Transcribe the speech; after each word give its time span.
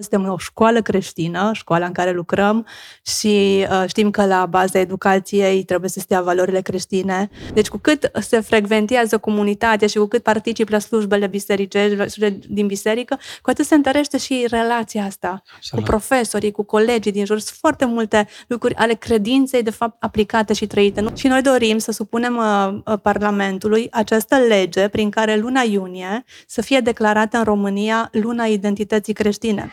Suntem 0.00 0.28
o 0.28 0.38
școală 0.38 0.82
creștină, 0.82 1.50
școala 1.52 1.86
în 1.86 1.92
care 1.92 2.12
lucrăm 2.12 2.66
și 3.02 3.66
uh, 3.70 3.84
știm 3.86 4.10
că 4.10 4.26
la 4.26 4.46
baza 4.46 4.78
educației 4.78 5.64
trebuie 5.64 5.90
să 5.90 6.00
stea 6.00 6.22
valorile 6.22 6.60
creștine. 6.60 7.30
Deci 7.52 7.68
cu 7.68 7.78
cât 7.78 8.10
se 8.20 8.40
frecventează 8.40 9.18
comunitatea 9.18 9.88
și 9.88 9.96
cu 9.96 10.06
cât 10.06 10.22
particip 10.22 10.68
la 10.68 10.78
slujbele 10.78 11.26
biserice, 11.26 12.06
din 12.48 12.66
biserică, 12.66 13.18
cu 13.42 13.50
atât 13.50 13.66
se 13.66 13.74
întărește 13.74 14.18
și 14.18 14.46
relația 14.48 15.04
asta 15.04 15.42
Absolut. 15.56 15.84
cu 15.84 15.90
profesorii, 15.90 16.50
cu 16.50 16.62
colegii 16.62 17.12
din 17.12 17.24
jur. 17.24 17.38
Sunt 17.38 17.58
foarte 17.58 17.84
multe 17.84 18.28
lucruri 18.46 18.74
ale 18.74 18.94
credinței, 18.94 19.62
de 19.62 19.70
fapt, 19.70 19.96
aplicate 20.02 20.52
și 20.52 20.66
trăite. 20.66 21.04
Și 21.14 21.26
noi 21.26 21.42
dorim 21.42 21.78
să 21.78 21.92
supunem 21.92 22.36
uh, 22.36 22.78
uh, 22.84 22.98
Parlamentului 23.02 23.88
această 23.90 24.36
lege 24.36 24.88
prin 24.88 25.10
care 25.10 25.36
luna 25.36 25.60
iunie 25.60 26.24
să 26.46 26.62
fie 26.62 26.80
declarată 26.80 27.36
în 27.36 27.44
România 27.44 28.08
luna 28.12 28.44
identității 28.44 29.12
creștine. 29.12 29.72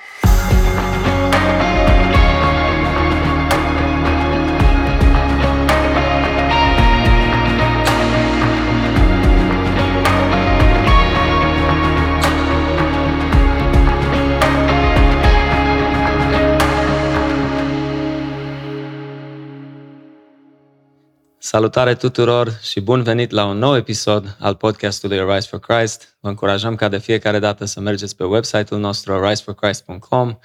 Salutare 21.51 21.95
tuturor 21.95 22.59
și 22.61 22.79
bun 22.79 23.03
venit 23.03 23.31
la 23.31 23.45
un 23.45 23.57
nou 23.57 23.75
episod 23.75 24.35
al 24.39 24.55
podcastului 24.55 25.19
Arise 25.19 25.47
for 25.47 25.59
Christ. 25.59 26.17
Vă 26.19 26.27
încurajăm 26.29 26.75
ca 26.75 26.87
de 26.87 26.97
fiecare 26.97 27.39
dată 27.39 27.65
să 27.65 27.79
mergeți 27.79 28.15
pe 28.15 28.23
website-ul 28.23 28.79
nostru 28.79 29.13
ariseforchrist.com, 29.13 30.27
uh, 30.27 30.35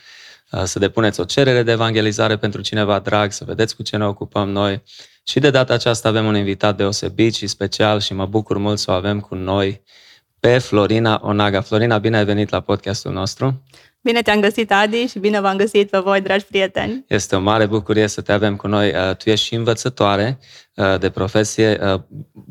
să 0.64 0.78
depuneți 0.78 1.20
o 1.20 1.24
cerere 1.24 1.62
de 1.62 1.72
evangelizare 1.72 2.36
pentru 2.36 2.60
cineva 2.60 2.98
drag, 2.98 3.32
să 3.32 3.44
vedeți 3.44 3.76
cu 3.76 3.82
ce 3.82 3.96
ne 3.96 4.04
ocupăm 4.04 4.48
noi. 4.48 4.82
Și 5.24 5.38
de 5.38 5.50
data 5.50 5.74
aceasta 5.74 6.08
avem 6.08 6.26
un 6.26 6.36
invitat 6.36 6.76
deosebit 6.76 7.34
și 7.34 7.46
special 7.46 8.00
și 8.00 8.14
mă 8.14 8.26
bucur 8.26 8.56
mult 8.58 8.78
să 8.78 8.90
o 8.90 8.94
avem 8.94 9.20
cu 9.20 9.34
noi 9.34 9.82
pe 10.40 10.58
Florina 10.58 11.20
Onaga. 11.22 11.60
Florina, 11.60 11.98
bine 11.98 12.16
ai 12.16 12.24
venit 12.24 12.50
la 12.50 12.60
podcastul 12.60 13.12
nostru. 13.12 13.62
Bine 14.00 14.22
te-am 14.22 14.40
găsit, 14.40 14.72
Adi, 14.72 15.06
și 15.06 15.18
bine 15.18 15.40
v-am 15.40 15.56
găsit 15.56 15.90
pe 15.90 15.98
voi, 15.98 16.20
dragi 16.20 16.44
prieteni. 16.44 17.04
Este 17.08 17.36
o 17.36 17.40
mare 17.40 17.66
bucurie 17.66 18.06
să 18.06 18.20
te 18.20 18.32
avem 18.32 18.56
cu 18.56 18.66
noi. 18.66 18.88
Uh, 18.88 19.16
tu 19.16 19.30
ești 19.30 19.46
și 19.46 19.54
învățătoare 19.54 20.38
uh, 20.40 20.46
de 20.98 21.10
profesie. 21.10 21.78
Uh, 21.82 22.00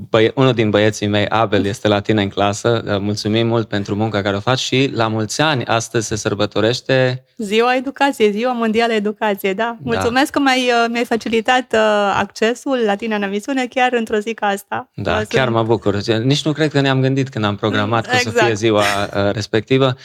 băie, 0.09 0.31
unul 0.35 0.53
din 0.53 0.69
băieții 0.69 1.07
mei, 1.07 1.27
Abel, 1.27 1.65
este 1.65 1.87
la 1.87 1.99
tine 1.99 2.21
în 2.21 2.29
clasă. 2.29 2.97
Mulțumim 3.01 3.47
mult 3.47 3.67
pentru 3.67 3.95
munca 3.95 4.21
care 4.21 4.35
o 4.35 4.39
faci 4.39 4.59
și 4.59 4.91
la 4.93 5.07
mulți 5.07 5.41
ani 5.41 5.65
astăzi 5.65 6.07
se 6.07 6.15
sărbătorește... 6.15 7.25
Ziua 7.37 7.75
Educației, 7.75 8.31
Ziua 8.31 8.51
Mondială 8.51 8.93
Educației, 8.93 9.53
da. 9.53 9.63
da. 9.63 9.77
Mulțumesc 9.91 10.31
da. 10.31 10.39
că 10.39 10.39
mi-ai, 10.39 10.71
mi-ai 10.89 11.05
facilitat 11.05 11.75
accesul 12.13 12.81
la 12.85 12.95
tine 12.95 13.15
în 13.15 13.21
emisiune 13.21 13.67
chiar 13.67 13.93
într-o 13.93 14.17
zi 14.17 14.33
ca 14.33 14.47
asta. 14.47 14.89
Da, 14.95 15.15
Sunt... 15.15 15.27
chiar 15.27 15.49
mă 15.49 15.63
bucur. 15.63 15.95
Nici 16.23 16.45
nu 16.45 16.51
cred 16.51 16.71
că 16.71 16.81
ne-am 16.81 17.01
gândit 17.01 17.29
când 17.29 17.45
am 17.45 17.55
programat 17.55 18.05
exact. 18.05 18.23
că 18.23 18.29
să 18.29 18.37
fie 18.37 18.49
exact. 18.49 18.57
ziua 18.57 18.83
respectivă. 19.31 19.95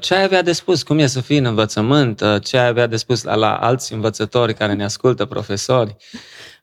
Ce 0.00 0.14
ai 0.14 0.22
avea 0.22 0.42
de 0.42 0.52
spus 0.52 0.82
cum 0.82 0.98
e 0.98 1.06
să 1.06 1.20
fii 1.20 1.38
în 1.38 1.44
învățământ, 1.44 2.20
uh, 2.20 2.42
ce 2.42 2.58
ai 2.58 2.66
avea 2.66 2.86
de 2.86 2.96
spus 2.96 3.22
la, 3.22 3.34
la 3.34 3.54
alți 3.54 3.92
învățători 3.92 4.54
care 4.54 4.72
ne 4.72 4.84
ascultă, 4.84 5.24
profesori? 5.24 5.96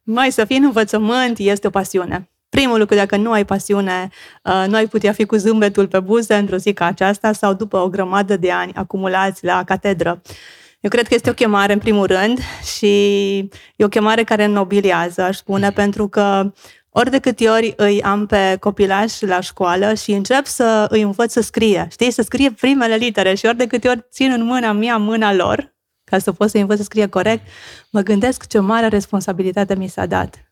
Mai 0.03 0.31
să 0.31 0.45
fii 0.45 0.58
în 0.58 0.64
învățământ 0.64 1.38
este 1.38 1.67
o 1.67 1.69
pasiune. 1.69 2.30
Primul 2.50 2.80
lucru, 2.80 2.95
dacă 2.95 3.16
nu 3.17 3.31
ai 3.31 3.45
pasiune, 3.45 4.09
uh, 4.44 4.64
nu 4.67 4.75
ai 4.75 4.88
putea 4.88 5.11
fi 5.11 5.25
cu 5.25 5.36
zâmbetul 5.36 5.88
pe 5.88 6.00
buze 6.00 6.36
într-o 6.36 6.58
zi 6.58 6.73
ca 6.73 6.86
aceasta 6.86 7.31
sau 7.31 7.53
după 7.53 7.78
o 7.78 7.89
grămadă 7.89 8.38
de 8.38 8.52
ani 8.52 8.72
acumulați 8.75 9.45
la 9.45 9.64
catedră. 9.64 10.22
Eu 10.80 10.89
cred 10.89 11.08
că 11.08 11.14
este 11.14 11.30
o 11.30 11.33
chemare, 11.33 11.73
în 11.73 11.80
primul 11.80 12.05
rând, 12.05 12.39
și 12.77 12.88
e 13.75 13.83
o 13.83 13.88
chemare 13.88 14.23
care 14.23 14.45
nobiliază, 14.45 15.22
aș 15.22 15.38
spune, 15.38 15.72
pentru 15.72 16.08
că 16.08 16.52
ori 16.89 17.09
de 17.09 17.20
câte 17.20 17.50
ori 17.50 17.73
îi 17.77 18.02
am 18.02 18.26
pe 18.26 18.58
copilași 18.59 19.26
la 19.26 19.39
școală 19.39 19.93
și 19.93 20.11
încep 20.11 20.45
să 20.45 20.88
îi 20.89 21.02
învăț 21.02 21.32
să 21.32 21.42
scrie, 21.42 21.88
știi, 21.92 22.11
să 22.11 22.21
scrie 22.21 22.52
primele 22.52 22.95
litere 22.95 23.33
și 23.33 23.45
ori 23.45 23.58
de 23.58 23.67
câte 23.67 23.88
ori 23.88 24.05
țin 24.11 24.32
în 24.32 24.43
mâna 24.43 24.71
mea 24.71 24.98
mâna 24.98 25.33
lor, 25.33 25.73
ca 26.09 26.17
să 26.17 26.31
pot 26.31 26.49
să-i 26.49 26.61
învăț 26.61 26.77
să 26.77 26.83
scrie 26.83 27.08
corect, 27.08 27.47
mă 27.89 28.02
gândesc 28.02 28.47
ce 28.47 28.59
mare 28.59 28.87
responsabilitate 28.87 29.75
mi 29.75 29.87
s-a 29.87 30.05
dat. 30.05 30.43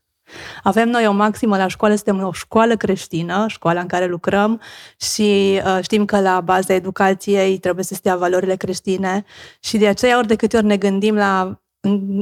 Avem 0.63 0.89
noi 0.89 1.07
o 1.07 1.11
maximă 1.11 1.57
la 1.57 1.67
școală, 1.67 1.95
suntem 1.95 2.23
o 2.23 2.31
școală 2.31 2.75
creștină, 2.75 3.45
școala 3.47 3.79
în 3.79 3.87
care 3.87 4.05
lucrăm 4.05 4.61
și 4.99 5.61
uh, 5.65 5.79
știm 5.81 6.05
că 6.05 6.19
la 6.19 6.41
baza 6.41 6.73
educației 6.73 7.57
trebuie 7.57 7.83
să 7.83 7.93
stea 7.93 8.15
valorile 8.15 8.55
creștine 8.55 9.25
și 9.59 9.77
de 9.77 9.87
aceea 9.87 10.17
ori 10.17 10.27
de 10.27 10.35
câte 10.35 10.57
ori 10.57 10.65
ne 10.65 10.77
gândim 10.77 11.15
la 11.15 11.61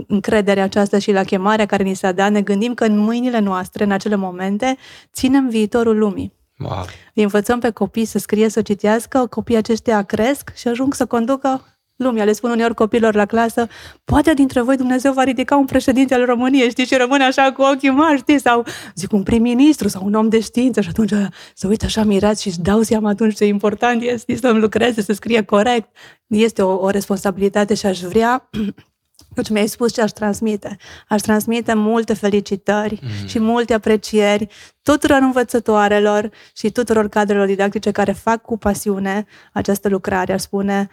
încrederea 0.07 0.63
aceasta 0.63 0.99
și 0.99 1.11
la 1.11 1.23
chemarea 1.23 1.65
care 1.65 1.83
ni 1.83 1.93
s-a 1.93 2.11
dat, 2.11 2.31
ne 2.31 2.41
gândim 2.41 2.73
că 2.73 2.85
în 2.85 2.97
mâinile 2.97 3.39
noastre, 3.39 3.83
în 3.83 3.91
acele 3.91 4.15
momente, 4.15 4.77
ținem 5.13 5.49
viitorul 5.49 5.97
lumii. 5.97 6.33
Wow. 6.57 6.85
Îi 7.13 7.23
învățăm 7.23 7.59
pe 7.59 7.69
copii 7.69 8.05
să 8.05 8.19
scrie, 8.19 8.49
să 8.49 8.61
citească, 8.61 9.27
copiii 9.29 9.57
aceștia 9.57 10.01
cresc 10.01 10.55
și 10.55 10.67
ajung 10.67 10.93
să 10.93 11.05
conducă 11.05 11.74
lumea. 11.95 12.23
Le 12.23 12.33
spun 12.33 12.51
uneori 12.51 12.73
copilor 12.73 13.15
la 13.15 13.25
clasă, 13.25 13.67
poate 14.03 14.33
dintre 14.33 14.61
voi 14.61 14.77
Dumnezeu 14.77 15.13
va 15.13 15.23
ridica 15.23 15.55
un 15.55 15.65
președinte 15.65 16.13
al 16.13 16.25
României, 16.25 16.69
știi, 16.69 16.85
și 16.85 16.95
rămâne 16.95 17.23
așa 17.23 17.51
cu 17.51 17.61
ochii 17.61 17.89
mari, 17.89 18.17
știi, 18.17 18.39
sau 18.39 18.65
zic 18.95 19.11
un 19.11 19.23
prim-ministru 19.23 19.87
sau 19.87 20.05
un 20.05 20.13
om 20.13 20.29
de 20.29 20.39
știință 20.39 20.81
și 20.81 20.89
atunci 20.89 21.13
să 21.53 21.67
uită 21.67 21.85
așa 21.85 22.03
mirați 22.03 22.41
și 22.41 22.47
își 22.47 22.59
dau 22.59 22.81
seama 22.81 23.09
atunci 23.09 23.35
ce 23.35 23.45
important 23.45 24.01
este 24.01 24.35
să 24.35 24.51
lucreze, 24.51 25.01
să 25.01 25.13
scrie 25.13 25.41
corect. 25.41 25.89
Este 26.27 26.61
o, 26.61 26.73
o 26.73 26.89
responsabilitate 26.89 27.73
și 27.73 27.85
aș 27.85 27.99
vrea 27.99 28.49
deci 29.35 29.49
mi-ai 29.49 29.67
spus 29.67 29.93
ce 29.93 30.01
aș 30.01 30.11
transmite. 30.11 30.77
Aș 31.07 31.21
transmite 31.21 31.73
multe 31.73 32.13
felicitări 32.13 32.99
mm. 33.01 33.27
și 33.27 33.39
multe 33.39 33.73
aprecieri 33.73 34.47
tuturor 34.81 35.17
învățătoarelor 35.21 36.29
și 36.55 36.71
tuturor 36.71 37.07
cadrelor 37.07 37.47
didactice 37.47 37.91
care 37.91 38.11
fac 38.11 38.41
cu 38.41 38.57
pasiune 38.57 39.25
această 39.53 39.89
lucrare, 39.89 40.33
aș 40.33 40.41
spune, 40.41 40.89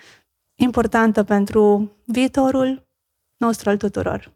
importantă 0.54 1.22
pentru 1.22 1.92
viitorul 2.04 2.86
nostru 3.36 3.70
al 3.70 3.76
tuturor. 3.76 4.32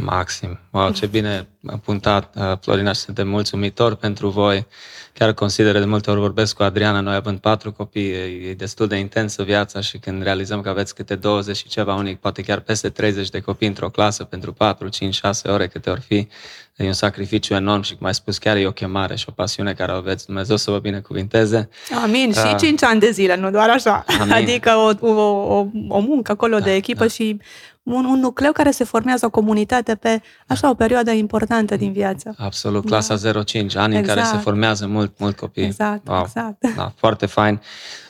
Maxim. 0.00 0.58
Wow, 0.70 0.90
ce 0.90 1.06
bine 1.06 1.48
a 1.66 1.76
puntat 1.76 2.34
uh, 2.36 2.52
Florina 2.60 2.92
și 2.92 3.00
suntem 3.00 3.28
mulțumitori 3.28 3.96
pentru 3.96 4.28
voi. 4.28 4.66
Chiar 5.12 5.32
consider 5.32 5.78
de 5.78 5.84
multe 5.84 6.10
ori 6.10 6.20
vorbesc 6.20 6.56
cu 6.56 6.62
Adriana, 6.62 7.00
noi 7.00 7.14
având 7.14 7.38
patru 7.38 7.72
copii, 7.72 8.10
e 8.48 8.54
destul 8.56 8.86
de 8.86 8.96
intensă 8.96 9.42
viața 9.42 9.80
și 9.80 9.98
când 9.98 10.22
realizăm 10.22 10.60
că 10.60 10.68
aveți 10.68 10.94
câte 10.94 11.14
20 11.14 11.56
și 11.56 11.68
ceva, 11.68 11.94
unii 11.94 12.16
poate 12.16 12.42
chiar 12.42 12.60
peste 12.60 12.88
30 12.88 13.28
de 13.28 13.40
copii 13.40 13.66
într-o 13.66 13.88
clasă 13.88 14.24
pentru 14.24 14.52
4, 14.52 14.88
5, 14.88 15.14
6 15.14 15.48
ore 15.48 15.66
câte 15.66 15.90
ori 15.90 16.00
fi, 16.00 16.28
e 16.76 16.86
un 16.86 16.92
sacrificiu 16.92 17.54
enorm 17.54 17.82
și, 17.82 17.94
cum 17.94 18.06
ai 18.06 18.14
spus, 18.14 18.38
chiar 18.38 18.56
e 18.56 18.66
o 18.66 18.72
chemare 18.72 19.16
și 19.16 19.24
o 19.28 19.32
pasiune 19.32 19.72
care 19.72 19.92
o 19.92 19.94
aveți. 19.94 20.26
Dumnezeu 20.26 20.56
să 20.56 20.70
vă 20.70 20.78
binecuvinteze. 20.78 21.68
Amin. 22.02 22.28
Uh, 22.28 22.34
și 22.34 22.56
5 22.56 22.82
ani 22.82 23.00
de 23.00 23.10
zile, 23.10 23.36
nu 23.36 23.50
doar 23.50 23.68
așa. 23.68 24.04
Amin. 24.20 24.32
Adică 24.32 24.70
o, 24.70 25.06
o, 25.06 25.12
o, 25.56 25.66
o 25.88 25.98
muncă 25.98 26.32
acolo 26.32 26.58
da, 26.58 26.64
de 26.64 26.74
echipă 26.74 27.04
da. 27.04 27.10
și 27.10 27.40
un, 27.88 28.04
un 28.04 28.20
nucleu 28.20 28.52
care 28.52 28.70
se 28.70 28.84
formează 28.84 29.26
o 29.26 29.30
comunitate 29.30 29.94
pe 29.94 30.22
așa 30.46 30.70
o 30.70 30.74
perioadă 30.74 31.10
importantă 31.10 31.76
din 31.76 31.92
viață. 31.92 32.34
Absolut, 32.38 32.86
clasa 32.86 33.16
da. 33.16 33.42
05, 33.42 33.76
ani 33.76 33.96
exact. 33.96 34.08
în 34.08 34.14
care 34.14 34.20
se 34.20 34.26
exact. 34.26 34.42
formează 34.42 34.86
mult, 34.86 35.18
mult 35.18 35.36
copii. 35.36 35.64
Exact, 35.64 36.08
wow. 36.08 36.22
exact. 36.24 36.74
Da, 36.76 36.92
foarte 36.96 37.26
fain. 37.26 37.60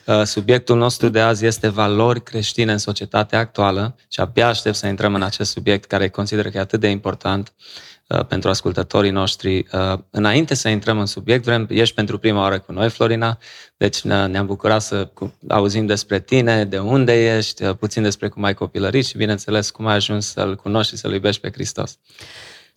Uh, 0.07 0.23
subiectul 0.23 0.77
nostru 0.77 1.09
de 1.09 1.21
azi 1.21 1.47
este 1.47 1.69
valori 1.69 2.23
creștine 2.23 2.73
în 2.73 2.79
societatea 2.79 3.39
actuală 3.39 3.97
și 4.09 4.21
abia 4.21 4.49
aștept 4.49 4.77
să 4.77 4.87
intrăm 4.87 5.15
în 5.15 5.23
acest 5.23 5.51
subiect 5.51 5.85
care 5.85 6.09
consider 6.09 6.51
că 6.51 6.57
e 6.57 6.61
atât 6.61 6.81
de 6.81 6.89
important. 6.89 7.53
Uh, 7.57 7.88
pentru 8.29 8.49
ascultătorii 8.49 9.11
noștri. 9.11 9.67
Uh, 9.73 9.99
înainte 10.11 10.55
să 10.55 10.69
intrăm 10.69 10.99
în 10.99 11.07
subiect, 11.07 11.45
vrem, 11.45 11.67
ești 11.71 11.95
pentru 11.95 12.19
prima 12.19 12.41
oară 12.41 12.59
cu 12.59 12.73
noi, 12.73 12.91
Florina, 12.91 13.39
deci 13.77 14.01
ne-am 14.01 14.47
bucurat 14.47 14.83
să 14.83 15.09
auzim 15.49 15.87
despre 15.87 16.21
tine, 16.21 16.65
de 16.65 16.79
unde 16.79 17.37
ești, 17.37 17.65
uh, 17.65 17.77
puțin 17.77 18.03
despre 18.03 18.29
cum 18.29 18.45
ai 18.45 18.55
copilărit 18.55 19.07
și, 19.07 19.17
bineînțeles, 19.17 19.71
cum 19.71 19.87
ai 19.87 19.95
ajuns 19.95 20.33
să-L 20.33 20.57
cunoști 20.57 20.93
și 20.93 20.99
să-L 20.99 21.13
iubești 21.13 21.41
pe 21.41 21.51
Hristos. 21.53 21.99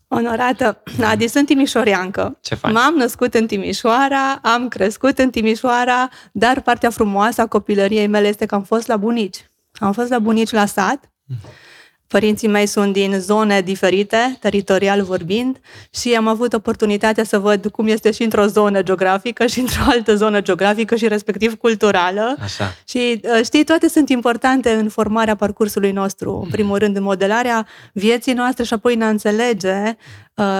Onorată, 0.07 0.83
Adi, 1.01 1.27
sunt 1.27 1.45
timișoreancă. 1.45 2.37
Ce 2.41 2.55
faci? 2.55 2.71
M-am 2.71 2.93
născut 2.93 3.33
în 3.33 3.47
Timișoara, 3.47 4.39
am 4.41 4.67
crescut 4.67 5.17
în 5.17 5.29
Timișoara, 5.29 6.09
dar 6.31 6.61
partea 6.61 6.89
frumoasă 6.89 7.41
a 7.41 7.47
copilăriei 7.47 8.07
mele 8.07 8.27
este 8.27 8.45
că 8.45 8.55
am 8.55 8.63
fost 8.63 8.87
la 8.87 8.97
bunici. 8.97 9.49
Am 9.73 9.91
fost 9.91 10.09
la 10.09 10.19
bunici 10.19 10.51
la 10.51 10.65
sat. 10.65 11.11
Mm. 11.25 11.37
Părinții 12.11 12.47
mei 12.47 12.65
sunt 12.65 12.93
din 12.93 13.19
zone 13.19 13.61
diferite, 13.61 14.37
teritorial 14.39 15.03
vorbind, 15.03 15.59
și 15.93 16.13
am 16.13 16.27
avut 16.27 16.53
oportunitatea 16.53 17.23
să 17.23 17.39
văd 17.39 17.67
cum 17.67 17.87
este 17.87 18.11
și 18.11 18.23
într-o 18.23 18.45
zonă 18.45 18.81
geografică 18.83 19.45
și 19.45 19.59
într-o 19.59 19.83
altă 19.85 20.15
zonă 20.15 20.41
geografică 20.41 20.95
și 20.95 21.07
respectiv 21.07 21.55
culturală. 21.55 22.35
Așa. 22.39 22.75
Și 22.87 23.21
uh, 23.23 23.43
știi, 23.43 23.63
toate 23.63 23.87
sunt 23.87 24.09
importante 24.09 24.71
în 24.71 24.89
formarea 24.89 25.35
parcursului 25.35 25.91
nostru. 25.91 26.41
În 26.43 26.49
primul 26.49 26.77
rând, 26.77 26.95
în 26.95 27.03
modelarea 27.03 27.67
vieții 27.93 28.33
noastre 28.33 28.63
și 28.63 28.73
apoi 28.73 28.93
în 28.93 29.01
a 29.01 29.09
înțelege 29.09 29.95
uh, 30.35 30.59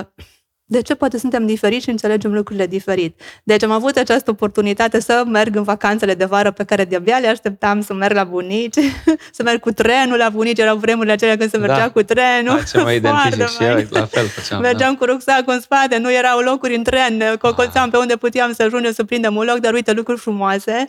De 0.71 0.81
ce 0.81 0.95
poate 0.95 1.18
suntem 1.18 1.45
diferiți 1.45 1.83
și 1.83 1.89
înțelegem 1.89 2.33
lucrurile 2.33 2.68
diferit? 2.68 3.21
Deci 3.44 3.63
am 3.63 3.71
avut 3.71 3.97
această 3.97 4.31
oportunitate 4.31 5.00
să 5.00 5.23
merg 5.27 5.56
în 5.56 5.63
vacanțele 5.63 6.13
de 6.13 6.25
vară 6.25 6.51
pe 6.51 6.63
care 6.63 6.85
de-abia 6.85 7.18
le 7.18 7.27
așteptam 7.27 7.81
să 7.81 7.94
merg 7.94 8.15
la 8.15 8.23
bunici, 8.23 8.75
să 9.38 9.44
merg 9.44 9.59
cu 9.59 9.71
trenul 9.71 10.18
la 10.18 10.29
bunici, 10.29 10.59
erau 10.59 10.77
vremurile 10.77 11.13
acelea 11.13 11.38
când 11.38 11.50
se 11.50 11.57
mergea 11.57 11.77
da. 11.77 11.89
cu 11.89 12.03
trenul. 12.03 12.56
Da, 12.56 12.63
ce 12.63 12.77
mă 12.77 12.91
identific 13.01 13.47
și 13.47 13.63
eu, 13.63 13.85
la 13.89 14.06
fel 14.06 14.27
făceam. 14.27 14.62
Mergeam 14.62 14.91
da. 14.91 14.97
cu 14.97 15.06
rucsacul 15.06 15.53
în 15.53 15.62
spate, 15.62 15.97
nu 15.97 16.13
erau 16.13 16.39
locuri 16.39 16.75
în 16.75 16.83
tren, 16.83 17.35
cocoțeam 17.39 17.85
ah. 17.85 17.91
pe 17.91 17.97
unde 17.97 18.15
puteam 18.15 18.53
să 18.53 18.63
ajungem 18.63 18.91
să 18.91 19.03
prindem 19.03 19.35
un 19.35 19.45
loc, 19.45 19.57
dar 19.57 19.74
uite, 19.74 19.91
lucruri 19.91 20.19
frumoase. 20.19 20.88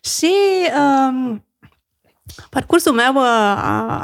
Și 0.00 0.32
um, 0.78 1.44
Parcursul 2.50 2.92
meu 2.92 3.18
a, 3.18 3.54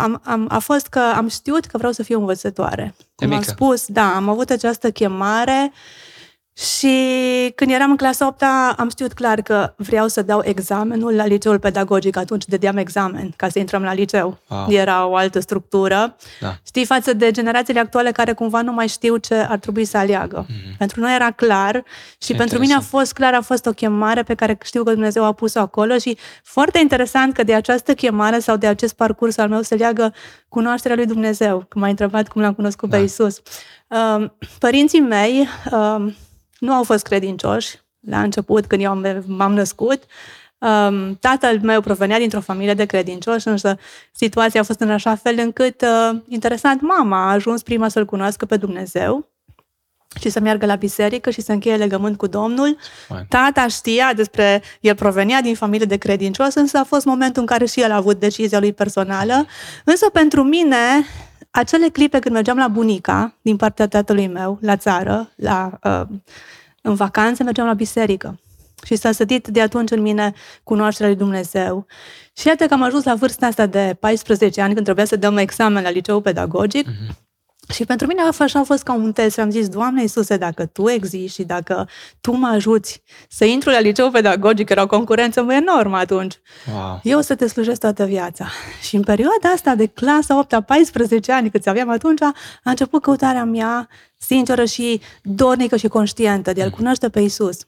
a, 0.02 0.20
a, 0.22 0.44
a 0.48 0.58
fost 0.58 0.86
că 0.86 0.98
am 0.98 1.28
știut 1.28 1.64
că 1.64 1.76
vreau 1.76 1.92
să 1.92 2.02
fiu 2.02 2.18
învățătoare. 2.18 2.94
Cum 3.14 3.32
am 3.32 3.42
spus, 3.42 3.86
da, 3.86 4.14
am 4.14 4.28
avut 4.28 4.50
această 4.50 4.90
chemare 4.90 5.72
și 6.54 7.52
când 7.54 7.70
eram 7.70 7.90
în 7.90 7.96
clasa 7.96 8.26
8 8.26 8.44
am 8.76 8.88
știut 8.90 9.12
clar 9.12 9.40
că 9.40 9.74
vreau 9.76 10.08
să 10.08 10.22
dau 10.22 10.40
examenul 10.44 11.14
la 11.14 11.26
liceul 11.26 11.58
pedagogic. 11.58 12.16
Atunci 12.16 12.44
dădeam 12.44 12.76
examen 12.76 13.32
ca 13.36 13.48
să 13.48 13.58
intrăm 13.58 13.82
la 13.82 13.92
liceu. 13.92 14.38
Wow. 14.48 14.66
Era 14.68 15.06
o 15.06 15.16
altă 15.16 15.40
structură. 15.40 16.16
Da. 16.40 16.56
Știi, 16.66 16.84
față 16.84 17.12
de 17.12 17.30
generațiile 17.30 17.80
actuale 17.80 18.10
care 18.10 18.32
cumva 18.32 18.62
nu 18.62 18.72
mai 18.72 18.88
știu 18.88 19.16
ce 19.16 19.34
ar 19.34 19.58
trebui 19.58 19.84
să 19.84 19.96
aleagă. 19.96 20.46
Mm-hmm. 20.46 20.76
Pentru 20.78 21.00
noi 21.00 21.14
era 21.14 21.30
clar 21.30 21.84
și 22.08 22.28
ce 22.28 22.34
pentru 22.34 22.58
mine 22.58 22.74
a 22.74 22.80
fost 22.80 23.12
clar, 23.12 23.34
a 23.34 23.40
fost 23.40 23.66
o 23.66 23.72
chemare 23.72 24.22
pe 24.22 24.34
care 24.34 24.58
știu 24.64 24.82
că 24.82 24.90
Dumnezeu 24.90 25.24
a 25.24 25.32
pus-o 25.32 25.60
acolo 25.60 25.98
și 25.98 26.18
foarte 26.42 26.78
interesant 26.78 27.34
că 27.34 27.42
de 27.42 27.54
această 27.54 27.94
chemare 27.94 28.38
sau 28.38 28.56
de 28.56 28.66
acest 28.66 28.94
parcurs 28.94 29.36
al 29.36 29.48
meu 29.48 29.62
se 29.62 29.74
leagă 29.74 30.14
cunoașterea 30.48 30.96
lui 30.96 31.06
Dumnezeu. 31.06 31.56
Când 31.56 31.82
m-ai 31.82 31.90
întrebat 31.90 32.28
cum 32.28 32.40
l-am 32.40 32.54
cunoscut 32.54 32.88
da. 32.88 32.96
pe 32.96 33.02
Isus. 33.02 33.40
Uh, 33.88 34.30
părinții 34.58 35.00
mei 35.00 35.48
uh, 35.70 36.12
nu 36.62 36.72
au 36.72 36.82
fost 36.82 37.04
credincioși 37.04 37.78
la 38.00 38.22
început, 38.22 38.66
când 38.66 38.82
eu 38.82 39.02
m-am 39.26 39.54
născut. 39.54 40.02
Um, 40.58 41.14
tatăl 41.14 41.60
meu 41.62 41.80
provenea 41.80 42.18
dintr-o 42.18 42.40
familie 42.40 42.74
de 42.74 42.84
credincioși, 42.84 43.48
însă 43.48 43.78
situația 44.12 44.60
a 44.60 44.64
fost 44.64 44.80
în 44.80 44.90
așa 44.90 45.14
fel 45.14 45.38
încât, 45.38 45.82
uh, 45.82 46.18
interesant, 46.28 46.80
mama 46.80 47.28
a 47.28 47.32
ajuns 47.32 47.62
prima 47.62 47.88
să-L 47.88 48.04
cunoască 48.04 48.46
pe 48.46 48.56
Dumnezeu 48.56 49.28
și 50.20 50.28
să 50.28 50.40
meargă 50.40 50.66
la 50.66 50.74
biserică 50.74 51.30
și 51.30 51.40
să 51.40 51.52
încheie 51.52 51.76
legământ 51.76 52.16
cu 52.16 52.26
Domnul. 52.26 52.76
Fine. 53.06 53.26
Tata 53.28 53.66
știa 53.68 54.12
despre, 54.16 54.62
el 54.80 54.94
provenea 54.94 55.40
din 55.40 55.54
familie 55.54 55.86
de 55.86 55.96
credincios, 55.96 56.54
însă 56.54 56.78
a 56.78 56.84
fost 56.84 57.04
momentul 57.04 57.40
în 57.40 57.46
care 57.46 57.64
și 57.64 57.80
el 57.80 57.90
a 57.90 57.96
avut 57.96 58.18
decizia 58.18 58.58
lui 58.58 58.72
personală. 58.72 59.46
Însă 59.84 60.08
pentru 60.12 60.42
mine, 60.42 60.76
acele 61.54 61.88
clipe 61.88 62.18
când 62.18 62.34
mergeam 62.34 62.56
la 62.56 62.68
bunica, 62.68 63.34
din 63.42 63.56
partea 63.56 63.88
tatălui 63.88 64.26
meu, 64.26 64.58
la 64.60 64.76
țară, 64.76 65.30
la, 65.34 65.78
uh, 65.84 66.16
în 66.82 66.94
vacanțe, 66.94 67.42
mergeam 67.42 67.66
la 67.66 67.74
biserică. 67.74 68.38
Și 68.84 68.96
s-a 68.96 69.12
sădit 69.12 69.48
de 69.48 69.60
atunci 69.60 69.90
în 69.90 70.00
mine 70.00 70.32
cunoașterea 70.62 71.10
lui 71.10 71.18
Dumnezeu. 71.18 71.86
Și 72.36 72.46
iată 72.46 72.66
că 72.66 72.74
am 72.74 72.82
ajuns 72.82 73.04
la 73.04 73.14
vârsta 73.14 73.46
asta 73.46 73.66
de 73.66 73.96
14 74.00 74.60
ani, 74.60 74.72
când 74.72 74.84
trebuia 74.84 75.04
să 75.04 75.16
dăm 75.16 75.36
examen 75.36 75.82
la 75.82 75.90
liceu 75.90 76.20
pedagogic. 76.20 76.88
Uh-huh. 76.88 77.21
Și 77.68 77.84
pentru 77.84 78.06
mine 78.06 78.22
așa 78.38 78.58
a 78.58 78.62
fost 78.62 78.82
ca 78.82 78.92
un 78.92 79.12
test. 79.12 79.38
Am 79.38 79.50
zis, 79.50 79.68
Doamne 79.68 80.00
Iisuse, 80.00 80.36
dacă 80.36 80.66
Tu 80.66 80.88
existi 80.88 81.34
și 81.34 81.42
dacă 81.42 81.88
Tu 82.20 82.32
mă 82.32 82.46
ajuți 82.46 83.02
să 83.28 83.44
intru 83.44 83.70
la 83.70 83.80
liceu 83.80 84.10
pedagogic, 84.10 84.68
era 84.68 84.82
o 84.82 84.86
concurență 84.86 85.46
enormă 85.50 85.96
atunci, 85.96 86.40
wow. 86.72 87.00
eu 87.02 87.18
o 87.18 87.20
să 87.20 87.34
te 87.34 87.46
slujesc 87.46 87.80
toată 87.80 88.04
viața. 88.04 88.46
Și 88.82 88.96
în 88.96 89.02
perioada 89.02 89.48
asta 89.54 89.74
de 89.74 89.86
clasa 89.86 90.38
8 90.38 90.60
14 90.66 91.32
ani, 91.32 91.50
câți 91.50 91.68
aveam 91.68 91.90
atunci, 91.90 92.22
a 92.22 92.32
început 92.62 93.02
căutarea 93.02 93.44
mea 93.44 93.88
sinceră 94.16 94.64
și 94.64 95.00
dornică 95.22 95.76
și 95.76 95.88
conștientă 95.88 96.52
de 96.52 96.62
a-L 96.62 96.70
cunoaște 96.70 97.08
pe 97.08 97.20
Isus. 97.20 97.58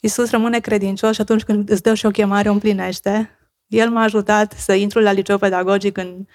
Isus 0.00 0.30
rămâne 0.30 0.58
credincios 0.58 1.14
și 1.14 1.20
atunci 1.20 1.42
când 1.42 1.70
îți 1.70 1.82
dă 1.82 1.94
și 1.94 2.06
o 2.06 2.10
chemare, 2.10 2.48
o 2.48 2.52
împlinește. 2.52 3.38
El 3.66 3.90
m-a 3.90 4.02
ajutat 4.02 4.54
să 4.58 4.72
intru 4.72 5.00
la 5.00 5.12
liceu 5.12 5.38
pedagogic 5.38 5.96
în 5.96 6.26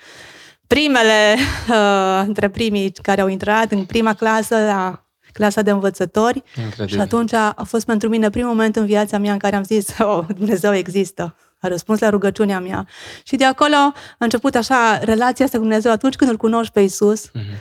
primele, 0.73 1.35
uh, 1.69 2.23
între 2.25 2.49
primii 2.49 2.91
care 2.91 3.21
au 3.21 3.27
intrat 3.27 3.71
în 3.71 3.85
prima 3.85 4.13
clasă, 4.13 4.55
la 4.55 5.05
clasa 5.33 5.61
de 5.61 5.71
învățători. 5.71 6.43
Incredibil. 6.55 6.95
Și 6.95 6.99
atunci 6.99 7.33
a, 7.33 7.51
a 7.55 7.63
fost 7.63 7.85
pentru 7.85 8.09
mine 8.09 8.29
primul 8.29 8.49
moment 8.49 8.75
în 8.75 8.85
viața 8.85 9.17
mea 9.17 9.31
în 9.31 9.37
care 9.37 9.55
am 9.55 9.63
zis, 9.63 9.87
oh, 9.99 10.25
Dumnezeu 10.37 10.75
există. 10.75 11.35
A 11.59 11.67
răspuns 11.67 11.99
la 11.99 12.09
rugăciunea 12.09 12.59
mea. 12.59 12.87
Și 13.23 13.35
de 13.35 13.45
acolo 13.45 13.75
a 13.75 13.93
început 14.17 14.55
așa 14.55 14.97
relația 14.97 15.45
asta 15.45 15.57
cu 15.57 15.63
Dumnezeu. 15.63 15.91
Atunci 15.91 16.15
când 16.15 16.29
îl 16.29 16.37
cunoști 16.37 16.73
pe 16.73 16.81
Isus, 16.81 17.27
mm-hmm. 17.27 17.59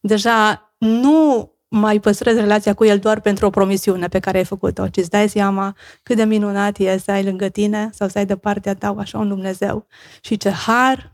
deja 0.00 0.72
nu 0.78 1.52
mai 1.68 2.00
păstrezi 2.00 2.40
relația 2.40 2.74
cu 2.74 2.84
El 2.84 2.98
doar 2.98 3.20
pentru 3.20 3.46
o 3.46 3.50
promisiune 3.50 4.08
pe 4.08 4.18
care 4.18 4.38
ai 4.38 4.44
făcut-o, 4.44 4.88
ci 4.88 4.96
îți 4.96 5.10
dai 5.10 5.28
seama 5.28 5.76
cât 6.02 6.16
de 6.16 6.24
minunat 6.24 6.78
e 6.78 6.98
să 6.98 7.10
ai 7.10 7.24
lângă 7.24 7.48
tine 7.48 7.90
sau 7.92 8.08
să 8.08 8.18
ai 8.18 8.26
de 8.26 8.36
partea 8.36 8.74
ta 8.74 8.94
așa 8.98 9.18
un 9.18 9.28
Dumnezeu. 9.28 9.86
Și 10.20 10.36
ce 10.36 10.50
har 10.50 11.12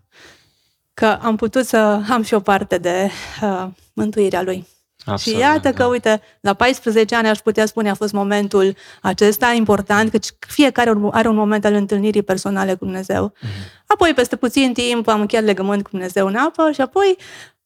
că 0.99 1.19
am 1.23 1.37
putut 1.37 1.67
să 1.67 2.01
am 2.11 2.23
și 2.23 2.35
o 2.35 2.41
parte 2.41 2.79
de 2.79 3.11
uh, 3.43 3.67
mântuirea 3.93 4.43
lui. 4.43 4.67
Absolut, 5.05 5.39
și 5.39 5.45
iată 5.45 5.69
că, 5.71 5.83
da. 5.83 5.87
uite, 5.87 6.21
la 6.41 6.55
14 6.55 7.15
ani 7.15 7.29
aș 7.29 7.39
putea 7.39 7.67
spune 7.67 7.91
a 7.91 7.95
fost 7.95 8.13
momentul 8.13 8.75
acesta 9.03 9.53
important, 9.53 10.11
că 10.11 10.19
fiecare 10.39 10.93
are 11.11 11.29
un 11.29 11.35
moment 11.35 11.65
al 11.65 11.75
întâlnirii 11.75 12.23
personale 12.23 12.75
cu 12.75 12.85
Dumnezeu. 12.85 13.33
Mm-hmm. 13.33 13.85
Apoi, 13.87 14.13
peste 14.15 14.37
puțin 14.37 14.73
timp, 14.73 15.09
am 15.09 15.21
încheiat 15.21 15.45
legământ 15.45 15.83
cu 15.83 15.91
Dumnezeu 15.91 16.27
în 16.27 16.35
apă 16.35 16.71
și 16.73 16.81
apoi 16.81 17.17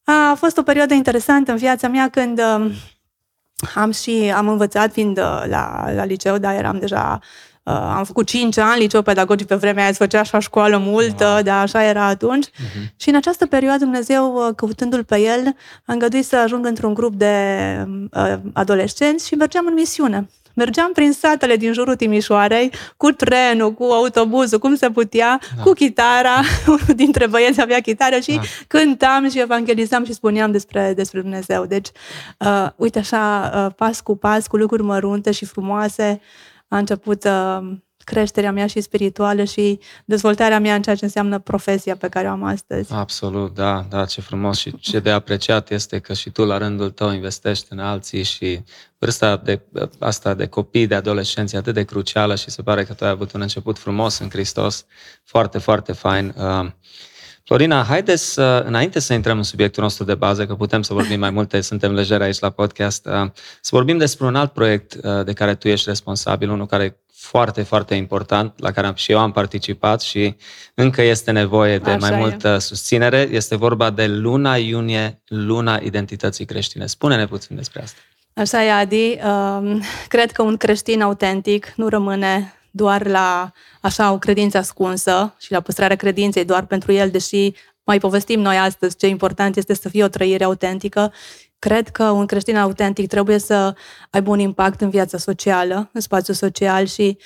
a 0.03 0.33
fost 0.37 0.57
o 0.57 0.63
perioadă 0.63 0.93
interesantă 0.93 1.51
în 1.51 1.57
viața 1.57 1.87
mea 1.87 2.09
când 2.09 2.39
uh, 2.39 2.71
am 3.75 3.91
și 3.91 4.31
am 4.35 4.47
învățat 4.47 4.91
fiind 4.91 5.17
uh, 5.17 5.43
la, 5.45 5.91
la 5.95 6.03
liceu, 6.03 6.37
dar 6.37 6.55
eram 6.55 6.79
deja 6.79 7.19
Uh, 7.19 7.52
am 7.71 8.03
făcut 8.03 8.27
5 8.27 8.57
ani 8.57 8.81
liceu 8.81 9.01
pedagogic 9.01 9.47
pe 9.47 9.55
vremea 9.55 9.83
aia, 9.83 9.91
se 9.91 9.97
făcea 9.97 10.19
așa 10.19 10.39
școală 10.39 10.77
multă, 10.77 11.25
wow. 11.25 11.41
dar 11.41 11.61
așa 11.61 11.83
era 11.83 12.05
atunci. 12.05 12.47
Uh-huh. 12.47 12.95
Și 12.95 13.09
în 13.09 13.15
această 13.15 13.45
perioadă 13.45 13.83
Dumnezeu, 13.83 14.33
uh, 14.33 14.55
căutându-l 14.55 15.03
pe 15.03 15.19
el, 15.19 15.55
a 15.85 15.93
îngăduit 15.93 16.25
să 16.25 16.35
ajung 16.35 16.65
într-un 16.65 16.93
grup 16.93 17.15
de 17.15 17.35
uh, 18.11 18.33
adolescenți 18.53 19.27
și 19.27 19.35
mergeam 19.35 19.65
în 19.67 19.73
misiune. 19.73 20.27
Mergeam 20.55 20.91
prin 20.91 21.11
satele 21.11 21.55
din 21.55 21.73
jurul 21.73 21.95
Timișoarei, 21.95 22.71
cu 22.97 23.11
trenul, 23.11 23.73
cu 23.73 23.83
autobuzul, 23.83 24.59
cum 24.59 24.75
se 24.75 24.89
putea, 24.89 25.39
da. 25.55 25.63
cu 25.63 25.71
chitara. 25.71 26.41
Unul 26.67 26.95
dintre 26.95 27.27
băieți 27.27 27.61
avea 27.61 27.79
chitară 27.79 28.19
și 28.19 28.35
da. 28.35 28.41
cântam 28.67 29.29
și 29.29 29.39
evangelizam 29.39 30.05
și 30.05 30.13
spuneam 30.13 30.51
despre, 30.51 30.93
despre 30.95 31.21
Dumnezeu. 31.21 31.65
Deci, 31.65 31.87
uh, 32.39 32.67
uite 32.75 32.99
așa, 32.99 33.51
uh, 33.55 33.73
pas 33.75 34.01
cu 34.01 34.15
pas, 34.15 34.47
cu 34.47 34.57
lucruri 34.57 34.83
mărunte 34.83 35.31
și 35.31 35.45
frumoase, 35.45 36.21
a 36.73 36.77
început 36.77 37.23
uh, 37.23 37.59
creșterea 38.03 38.51
mea 38.51 38.67
și 38.67 38.81
spirituală 38.81 39.43
și 39.43 39.79
dezvoltarea 40.05 40.59
mea 40.59 40.75
în 40.75 40.81
ceea 40.81 40.95
ce 40.95 41.05
înseamnă 41.05 41.39
profesia 41.39 41.95
pe 41.95 42.09
care 42.09 42.27
o 42.27 42.31
am 42.31 42.43
astăzi. 42.43 42.93
Absolut, 42.93 43.53
da, 43.53 43.85
da, 43.89 44.05
ce 44.05 44.21
frumos 44.21 44.57
și 44.57 44.77
ce 44.77 44.99
de 44.99 45.09
apreciat 45.09 45.71
este 45.71 45.99
că 45.99 46.13
și 46.13 46.29
tu 46.29 46.45
la 46.45 46.57
rândul 46.57 46.89
tău 46.89 47.11
investești 47.11 47.65
în 47.69 47.79
alții 47.79 48.23
și 48.23 48.63
vârsta 48.97 49.37
de, 49.37 49.61
asta 49.99 50.33
de 50.33 50.47
copii, 50.47 50.87
de 50.87 50.95
adolescenți 50.95 51.55
atât 51.55 51.73
de 51.73 51.83
crucială 51.83 52.35
și 52.35 52.49
se 52.49 52.61
pare 52.61 52.83
că 52.83 52.93
tu 52.93 53.03
ai 53.03 53.09
avut 53.09 53.31
un 53.31 53.41
început 53.41 53.77
frumos 53.77 54.19
în 54.19 54.29
Hristos, 54.29 54.85
foarte, 55.23 55.57
foarte 55.57 55.91
fain. 55.91 56.33
Uh, 56.37 56.71
Florina, 57.45 57.83
haideți 57.83 58.33
să, 58.33 58.63
înainte 58.65 58.99
să 58.99 59.13
intrăm 59.13 59.37
în 59.37 59.43
subiectul 59.43 59.83
nostru 59.83 60.03
de 60.03 60.15
bază, 60.15 60.45
că 60.45 60.55
putem 60.55 60.81
să 60.81 60.93
vorbim 60.93 61.19
mai 61.19 61.29
multe, 61.29 61.61
suntem 61.61 61.93
legeri 61.93 62.23
aici 62.23 62.39
la 62.39 62.49
podcast, 62.49 63.05
uh, 63.05 63.29
să 63.61 63.69
vorbim 63.71 63.97
despre 63.97 64.25
un 64.25 64.35
alt 64.35 64.51
proiect 64.51 64.93
uh, 64.93 65.25
de 65.25 65.33
care 65.33 65.55
tu 65.55 65.67
ești 65.67 65.89
responsabil, 65.89 66.49
unul 66.49 66.65
care 66.65 66.97
foarte, 67.13 67.61
foarte 67.61 67.95
important, 67.95 68.53
la 68.59 68.71
care 68.71 68.91
și 68.95 69.11
eu 69.11 69.19
am 69.19 69.31
participat 69.31 70.01
și 70.01 70.35
încă 70.73 71.01
este 71.01 71.31
nevoie 71.31 71.77
de 71.77 71.89
Așa 71.89 72.07
mai 72.07 72.19
e. 72.19 72.21
multă 72.21 72.57
susținere. 72.57 73.27
Este 73.31 73.55
vorba 73.55 73.89
de 73.89 74.07
Luna 74.07 74.55
Iunie, 74.55 75.21
Luna 75.27 75.79
Identității 75.83 76.45
Creștine. 76.45 76.85
Spune-ne 76.85 77.27
puțin 77.27 77.55
despre 77.55 77.81
asta. 77.81 77.99
Așa 78.33 78.63
e, 78.63 78.71
Adi. 78.71 79.19
Um, 79.25 79.81
cred 80.07 80.31
că 80.31 80.41
un 80.41 80.57
creștin 80.57 81.01
autentic 81.01 81.73
nu 81.75 81.87
rămâne 81.87 82.53
doar 82.75 83.07
la 83.07 83.51
așa 83.81 84.11
o 84.11 84.17
credință 84.17 84.57
ascunsă 84.57 85.35
și 85.39 85.51
la 85.51 85.61
păstrarea 85.61 85.95
credinței 85.95 86.45
doar 86.45 86.65
pentru 86.65 86.91
el, 86.91 87.09
deși 87.09 87.53
mai 87.83 87.97
povestim 87.99 88.39
noi 88.39 88.57
astăzi 88.57 88.97
ce 88.97 89.07
important 89.07 89.57
este 89.57 89.73
să 89.73 89.89
fie 89.89 90.03
o 90.03 90.07
trăire 90.07 90.43
autentică. 90.43 91.13
Cred 91.59 91.89
că 91.89 92.03
un 92.03 92.25
creștin 92.25 92.57
autentic 92.57 93.07
trebuie 93.07 93.37
să 93.37 93.75
aibă 94.09 94.29
un 94.29 94.39
impact 94.39 94.81
în 94.81 94.89
viața 94.89 95.17
socială, 95.17 95.89
în 95.93 96.01
spațiul 96.01 96.35
social 96.35 96.85
și 96.85 97.17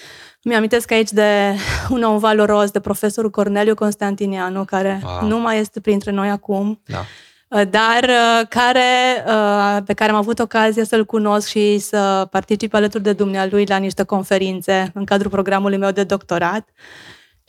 mi-amintesc 0.44 0.92
aici 0.92 1.12
de 1.12 1.56
un 1.96 2.04
om 2.04 2.18
valoros, 2.18 2.72
de 2.72 2.80
profesorul 2.80 3.30
Corneliu 3.30 3.75
Constantinianu, 3.75 4.66
care 4.66 5.01
wow. 5.04 5.27
nu 5.27 5.39
mai 5.39 5.60
este 5.60 5.80
printre 5.80 6.12
noi 6.12 6.30
acum. 6.30 6.82
Da 6.86 6.98
Uh, 6.98 7.06
dar 7.50 8.04
uh, 8.04 8.48
care, 8.50 9.24
uh, 9.27 9.77
pe 9.86 9.94
care 9.94 10.12
am 10.12 10.18
avut 10.18 10.39
ocazia 10.39 10.84
să-l 10.84 11.06
cunosc 11.06 11.48
și 11.48 11.77
să 11.77 12.27
particip 12.32 12.74
alături 12.74 13.04
de 13.04 13.13
dumnealui 13.13 13.66
la 13.66 13.77
niște 13.77 14.04
conferințe 14.04 14.92
în 14.94 15.06
cadrul 15.06 15.32
programului 15.32 15.77
meu 15.77 15.92
de 15.92 16.04
doctorat. 16.04 16.70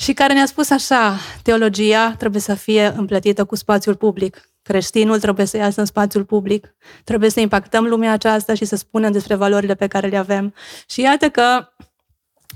și 0.01 0.13
care 0.13 0.33
ne-a 0.33 0.47
spus 0.47 0.71
așa, 0.71 1.17
teologia 1.43 2.15
trebuie 2.19 2.41
să 2.41 2.55
fie 2.55 2.95
împletită 2.97 3.45
cu 3.45 3.57
spațiul 3.57 3.95
public. 3.95 4.51
Creștinul 4.63 5.21
trebuie 5.21 5.47
să 5.47 5.57
iasă 5.57 5.81
în 5.81 5.87
spațiul 5.87 6.25
public, 6.25 6.77
trebuie 7.05 7.31
să 7.31 7.41
impactăm 7.41 7.85
lumea 7.85 8.13
aceasta 8.13 8.55
și 8.55 8.65
să 8.65 8.77
spunem 8.77 9.13
despre 9.13 9.35
valorile 9.35 9.75
pe 9.75 9.87
care 9.87 10.09
le 10.09 10.17
avem. 10.17 10.55
Și 10.89 11.01
iată 11.01 11.29
că 11.29 11.69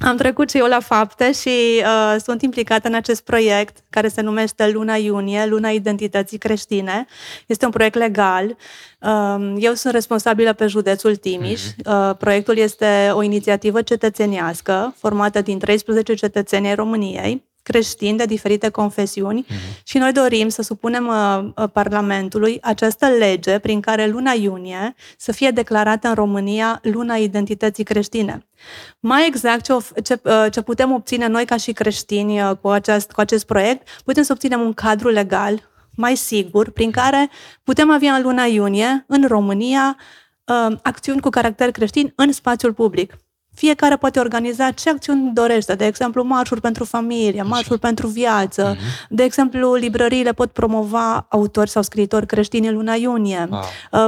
am 0.04 0.16
trecut 0.16 0.50
și 0.50 0.58
eu 0.58 0.66
la 0.66 0.80
fapte 0.80 1.32
și 1.32 1.82
uh, 1.84 2.16
sunt 2.24 2.42
implicată 2.42 2.88
în 2.88 2.94
acest 2.94 3.24
proiect 3.24 3.76
care 3.90 4.08
se 4.08 4.20
numește 4.20 4.70
Luna 4.70 4.94
Iunie, 4.94 5.46
Luna 5.46 5.68
Identității 5.68 6.38
Creștine. 6.38 7.06
Este 7.46 7.64
un 7.64 7.70
proiect 7.70 7.96
legal. 7.96 8.56
Uh, 9.00 9.54
eu 9.58 9.74
sunt 9.74 9.92
responsabilă 9.92 10.52
pe 10.52 10.66
județul 10.66 11.16
Timiș. 11.16 11.60
Mm-hmm. 11.62 11.86
Uh, 11.86 12.16
proiectul 12.18 12.56
este 12.56 13.10
o 13.12 13.22
inițiativă 13.22 13.82
cetățenească 13.82 14.94
formată 14.98 15.40
din 15.40 15.58
13 15.58 16.14
cetățeni 16.14 16.66
ai 16.66 16.74
României 16.74 17.50
creștini 17.62 18.18
de 18.18 18.24
diferite 18.24 18.68
confesiuni 18.68 19.44
mm-hmm. 19.44 19.82
și 19.82 19.98
noi 19.98 20.12
dorim 20.12 20.48
să 20.48 20.62
supunem 20.62 21.06
uh, 21.06 21.48
uh, 21.56 21.70
Parlamentului 21.72 22.58
această 22.62 23.06
lege 23.06 23.58
prin 23.58 23.80
care 23.80 24.06
luna 24.06 24.32
iunie 24.32 24.94
să 25.16 25.32
fie 25.32 25.50
declarată 25.50 26.08
în 26.08 26.14
România 26.14 26.80
luna 26.82 27.14
identității 27.14 27.84
creștine. 27.84 28.46
Mai 29.00 29.26
exact 29.26 29.64
ce, 29.64 29.72
ce, 30.02 30.20
uh, 30.24 30.46
ce 30.50 30.60
putem 30.60 30.92
obține 30.92 31.26
noi 31.26 31.44
ca 31.44 31.56
și 31.56 31.72
creștini 31.72 32.42
uh, 32.42 32.50
cu 32.60 32.68
acest, 32.68 33.12
cu 33.12 33.20
acest 33.20 33.46
proiect, 33.46 33.88
putem 34.04 34.22
să 34.22 34.32
obținem 34.32 34.60
un 34.60 34.72
cadru 34.72 35.08
legal 35.08 35.70
mai 35.96 36.16
sigur 36.16 36.70
prin 36.70 36.90
care 36.90 37.30
putem 37.62 37.90
avea 37.90 38.14
în 38.14 38.22
luna 38.22 38.44
iunie 38.44 39.04
în 39.08 39.26
România 39.26 39.96
uh, 40.44 40.76
acțiuni 40.82 41.20
cu 41.20 41.28
caracter 41.28 41.70
creștin 41.70 42.12
în 42.16 42.32
spațiul 42.32 42.72
public. 42.72 43.16
Fiecare 43.54 43.96
poate 43.96 44.18
organiza 44.18 44.70
ce 44.70 44.90
acțiuni 44.90 45.30
dorește, 45.34 45.74
de 45.74 45.86
exemplu, 45.86 46.22
marșuri 46.22 46.60
pentru 46.60 46.84
familie, 46.84 47.42
marșuri 47.42 47.78
pentru 47.78 48.06
viață. 48.06 48.74
Uh-huh. 48.74 49.08
De 49.08 49.22
exemplu, 49.22 49.74
librăriile 49.74 50.32
pot 50.32 50.50
promova 50.50 51.26
autori 51.28 51.70
sau 51.70 51.82
scriitori 51.82 52.26
creștini 52.26 52.68
în 52.68 52.74
luna 52.74 52.94
iunie. 52.94 53.48
Wow. 53.50 53.60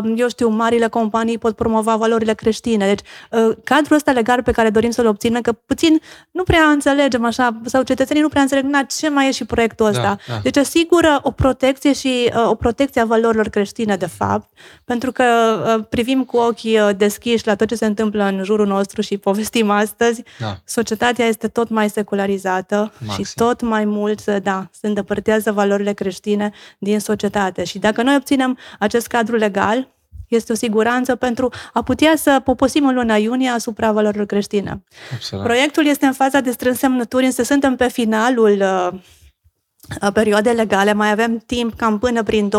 Um, 0.02 0.14
eu 0.16 0.28
știu, 0.28 0.48
marile 0.48 0.88
companii 0.88 1.38
pot 1.38 1.56
promova 1.56 1.96
valorile 1.96 2.34
creștine. 2.34 2.86
Deci, 2.86 3.00
uh, 3.30 3.56
cadrul 3.64 3.96
ăsta 3.96 4.12
legal 4.12 4.42
pe 4.42 4.52
care 4.52 4.70
dorim 4.70 4.90
să-l 4.90 5.06
obținem, 5.06 5.40
că 5.40 5.52
puțin 5.52 6.00
nu 6.30 6.42
prea 6.42 6.62
înțelegem 6.62 7.24
așa, 7.24 7.60
sau 7.64 7.82
cetățenii 7.82 8.22
nu 8.22 8.28
prea 8.28 8.42
înțeleg 8.42 8.64
na, 8.64 8.82
ce 8.82 9.08
mai 9.08 9.28
e 9.28 9.30
și 9.30 9.44
proiectul 9.44 9.86
ăsta. 9.86 10.02
Da, 10.02 10.16
da. 10.34 10.40
Deci, 10.42 10.56
asigură 10.56 11.20
o 11.22 11.30
protecție 11.30 11.92
și 11.92 12.30
uh, 12.36 12.48
o 12.50 12.54
protecție 12.54 13.00
a 13.00 13.04
valorilor 13.04 13.48
creștine, 13.48 13.96
de 13.96 14.06
fapt, 14.06 14.48
pentru 14.84 15.12
că 15.12 15.24
uh, 15.24 15.84
privim 15.88 16.24
cu 16.24 16.36
ochii 16.36 16.78
deschiși 16.96 17.46
la 17.46 17.54
tot 17.54 17.68
ce 17.68 17.74
se 17.74 17.86
întâmplă 17.86 18.24
în 18.24 18.44
jurul 18.44 18.66
nostru 18.66 19.00
și 19.00 19.16
povestim 19.34 19.70
astăzi, 19.70 20.22
da. 20.38 20.60
societatea 20.64 21.26
este 21.26 21.48
tot 21.48 21.68
mai 21.68 21.90
secularizată 21.90 22.92
Maxim. 22.98 23.24
și 23.24 23.34
tot 23.34 23.60
mai 23.60 23.84
mult, 23.84 24.24
da, 24.24 24.68
se 24.80 24.86
îndepărtează 24.86 25.52
valorile 25.52 25.92
creștine 25.92 26.52
din 26.78 27.00
societate. 27.00 27.64
Și 27.64 27.78
dacă 27.78 28.02
noi 28.02 28.16
obținem 28.16 28.58
acest 28.78 29.06
cadru 29.06 29.36
legal, 29.36 29.88
este 30.28 30.52
o 30.52 30.54
siguranță 30.54 31.14
pentru 31.14 31.52
a 31.72 31.82
putea 31.82 32.12
să 32.16 32.40
poposim 32.44 32.86
în 32.86 32.94
luna 32.94 33.16
iunie 33.16 33.48
asupra 33.48 33.92
valorilor 33.92 34.26
creștine. 34.26 34.82
Absolut. 35.12 35.44
Proiectul 35.44 35.86
este 35.86 36.06
în 36.06 36.12
faza 36.12 36.40
de 36.40 36.50
strâns 36.50 36.78
semnături, 36.78 37.24
însă 37.24 37.42
suntem 37.42 37.76
pe 37.76 37.88
finalul 37.88 38.60
uh, 38.60 40.12
perioade 40.12 40.50
legale, 40.50 40.92
mai 40.92 41.10
avem 41.10 41.38
timp 41.46 41.76
cam 41.76 41.98
până 41.98 42.22
prin 42.22 42.50
20-25 42.50 42.52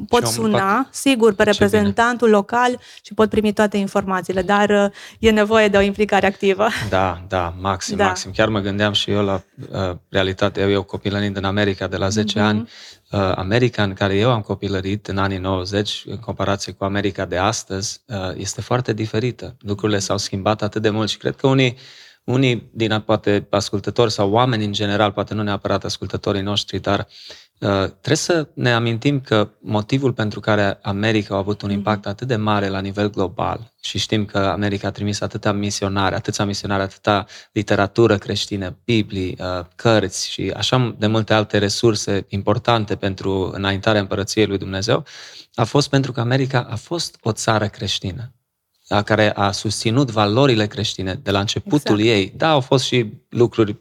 pot 0.08 0.26
și 0.26 0.32
suna, 0.32 0.88
sigur, 0.90 1.34
pe 1.34 1.42
reprezentantul 1.42 2.30
local 2.30 2.80
și 3.02 3.14
pot 3.14 3.30
primi 3.30 3.52
toate 3.52 3.76
informațiile, 3.76 4.42
dar 4.42 4.70
uh, 4.70 4.90
e 5.18 5.30
nevoie 5.30 5.68
de 5.68 5.76
o 5.76 5.80
implicare 5.80 6.26
activă. 6.26 6.68
Da, 6.88 7.22
da, 7.28 7.54
maxim, 7.60 7.96
da. 7.96 8.06
maxim. 8.06 8.30
Chiar 8.30 8.48
mă 8.48 8.58
gândeam 8.58 8.92
și 8.92 9.10
eu 9.10 9.24
la 9.24 9.42
uh, 9.70 9.96
realitate. 10.08 10.60
Eu, 10.60 10.70
eu 10.70 10.82
copilărind 10.82 11.36
în 11.36 11.44
America 11.44 11.86
de 11.86 11.96
la 11.96 12.08
10 12.08 12.38
mm-hmm. 12.38 12.42
ani, 12.42 12.68
uh, 13.10 13.32
America 13.34 13.82
în 13.82 13.92
care 13.92 14.16
eu 14.16 14.30
am 14.30 14.40
copilărit 14.40 15.06
în 15.06 15.18
anii 15.18 15.38
90, 15.38 16.02
în 16.06 16.16
comparație 16.16 16.72
cu 16.72 16.84
America 16.84 17.24
de 17.24 17.36
astăzi, 17.36 18.00
uh, 18.06 18.16
este 18.36 18.60
foarte 18.60 18.92
diferită. 18.92 19.56
Lucrurile 19.60 19.98
s-au 19.98 20.18
schimbat 20.18 20.62
atât 20.62 20.82
de 20.82 20.90
mult 20.90 21.08
și 21.08 21.16
cred 21.16 21.36
că 21.36 21.46
unii, 21.46 21.76
unii 22.24 22.70
din 22.72 23.00
poate 23.00 23.46
ascultători 23.50 24.12
sau 24.12 24.30
oameni 24.30 24.64
în 24.64 24.72
general, 24.72 25.12
poate 25.12 25.34
nu 25.34 25.42
neapărat 25.42 25.84
ascultătorii 25.84 26.42
noștri, 26.42 26.78
dar 26.78 27.06
Uh, 27.62 27.84
trebuie 27.84 28.16
să 28.16 28.48
ne 28.54 28.72
amintim 28.72 29.20
că 29.20 29.50
motivul 29.60 30.12
pentru 30.12 30.40
care 30.40 30.78
America 30.82 31.34
a 31.34 31.38
avut 31.38 31.62
un 31.62 31.68
mhm. 31.68 31.76
impact 31.76 32.06
atât 32.06 32.28
de 32.28 32.36
mare 32.36 32.68
la 32.68 32.80
nivel 32.80 33.10
global 33.10 33.72
și 33.82 33.98
știm 33.98 34.24
că 34.24 34.38
America 34.38 34.88
a 34.88 34.90
trimis 34.90 35.20
atâtea 35.20 35.52
misionari, 35.52 36.14
atâția 36.14 36.44
misionari, 36.44 36.82
atâta 36.82 37.26
literatură 37.52 38.18
creștină, 38.18 38.78
Biblii, 38.84 39.36
uh, 39.40 39.64
cărți 39.74 40.30
și 40.30 40.52
așa 40.56 40.94
de 40.98 41.06
multe 41.06 41.34
alte 41.34 41.58
resurse 41.58 42.26
importante 42.28 42.96
pentru 42.96 43.50
înaintarea 43.54 44.00
împărăției 44.00 44.46
lui 44.46 44.58
Dumnezeu, 44.58 45.04
a 45.54 45.64
fost 45.64 45.88
pentru 45.88 46.12
că 46.12 46.20
America 46.20 46.66
a 46.70 46.76
fost 46.76 47.18
o 47.22 47.32
țară 47.32 47.68
creștină 47.68 48.32
care 49.00 49.32
a 49.34 49.50
susținut 49.50 50.10
valorile 50.10 50.66
creștine 50.66 51.20
de 51.22 51.30
la 51.30 51.38
începutul 51.38 51.98
exact. 51.98 52.18
ei. 52.18 52.32
Da, 52.36 52.50
au 52.50 52.60
fost 52.60 52.84
și 52.84 53.12
lucruri 53.28 53.70
uh, 53.70 53.78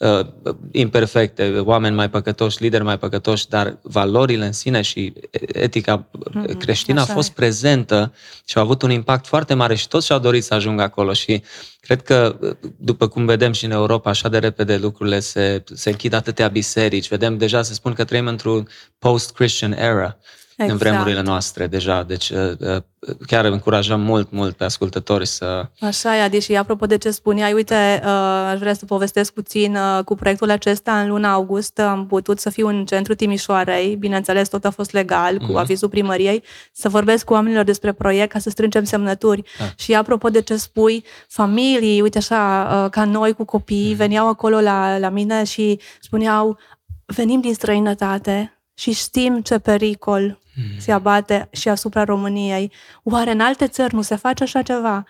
uh, 0.00 0.54
imperfecte, 0.72 1.58
oameni 1.58 1.94
mai 1.94 2.10
păcătoși, 2.10 2.62
lideri 2.62 2.84
mai 2.84 2.98
păcătoși, 2.98 3.48
dar 3.48 3.78
valorile 3.82 4.46
în 4.46 4.52
sine 4.52 4.82
și 4.82 5.12
etica 5.46 6.08
mm-hmm, 6.10 6.58
creștină 6.58 7.00
a 7.00 7.04
fost 7.04 7.28
e. 7.28 7.32
prezentă 7.34 8.12
și 8.44 8.58
a 8.58 8.60
avut 8.60 8.82
un 8.82 8.90
impact 8.90 9.26
foarte 9.26 9.54
mare 9.54 9.74
și 9.74 9.88
toți 9.88 10.06
și-au 10.06 10.18
dorit 10.18 10.44
să 10.44 10.54
ajungă 10.54 10.82
acolo 10.82 11.12
și 11.12 11.42
cred 11.80 12.02
că, 12.02 12.38
după 12.76 13.08
cum 13.08 13.26
vedem 13.26 13.52
și 13.52 13.64
în 13.64 13.70
Europa, 13.70 14.10
așa 14.10 14.28
de 14.28 14.38
repede 14.38 14.76
lucrurile 14.76 15.20
se, 15.20 15.64
se 15.74 15.90
închid 15.90 16.12
atâtea 16.12 16.48
biserici. 16.48 17.08
Vedem, 17.08 17.38
deja 17.38 17.62
se 17.62 17.74
spun 17.74 17.92
că 17.92 18.04
trăim 18.04 18.26
într-un 18.26 18.68
post-Christian 18.98 19.72
era 19.72 20.18
exact. 20.62 20.70
în 20.70 20.88
vremurile 20.88 21.22
noastre 21.22 21.66
deja. 21.66 22.02
Deci 22.02 22.28
uh, 22.28 22.52
uh, 22.58 22.82
chiar 23.26 23.44
încurajăm 23.44 24.00
mult, 24.00 24.30
mult 24.30 24.56
pe 24.56 24.64
ascultători 24.64 25.26
să... 25.26 25.66
Așa 25.80 26.16
e, 26.16 26.22
Adi, 26.22 26.40
și 26.40 26.56
apropo 26.56 26.86
de 26.86 26.98
ce 26.98 27.10
spuneai, 27.10 27.52
uite, 27.52 28.00
uh, 28.04 28.10
aș 28.50 28.58
vrea 28.58 28.74
să 28.74 28.84
povestesc 28.84 29.32
puțin 29.32 29.78
cu 30.04 30.14
proiectul 30.14 30.50
acesta. 30.50 31.00
În 31.00 31.08
luna 31.08 31.32
august 31.32 31.78
am 31.78 32.06
putut 32.06 32.38
să 32.38 32.50
fiu 32.50 32.68
în 32.68 32.84
centrul 32.84 33.16
Timișoarei, 33.16 33.96
bineînțeles, 33.96 34.48
tot 34.48 34.64
a 34.64 34.70
fost 34.70 34.92
legal, 34.92 35.38
cu 35.38 35.52
uh-huh. 35.52 35.60
avizul 35.60 35.88
primăriei, 35.88 36.42
să 36.72 36.88
vorbesc 36.88 37.24
cu 37.24 37.32
oamenilor 37.32 37.64
despre 37.64 37.92
proiect 37.92 38.32
ca 38.32 38.38
să 38.38 38.50
strângem 38.50 38.84
semnături. 38.84 39.40
Uh. 39.40 39.66
Și 39.76 39.94
apropo 39.94 40.28
de 40.28 40.40
ce 40.40 40.56
spui, 40.56 41.04
familii, 41.28 42.00
uite 42.00 42.18
așa, 42.18 42.88
ca 42.90 43.04
noi 43.04 43.32
cu 43.32 43.44
copii, 43.44 43.92
uh-huh. 43.94 43.96
veneau 43.96 44.28
acolo 44.28 44.60
la, 44.60 44.98
la 44.98 45.08
mine 45.08 45.44
și 45.44 45.80
spuneau, 46.00 46.58
venim 47.06 47.40
din 47.40 47.54
străinătate, 47.54 48.59
și 48.80 48.92
știm 48.92 49.40
ce 49.40 49.58
pericol 49.58 50.22
mm. 50.22 50.78
se 50.78 50.92
abate 50.92 51.48
și 51.52 51.68
asupra 51.68 52.04
României. 52.04 52.72
Oare 53.02 53.30
în 53.30 53.40
alte 53.40 53.66
țări 53.66 53.94
nu 53.94 54.02
se 54.02 54.16
face 54.16 54.42
așa 54.42 54.62
ceva? 54.62 55.04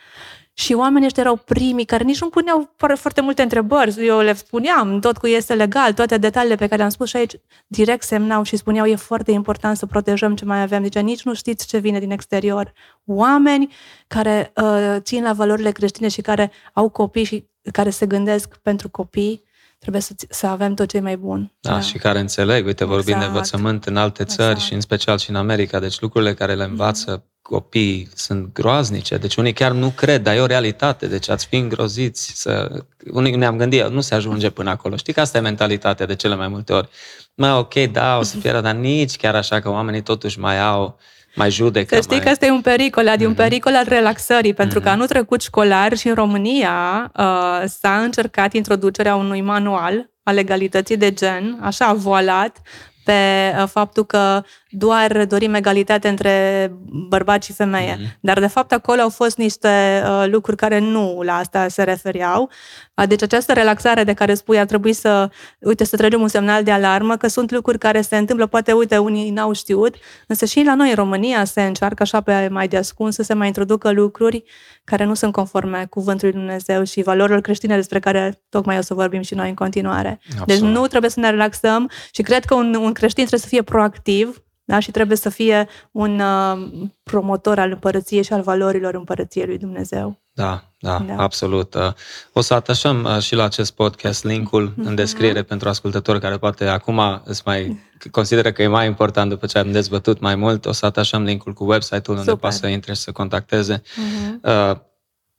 Și 0.52 0.72
oamenii 0.72 1.06
ăștia 1.06 1.22
erau 1.22 1.36
primii 1.36 1.84
care 1.84 2.04
nici 2.04 2.20
nu 2.20 2.28
puneau 2.28 2.74
foarte 2.94 3.20
multe 3.20 3.42
întrebări. 3.42 4.06
Eu 4.06 4.20
le 4.20 4.34
spuneam 4.34 5.00
tot 5.00 5.16
cu 5.18 5.26
este 5.26 5.54
legal, 5.54 5.92
toate 5.92 6.16
detaliile 6.16 6.56
pe 6.56 6.64
care 6.66 6.76
le-am 6.76 6.90
spus 6.90 7.08
și 7.08 7.16
aici 7.16 7.34
direct 7.66 8.02
semnau 8.02 8.42
și 8.42 8.56
spuneau 8.56 8.86
e 8.86 8.94
foarte 8.94 9.30
important 9.30 9.76
să 9.76 9.86
protejăm 9.86 10.34
ce 10.34 10.44
mai 10.44 10.62
avem. 10.62 10.82
Deci 10.82 11.02
nici 11.02 11.22
nu 11.22 11.34
știți 11.34 11.66
ce 11.66 11.78
vine 11.78 11.98
din 11.98 12.10
exterior. 12.10 12.72
Oameni 13.04 13.72
care 14.06 14.52
uh, 14.56 14.96
țin 14.98 15.22
la 15.22 15.32
valorile 15.32 15.70
creștine 15.70 16.08
și 16.08 16.20
care 16.20 16.50
au 16.72 16.88
copii 16.88 17.24
și 17.24 17.48
care 17.72 17.90
se 17.90 18.06
gândesc 18.06 18.56
pentru 18.56 18.88
copii, 18.88 19.44
trebuie 19.80 20.02
să, 20.02 20.12
să 20.28 20.46
avem 20.46 20.74
tot 20.74 20.88
ce 20.88 20.96
e 20.96 21.00
mai 21.00 21.16
bun. 21.16 21.52
Da, 21.60 21.70
da, 21.70 21.80
și 21.80 21.98
care 21.98 22.18
înțeleg, 22.18 22.66
uite, 22.66 22.84
vorbim 22.84 23.14
exact. 23.14 23.20
de 23.20 23.26
învățământ 23.26 23.84
în 23.84 23.96
alte 23.96 24.24
țări 24.24 24.50
exact. 24.50 24.66
și 24.66 24.74
în 24.74 24.80
special 24.80 25.18
și 25.18 25.30
în 25.30 25.36
America, 25.36 25.78
deci 25.78 26.00
lucrurile 26.00 26.34
care 26.34 26.54
le 26.54 26.64
învață 26.64 27.10
mm 27.10 27.30
copiii 27.50 28.08
sunt 28.14 28.52
groaznice, 28.52 29.16
deci 29.16 29.36
unii 29.36 29.52
chiar 29.52 29.72
nu 29.72 29.88
cred, 29.88 30.22
dar 30.22 30.36
e 30.36 30.40
o 30.40 30.46
realitate, 30.46 31.06
deci 31.06 31.28
ați 31.28 31.46
fi 31.46 31.56
îngroziți 31.56 32.32
să... 32.34 32.82
Unii 33.12 33.36
ne-am 33.36 33.56
gândit, 33.56 33.88
nu 33.88 34.00
se 34.00 34.14
ajunge 34.14 34.50
până 34.50 34.70
acolo. 34.70 34.96
Știi 34.96 35.12
că 35.12 35.20
asta 35.20 35.38
e 35.38 35.40
mentalitatea 35.40 36.06
de 36.06 36.14
cele 36.14 36.34
mai 36.34 36.48
multe 36.48 36.72
ori. 36.72 36.88
Mai 37.34 37.52
ok, 37.52 37.74
da, 37.74 38.18
o 38.18 38.22
să 38.22 38.36
fie 38.36 38.60
dar 38.60 38.74
nici 38.74 39.16
chiar 39.16 39.34
așa 39.34 39.60
că 39.60 39.70
oamenii 39.70 40.02
totuși 40.02 40.38
mai 40.38 40.60
au 40.60 40.98
mai 41.34 41.50
judecă. 41.50 41.94
Să 41.94 42.00
știi 42.00 42.16
mai... 42.16 42.24
că 42.24 42.30
asta 42.30 42.46
e 42.46 42.50
un 42.50 42.60
pericol, 42.60 43.08
adică 43.08 43.22
mm-hmm. 43.22 43.26
un 43.26 43.32
mhm. 43.32 43.42
pericol 43.42 43.74
al 43.74 43.86
relaxării, 43.88 44.54
pentru 44.54 44.78
mm-hmm. 44.78 44.82
că 44.82 44.88
mhm. 44.88 44.96
anul 44.96 45.06
trecut 45.06 45.40
școlar 45.40 45.96
și 45.96 46.08
în 46.08 46.14
România 46.14 47.10
uh, 47.16 47.62
s-a 47.66 48.00
încercat 48.02 48.52
introducerea 48.52 49.14
unui 49.14 49.40
manual 49.40 50.10
a 50.22 50.32
legalității 50.32 50.96
de 50.96 51.12
gen, 51.12 51.58
așa 51.60 51.92
voalat, 51.92 52.60
pe 53.04 53.12
uh, 53.60 53.68
faptul 53.68 54.06
că 54.06 54.42
doar 54.70 55.24
dorim 55.24 55.54
egalitate 55.54 56.08
între 56.08 56.66
bărbați 57.08 57.46
și 57.46 57.52
femeie. 57.52 57.96
Mm-hmm. 57.96 58.20
Dar, 58.20 58.40
de 58.40 58.46
fapt, 58.46 58.72
acolo 58.72 59.00
au 59.00 59.08
fost 59.08 59.36
niște 59.36 60.02
uh, 60.04 60.24
lucruri 60.26 60.56
care 60.56 60.78
nu 60.78 61.20
la 61.22 61.36
asta 61.36 61.68
se 61.68 61.82
refereau. 61.82 62.50
Uh, 62.94 63.08
deci, 63.08 63.22
această 63.22 63.52
relaxare 63.52 64.04
de 64.04 64.12
care 64.12 64.34
spui 64.34 64.58
ar 64.58 64.66
trebui 64.66 64.92
să, 64.92 65.30
uite, 65.60 65.84
să 65.84 65.96
tragem 65.96 66.20
un 66.20 66.28
semnal 66.28 66.62
de 66.62 66.70
alarmă, 66.70 67.16
că 67.16 67.28
sunt 67.28 67.50
lucruri 67.50 67.78
care 67.78 68.00
se 68.00 68.16
întâmplă, 68.16 68.46
poate, 68.46 68.72
uite, 68.72 68.98
unii 68.98 69.30
n-au 69.30 69.52
știut, 69.52 69.94
însă 70.26 70.44
și 70.44 70.62
la 70.64 70.74
noi, 70.74 70.88
în 70.88 70.94
România, 70.94 71.44
se 71.44 71.62
încearcă 71.62 72.02
așa 72.02 72.20
pe 72.20 72.48
mai 72.50 72.68
de 72.68 72.76
ascuns 72.76 73.14
să 73.14 73.22
se 73.22 73.34
mai 73.34 73.46
introducă 73.46 73.90
lucruri 73.90 74.44
care 74.84 75.04
nu 75.04 75.14
sunt 75.14 75.32
conforme 75.32 75.86
cuvântului 75.90 76.32
Dumnezeu 76.32 76.84
și 76.84 77.02
valorilor 77.02 77.40
creștine 77.40 77.76
despre 77.76 77.98
care 77.98 78.42
tocmai 78.48 78.78
o 78.78 78.82
să 78.82 78.94
vorbim 78.94 79.22
și 79.22 79.34
noi 79.34 79.48
în 79.48 79.54
continuare. 79.54 80.20
Deci 80.22 80.40
Absolut. 80.40 80.60
Deci 80.60 80.80
nu 80.80 80.86
trebuie 80.86 81.10
să 81.10 81.20
ne 81.20 81.30
relaxăm 81.30 81.90
și 82.12 82.22
cred 82.22 82.44
că 82.44 82.54
un, 82.54 82.74
un 82.74 82.92
creștin 82.92 83.24
trebuie 83.26 83.40
să 83.40 83.54
fie 83.54 83.62
proactiv 83.62 84.42
da? 84.70 84.78
și 84.78 84.90
trebuie 84.90 85.16
să 85.16 85.28
fie 85.28 85.68
un 85.90 86.20
uh, 86.20 86.88
promotor 87.02 87.58
al 87.58 87.70
împărăției 87.70 88.22
și 88.22 88.32
al 88.32 88.42
valorilor 88.42 88.94
împărăției 88.94 89.46
lui 89.46 89.58
Dumnezeu. 89.58 90.20
Da, 90.32 90.64
da, 90.78 91.04
da, 91.06 91.22
absolut. 91.22 91.74
Uh, 91.74 91.92
o 92.32 92.40
să 92.40 92.54
atașăm 92.54 93.04
uh, 93.04 93.18
și 93.18 93.34
la 93.34 93.44
acest 93.44 93.72
podcast 93.72 94.24
linkul 94.24 94.70
mm-hmm. 94.70 94.86
în 94.86 94.94
descriere 94.94 95.42
pentru 95.42 95.68
ascultători 95.68 96.20
care 96.20 96.36
poate 96.36 96.64
acum 96.64 97.22
îți 97.24 97.42
mai 97.44 97.80
consideră 98.10 98.52
că 98.52 98.62
e 98.62 98.66
mai 98.66 98.86
important 98.86 99.30
după 99.30 99.46
ce 99.46 99.58
am 99.58 99.72
dezbătut 99.72 100.20
mai 100.20 100.34
mult. 100.34 100.66
O 100.66 100.72
să 100.72 100.86
atașăm 100.86 101.22
linkul 101.22 101.52
cu 101.52 101.64
website-ul 101.64 102.16
unde 102.16 102.34
poate 102.34 102.56
să 102.56 102.66
intre 102.66 102.94
și 102.94 103.00
să 103.00 103.12
contacteze. 103.12 103.82
Mm-hmm. 103.82 104.89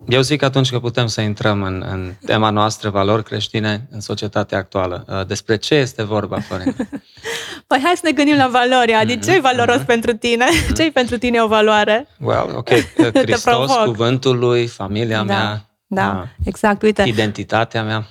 Uh, 0.01 0.13
eu 0.13 0.21
zic 0.21 0.41
atunci 0.41 0.69
că 0.69 0.79
putem 0.79 1.07
să 1.07 1.21
intrăm 1.21 1.63
în, 1.63 1.85
în 1.91 2.13
tema 2.25 2.49
noastră, 2.49 2.89
valori 2.89 3.23
creștine 3.23 3.87
în 3.91 3.99
societatea 3.99 4.57
actuală. 4.57 5.05
Uh, 5.07 5.25
despre 5.27 5.55
ce 5.55 5.75
este 5.75 6.03
vorba, 6.03 6.39
Florin? 6.39 6.75
Păi 7.67 7.79
hai 7.83 7.93
să 7.95 8.01
ne 8.03 8.11
gândim 8.11 8.35
la 8.35 8.47
valori, 8.47 8.93
Adi. 8.93 9.17
Mm-hmm. 9.17 9.23
Ce 9.23 9.31
e 9.31 9.39
valoros 9.39 9.81
mm-hmm. 9.81 9.85
pentru 9.85 10.13
tine? 10.13 10.45
Mm-hmm. 10.51 10.75
ce 10.75 10.83
e 10.83 10.89
pentru 10.89 11.17
tine 11.17 11.41
o 11.41 11.47
valoare? 11.47 12.07
Well, 12.19 12.53
ok. 12.55 12.69
Hristos, 13.23 13.71
cuvântul 13.85 14.37
lui, 14.37 14.67
familia 14.67 15.17
da. 15.17 15.23
mea. 15.23 15.65
Da, 15.87 16.21
uh, 16.21 16.29
exact. 16.45 16.81
Uite. 16.81 17.03
Identitatea 17.07 17.83
mea. 17.83 18.07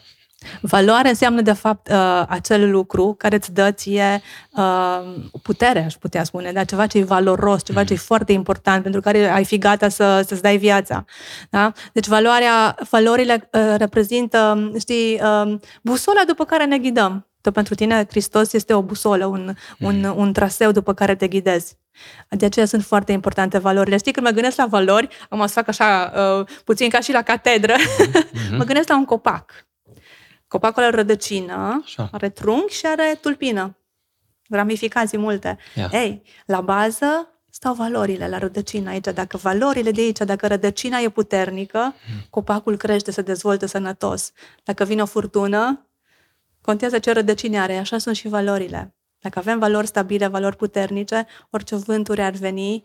Valoare 0.61 1.09
înseamnă, 1.09 1.41
de 1.41 1.53
fapt, 1.53 1.89
uh, 1.89 2.23
acel 2.29 2.71
lucru 2.71 3.15
care 3.19 3.37
îți 3.37 3.53
dă 3.53 3.71
ție 3.71 4.23
uh, 4.51 5.01
putere, 5.43 5.85
aș 5.85 5.95
putea 5.95 6.25
spune, 6.25 6.53
dar 6.53 6.65
ceva 6.65 6.87
ce 6.87 6.99
e 6.99 7.05
valoros, 7.05 7.65
ceva 7.65 7.85
ce 7.85 7.93
e 7.93 7.97
mm. 7.97 8.03
foarte 8.05 8.33
important, 8.33 8.83
pentru 8.83 9.01
care 9.01 9.31
ai 9.31 9.45
fi 9.45 9.59
gata 9.59 9.89
să, 9.89 10.25
să-ți 10.27 10.43
dai 10.43 10.57
viața. 10.57 11.05
Da? 11.51 11.73
Deci 11.93 12.07
valoarea, 12.07 12.77
valorile 12.91 13.49
uh, 13.53 13.75
reprezintă, 13.77 14.71
știi, 14.79 15.21
uh, 15.23 15.59
busola 15.83 16.21
după 16.27 16.45
care 16.45 16.65
ne 16.65 16.79
ghidăm. 16.79 17.25
Tot 17.41 17.53
pentru 17.53 17.75
tine, 17.75 18.07
Hristos 18.09 18.53
este 18.53 18.75
o 18.75 18.83
busolă, 18.83 19.27
un, 19.27 19.55
un, 19.79 20.01
mm. 20.01 20.19
un 20.19 20.33
traseu 20.33 20.71
după 20.71 20.95
care 20.95 21.15
te 21.15 21.29
ghidezi. 21.29 21.79
De 22.29 22.45
aceea 22.45 22.67
sunt 22.67 22.85
foarte 22.85 23.13
importante 23.13 23.59
valorile. 23.59 23.97
Știi, 23.97 24.13
când 24.13 24.27
mă 24.27 24.33
gândesc 24.33 24.57
la 24.57 24.67
valori, 24.67 25.09
am 25.29 25.47
să 25.47 25.53
fac 25.53 25.69
așa, 25.69 26.13
uh, 26.17 26.47
puțin 26.65 26.89
ca 26.89 27.01
și 27.01 27.13
la 27.13 27.23
catedră, 27.23 27.75
mm-hmm. 27.75 28.57
mă 28.59 28.65
gândesc 28.65 28.89
la 28.89 28.97
un 28.97 29.05
copac. 29.05 29.70
Copacul 30.51 30.83
are 30.83 30.97
rădăcină, 30.97 31.81
Așa. 31.85 32.09
are 32.13 32.29
trunchi 32.29 32.75
și 32.75 32.87
are 32.87 33.19
tulpină. 33.21 33.77
Ramificații 34.49 35.19
multe. 35.19 35.59
Yeah. 35.75 35.93
Ei, 35.93 36.23
la 36.47 36.61
bază 36.61 37.29
stau 37.51 37.75
valorile 37.75 38.29
la 38.29 38.39
rădăcină 38.39 38.91
aici. 38.91 39.05
Dacă 39.05 39.37
valorile 39.37 39.91
de 39.91 40.01
aici, 40.01 40.19
dacă 40.19 40.47
rădăcina 40.47 40.99
e 40.99 41.09
puternică, 41.09 41.79
mm. 41.79 42.27
copacul 42.31 42.77
crește, 42.77 43.11
se 43.11 43.23
dezvoltă 43.23 43.67
sănătos. 43.67 44.33
Dacă 44.65 44.85
vine 44.85 45.03
o 45.03 45.07
furtună, 45.07 45.87
contează 46.61 46.99
ce 46.99 47.13
rădăcine 47.13 47.61
are. 47.61 47.77
Așa 47.77 47.99
sunt 47.99 48.17
și 48.17 48.29
valorile. 48.29 48.95
Dacă 49.19 49.39
avem 49.39 49.59
valori 49.59 49.87
stabile, 49.87 50.27
valori 50.27 50.57
puternice, 50.57 51.27
orice 51.51 51.77
vânturi 51.77 52.21
ar 52.21 52.33
veni, 52.33 52.83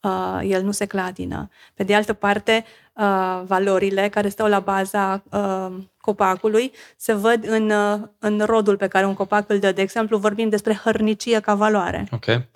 uh, 0.00 0.40
el 0.42 0.62
nu 0.62 0.70
se 0.70 0.86
clatină. 0.86 1.48
Pe 1.74 1.82
de 1.82 1.94
altă 1.94 2.12
parte, 2.12 2.64
uh, 2.98 3.42
valorile 3.46 4.08
care 4.08 4.28
stau 4.28 4.48
la 4.48 4.60
baza 4.60 5.22
uh, 5.30 5.72
copacului 6.00 6.72
se 6.96 7.12
văd 7.12 7.46
în, 7.48 7.70
uh, 7.70 8.00
în 8.18 8.42
rodul 8.44 8.76
pe 8.76 8.86
care 8.86 9.06
un 9.06 9.14
copac 9.14 9.50
îl 9.50 9.58
dă. 9.58 9.72
De 9.72 9.82
exemplu, 9.82 10.18
vorbim 10.18 10.48
despre 10.48 10.80
hărnicie 10.84 11.40
ca 11.40 11.54
valoare. 11.54 12.08
Okay 12.10 12.48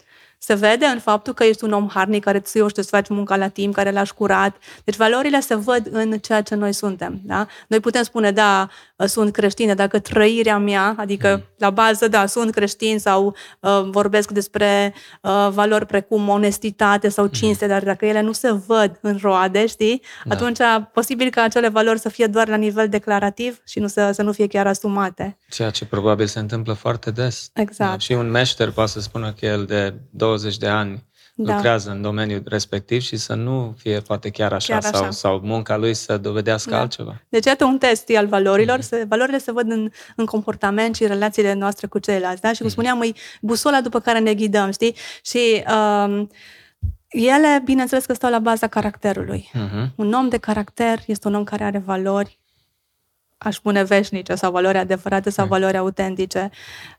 se 0.44 0.54
vede 0.54 0.86
în 0.86 0.98
faptul 0.98 1.32
că 1.32 1.44
ești 1.44 1.64
un 1.64 1.72
om 1.72 1.88
harnic 1.88 2.24
care 2.24 2.40
ți 2.40 2.64
să 2.74 2.82
faci 2.82 3.08
munca 3.08 3.36
la 3.36 3.48
timp, 3.48 3.74
care 3.74 3.90
l-aș 3.90 4.08
șcurat. 4.08 4.56
Deci 4.84 4.96
valorile 4.96 5.40
se 5.40 5.54
văd 5.54 5.88
în 5.90 6.18
ceea 6.18 6.42
ce 6.42 6.54
noi 6.54 6.72
suntem. 6.72 7.20
Da? 7.24 7.46
Noi 7.68 7.80
putem 7.80 8.02
spune, 8.02 8.30
da, 8.30 8.68
sunt 9.06 9.32
creștine, 9.32 9.74
dacă 9.74 9.98
trăirea 9.98 10.58
mea, 10.58 10.94
adică 10.98 11.34
mm. 11.36 11.54
la 11.58 11.70
bază, 11.70 12.08
da, 12.08 12.26
sunt 12.26 12.52
creștin 12.52 12.98
sau 12.98 13.36
uh, 13.60 13.82
vorbesc 13.90 14.30
despre 14.30 14.94
uh, 15.20 15.48
valori 15.50 15.86
precum 15.86 16.28
onestitate 16.28 17.08
sau 17.08 17.24
mm. 17.24 17.30
cinste, 17.30 17.64
mm. 17.64 17.70
dar 17.70 17.82
dacă 17.82 18.06
ele 18.06 18.20
nu 18.20 18.32
se 18.32 18.52
văd 18.66 18.98
în 19.00 19.18
roade, 19.22 19.66
știi, 19.66 20.02
da. 20.24 20.34
atunci 20.34 20.58
posibil 20.92 21.30
ca 21.30 21.42
acele 21.42 21.68
valori 21.68 21.98
să 21.98 22.08
fie 22.08 22.26
doar 22.26 22.48
la 22.48 22.56
nivel 22.56 22.88
declarativ 22.88 23.60
și 23.66 23.78
nu 23.78 23.86
să, 23.86 24.10
să 24.12 24.22
nu 24.22 24.32
fie 24.32 24.46
chiar 24.46 24.66
asumate. 24.66 25.38
Ceea 25.48 25.70
ce 25.70 25.84
probabil 25.84 26.26
se 26.26 26.38
întâmplă 26.38 26.72
foarte 26.72 27.10
des. 27.10 27.50
Exact. 27.54 27.90
Da? 27.90 27.98
Și 27.98 28.12
un 28.12 28.30
meșter 28.30 28.70
poate 28.70 28.90
să 28.90 29.00
spună 29.00 29.32
că 29.38 29.46
el 29.46 29.64
de 29.64 29.94
20 30.32 30.56
de 30.56 30.66
ani 30.66 31.04
da. 31.34 31.54
lucrează 31.54 31.90
în 31.90 32.02
domeniul 32.02 32.42
respectiv 32.44 33.00
și 33.00 33.16
să 33.16 33.34
nu 33.34 33.74
fie 33.78 34.00
poate 34.00 34.30
chiar 34.30 34.52
așa, 34.52 34.78
chiar 34.78 34.94
așa. 34.94 35.02
Sau, 35.02 35.10
sau 35.10 35.40
munca 35.42 35.76
lui 35.76 35.94
să 35.94 36.18
dovedească 36.18 36.70
da. 36.70 36.80
altceva. 36.80 37.22
Deci, 37.28 37.44
iată 37.44 37.64
un 37.64 37.78
test 37.78 38.10
al 38.16 38.26
valorilor. 38.26 38.78
Mm-hmm. 38.78 38.88
Se, 38.88 39.04
valorile 39.08 39.38
se 39.38 39.52
văd 39.52 39.70
în, 39.70 39.90
în 40.16 40.24
comportament 40.24 40.94
și 40.94 41.06
relațiile 41.06 41.52
noastre 41.52 41.86
cu 41.86 41.98
ceilalți. 41.98 42.40
Da? 42.40 42.52
Și 42.52 42.58
cum 42.58 42.66
mm-hmm. 42.66 42.72
spuneam, 42.72 43.02
e 43.02 43.12
busola 43.40 43.80
după 43.80 44.00
care 44.00 44.18
ne 44.18 44.34
ghidăm, 44.34 44.70
știi? 44.70 44.96
Și 45.22 45.64
um, 45.74 46.30
ele, 47.08 47.62
bineînțeles 47.64 48.04
că 48.04 48.14
stau 48.14 48.30
la 48.30 48.38
baza 48.38 48.66
caracterului. 48.66 49.50
Mm-hmm. 49.54 49.94
Un 49.94 50.12
om 50.12 50.28
de 50.28 50.38
caracter 50.38 51.02
este 51.06 51.28
un 51.28 51.34
om 51.34 51.44
care 51.44 51.64
are 51.64 51.78
valori 51.78 52.40
aș 53.42 53.54
spune 53.54 53.82
veșnice 53.82 54.34
sau 54.34 54.52
valori 54.52 54.78
adevărate 54.78 55.30
sau 55.30 55.44
mm. 55.44 55.50
valori 55.50 55.76
autentice. 55.76 56.50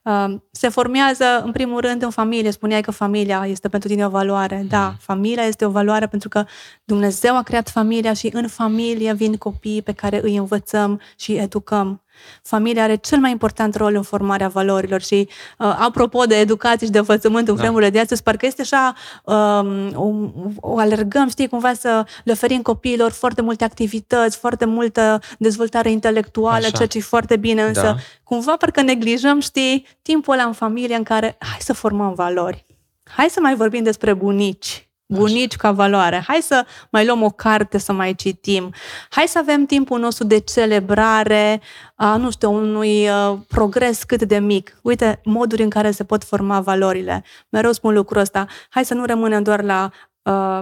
Um, 0.02 0.44
se 0.52 0.70
formează, 0.70 1.42
în 1.46 1.52
primul 1.52 1.80
rând, 1.80 2.02
în 2.02 2.10
familie. 2.10 2.52
Spuneai 2.52 2.82
că 2.82 2.92
familia 2.92 3.46
este 3.48 3.70
pentru 3.70 3.90
tine 3.90 4.06
o 4.06 4.10
valoare. 4.10 4.66
Da, 4.70 4.88
mm. 4.88 4.96
familia 5.00 5.44
este 5.44 5.66
o 5.66 5.70
valoare 5.70 6.08
pentru 6.08 6.30
că 6.30 6.46
Dumnezeu 6.84 7.38
a 7.38 7.42
creat 7.42 7.70
familia 7.70 8.14
și 8.14 8.30
în 8.34 8.48
familie 8.48 9.14
vin 9.14 9.36
copiii 9.36 9.82
pe 9.82 9.92
care 9.92 10.20
îi 10.24 10.36
învățăm 10.36 11.02
și 11.16 11.34
educăm. 11.34 12.03
Familia 12.44 12.84
are 12.84 12.96
cel 12.96 13.20
mai 13.20 13.32
important 13.32 13.76
rol 13.76 13.96
în 13.96 14.02
formarea 14.02 14.48
valorilor 14.48 15.02
și, 15.02 15.30
uh, 15.58 15.76
apropo 15.80 16.24
de 16.24 16.36
educație 16.36 16.86
și 16.86 16.92
de 16.92 16.98
învățământ 16.98 17.48
în 17.48 17.56
da. 17.56 17.62
vremurile 17.62 17.90
de 17.90 18.00
astăzi, 18.00 18.24
parcă 18.24 18.46
este 18.46 18.62
așa, 18.62 18.94
um, 19.24 19.92
o, 19.96 20.32
o 20.56 20.78
alergăm, 20.78 21.30
știi, 21.30 21.48
cumva 21.48 21.74
să 21.74 22.06
le 22.24 22.32
oferim 22.32 22.62
copiilor 22.62 23.12
foarte 23.12 23.42
multe 23.42 23.64
activități, 23.64 24.38
foarte 24.38 24.66
multă 24.66 25.22
dezvoltare 25.38 25.92
intelectuală, 25.92 26.66
așa. 26.66 26.70
ceea 26.70 26.88
ce 26.88 26.98
e 26.98 27.02
foarte 27.02 27.38
bine, 27.38 27.64
însă 27.64 27.82
da. 27.82 27.96
cumva 28.24 28.56
parcă 28.56 28.82
neglijăm, 28.82 29.40
știi, 29.40 29.88
timpul 30.02 30.34
ăla 30.34 30.44
în 30.44 30.54
familie 30.54 30.96
în 30.96 31.04
care 31.04 31.36
hai 31.40 31.58
să 31.60 31.74
formăm 31.74 32.14
valori. 32.14 32.66
Hai 33.04 33.30
să 33.30 33.40
mai 33.40 33.56
vorbim 33.56 33.84
despre 33.84 34.14
bunici, 34.14 34.88
Bunici 35.14 35.56
ca 35.56 35.72
valoare. 35.72 36.24
Hai 36.28 36.40
să 36.42 36.66
mai 36.92 37.06
luăm 37.06 37.24
o 37.24 37.30
carte 37.30 37.78
să 37.78 37.94
mai 37.94 38.14
citim. 38.14 38.74
Hai 39.10 39.28
să 39.28 39.38
avem 39.38 39.66
timpul 39.66 40.00
nostru 40.00 40.24
de 40.24 40.38
celebrare, 40.38 41.62
a, 41.96 42.16
nu 42.16 42.32
știu, 42.32 42.54
unui 42.54 43.08
uh, 43.10 43.38
progres 43.48 44.04
cât 44.04 44.24
de 44.24 44.40
mic. 44.40 44.78
Uite, 44.82 45.20
moduri 45.24 45.64
în 45.64 45.70
care 45.70 45.92
se 45.92 46.04
pot 46.04 46.24
forma 46.24 46.60
valorile. 46.60 47.24
Mereu 47.50 47.72
spun 47.72 47.94
lucrul 47.94 48.22
ăsta. 48.22 48.46
Hai 48.70 48.86
să 48.86 48.94
nu 48.94 49.06
rămânem 49.06 49.44
doar 49.44 49.64
la 49.64 49.92
uh, 49.92 50.13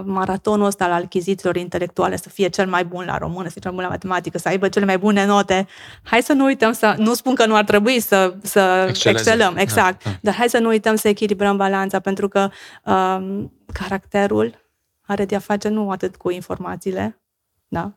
maratonul 0.04 0.66
ăsta 0.66 0.84
al 0.84 0.92
achizițiilor 0.92 1.56
intelectuale, 1.56 2.16
să 2.16 2.28
fie 2.28 2.48
cel 2.48 2.66
mai 2.66 2.84
bun 2.84 3.04
la 3.04 3.18
română, 3.18 3.44
să 3.44 3.50
fie 3.50 3.60
cel 3.60 3.70
mai 3.70 3.78
bun 3.78 3.82
la 3.82 3.88
matematică, 3.88 4.38
să 4.38 4.48
aibă 4.48 4.68
cele 4.68 4.84
mai 4.84 4.98
bune 4.98 5.26
note. 5.26 5.66
Hai 6.02 6.22
să 6.22 6.32
nu 6.32 6.44
uităm 6.44 6.72
să, 6.72 6.94
nu 6.98 7.14
spun 7.14 7.34
că 7.34 7.46
nu 7.46 7.54
ar 7.54 7.64
trebui 7.64 8.00
să, 8.00 8.34
să 8.42 8.92
excelăm, 9.04 9.56
exact, 9.56 10.04
da, 10.04 10.10
da. 10.10 10.16
dar 10.20 10.34
hai 10.34 10.48
să 10.48 10.58
nu 10.58 10.68
uităm 10.68 10.94
să 10.94 11.08
echilibrăm 11.08 11.56
balanța, 11.56 12.00
pentru 12.00 12.28
că 12.28 12.50
uh, 12.84 13.44
caracterul 13.72 14.60
are 15.00 15.24
de-a 15.24 15.38
face 15.38 15.68
nu 15.68 15.90
atât 15.90 16.16
cu 16.16 16.30
informațiile, 16.30 17.20
da? 17.68 17.92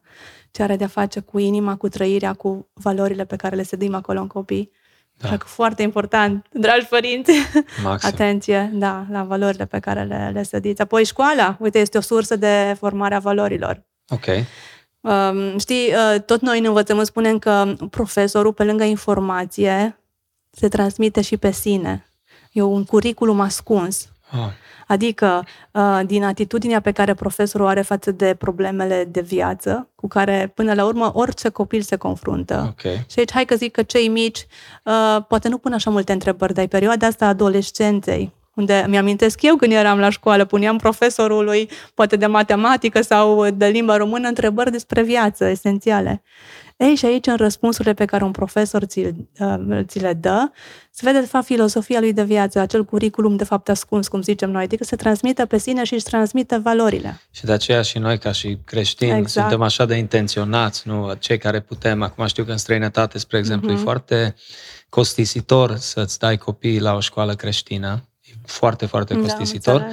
ce 0.56 0.64
are 0.64 0.76
de-a 0.76 0.88
face 0.88 1.20
cu 1.20 1.40
inima, 1.40 1.76
cu 1.76 1.90
trăirea, 1.90 2.34
cu 2.34 2.70
valorile 2.74 3.26
pe 3.26 3.36
care 3.36 3.56
le 3.56 3.64
sedim 3.64 3.94
acolo 3.96 4.20
în 4.20 4.28
copii. 4.28 4.72
Da. 5.18 5.28
Așa 5.28 5.38
că 5.38 5.46
foarte 5.48 5.82
important, 5.82 6.46
dragi 6.52 6.86
părinți, 6.86 7.32
Maxim. 7.84 8.10
atenție 8.14 8.70
da, 8.74 9.06
la 9.12 9.24
valorile 9.24 9.66
pe 9.66 9.80
care 9.80 10.04
le, 10.04 10.30
le 10.34 10.44
sădiți. 10.44 10.82
Apoi 10.82 11.06
școala, 11.06 11.58
uite, 11.60 11.80
este 11.80 11.98
o 11.98 12.02
sursă 12.02 12.36
de 12.36 12.76
formare 12.78 13.16
a 13.16 13.20
valorilor. 13.20 13.84
Ok. 14.10 14.26
Um, 15.02 15.58
știi, 15.58 15.94
uh, 15.94 16.22
tot 16.22 16.42
noi 16.42 16.60
în 16.60 16.66
învățământ 16.66 17.08
spunem 17.08 17.40
că 17.40 17.74
profesorul, 17.90 18.54
pe 18.54 18.64
lângă 18.64 18.84
informație, 18.84 20.00
se 20.52 20.68
transmite 20.68 21.22
și 21.22 21.38
pe 21.38 21.52
sine. 21.52 22.06
E 22.52 22.62
un 22.62 22.84
curriculum 22.86 23.40
ascuns. 23.40 24.10
Oh. 24.32 24.50
Adică 24.88 25.46
uh, 25.72 26.02
din 26.06 26.24
atitudinea 26.24 26.80
pe 26.82 26.92
care 26.92 27.14
profesorul 27.14 27.68
are 27.68 27.82
față 27.82 28.12
de 28.12 28.36
problemele 28.38 29.08
de 29.12 29.22
viață, 29.22 29.90
cu 29.96 30.08
care 30.08 30.52
până 30.56 30.74
la 30.74 30.86
urmă 30.86 31.12
orice 31.14 31.50
copil 31.50 31.82
se 31.82 31.96
confruntă. 31.96 32.66
Okay. 32.70 33.06
Și 33.10 33.20
aici 33.20 33.32
hai 33.32 33.46
că 33.46 33.56
zic 33.56 33.72
că 33.72 33.84
cei 33.84 34.08
mici 34.08 34.48
uh, 34.84 35.24
poate 35.28 35.48
nu 35.50 35.58
pun 35.58 35.74
așa 35.74 35.90
multe 35.90 36.12
întrebări, 36.12 36.54
dar 36.54 36.68
perioada 36.68 37.08
asta 37.08 37.26
a 37.26 37.28
adolescenței, 37.28 38.34
unde 38.56 38.86
mi-amintesc 38.88 39.42
eu 39.42 39.56
când 39.56 39.72
eram 39.72 40.00
la 40.00 40.10
școală, 40.10 40.46
puneam 40.46 40.78
profesorului, 40.78 41.70
poate 41.94 42.16
de 42.16 42.26
matematică 42.26 43.02
sau 43.02 43.50
de 43.50 43.66
limba 43.66 43.98
română, 43.98 44.28
întrebări 44.28 44.72
despre 44.72 45.04
viață 45.04 45.46
esențiale. 45.46 46.24
Ei, 46.78 46.96
și 46.96 47.06
aici, 47.06 47.28
în 47.28 47.36
răspunsurile 47.36 47.94
pe 47.94 48.06
care 48.06 48.24
un 48.24 48.32
profesor 48.32 48.84
ți, 48.84 49.00
uh, 49.00 49.80
ți 49.84 50.00
le 50.00 50.14
dă, 50.14 50.52
se 50.92 51.02
vede, 51.06 51.20
de 51.20 51.26
fapt, 51.26 51.46
filosofia 51.46 52.00
lui 52.00 52.14
de 52.14 52.24
viață, 52.24 52.60
acel 52.60 52.86
curriculum, 52.86 53.36
de 53.36 53.44
fapt, 53.44 53.70
ascuns, 53.70 54.08
cum 54.08 54.22
zicem 54.22 54.52
noi, 54.52 54.64
adică 54.64 54.84
se 54.84 54.96
transmite 54.96 55.46
pe 55.46 55.58
sine 55.58 55.84
și 55.84 55.94
își 55.94 56.04
transmite 56.04 56.58
valorile. 56.58 57.22
Și 57.32 57.46
de 57.46 57.52
aceea 57.52 57.82
și 57.82 57.98
noi, 57.98 58.18
ca 58.18 58.32
și 58.32 58.58
creștini, 58.66 59.18
exact. 59.18 59.32
suntem 59.32 59.62
așa 59.62 59.86
de 59.86 59.96
intenționați, 59.96 60.88
nu? 60.88 61.14
Cei 61.20 61.38
care 61.38 61.60
putem. 61.60 62.02
Acum 62.02 62.26
știu 62.26 62.44
că 62.44 62.52
în 62.52 62.58
străinătate, 62.58 63.18
spre 63.18 63.38
exemplu, 63.38 63.68
mm-hmm. 63.68 63.72
e 63.72 63.76
mhm. 63.76 63.84
foarte 63.84 64.36
costisitor 64.90 65.76
să-ți 65.76 66.20
dai 66.20 66.38
copiii 66.38 66.80
la 66.80 66.94
o 66.94 67.00
școală 67.00 67.34
creștină. 67.34 68.04
E 68.46 68.52
foarte, 68.52 68.86
foarte 68.86 69.14
da, 69.14 69.20
costisitor. 69.20 69.80
Da, 69.80 69.88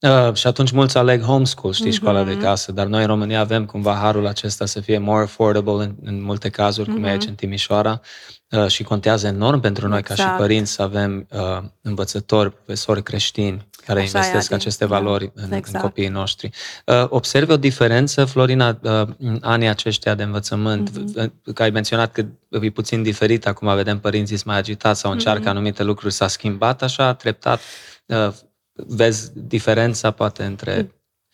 Uh, 0.00 0.34
și 0.34 0.46
atunci 0.46 0.70
mulți 0.70 0.98
aleg 0.98 1.22
homeschool, 1.22 1.72
știi, 1.72 1.90
mm-hmm. 1.90 1.94
școala 1.94 2.24
de 2.24 2.36
casă, 2.36 2.72
dar 2.72 2.86
noi 2.86 3.00
în 3.00 3.06
România 3.06 3.40
avem 3.40 3.64
cumva 3.64 3.94
harul 3.94 4.26
acesta 4.26 4.66
să 4.66 4.80
fie 4.80 4.98
more 4.98 5.22
affordable 5.22 5.84
în, 5.84 5.94
în 6.02 6.22
multe 6.22 6.48
cazuri, 6.48 6.90
mm-hmm. 6.90 6.92
cum 6.92 7.04
e 7.04 7.10
aici 7.10 7.20
mhm. 7.20 7.28
în 7.28 7.34
Timișoara, 7.34 8.00
uh, 8.02 8.35
și 8.66 8.82
contează 8.82 9.26
enorm 9.26 9.60
pentru 9.60 9.88
noi 9.88 9.98
exact. 9.98 10.18
ca 10.18 10.24
și 10.24 10.28
exact. 10.28 10.46
părinți 10.46 10.72
să 10.72 10.82
avem 10.82 11.26
uh, 11.30 11.62
învățători, 11.80 12.52
profesori 12.52 13.02
creștini 13.02 13.66
care 13.86 14.00
Așa 14.00 14.18
investesc 14.18 14.52
aceste 14.52 14.86
da. 14.86 14.98
valori 14.98 15.30
în, 15.34 15.52
exact. 15.52 15.74
în 15.74 15.80
copiii 15.80 16.08
noștri. 16.08 16.50
Uh, 16.84 17.06
observi 17.08 17.52
o 17.52 17.56
diferență, 17.56 18.24
Florina, 18.24 18.78
uh, 18.82 19.02
în 19.18 19.38
anii 19.40 19.68
aceștia 19.68 20.14
de 20.14 20.22
învățământ, 20.22 20.90
mm-hmm. 20.90 21.52
că 21.54 21.62
ai 21.62 21.70
menționat 21.70 22.12
că 22.12 22.24
e 22.60 22.70
puțin 22.70 23.02
diferit, 23.02 23.46
acum 23.46 23.74
vedem 23.74 23.98
părinții 23.98 24.38
mai 24.44 24.56
agitați 24.56 25.00
sau 25.00 25.12
încearcă 25.12 25.42
mm-hmm. 25.44 25.50
anumite 25.50 25.82
lucruri, 25.82 26.12
s-a 26.12 26.28
schimbat 26.28 26.82
așa 26.82 27.14
treptat 27.14 27.60
uh, 28.06 28.32
vezi 28.72 29.30
diferența 29.34 30.10
poate 30.10 30.44
între... 30.44 30.90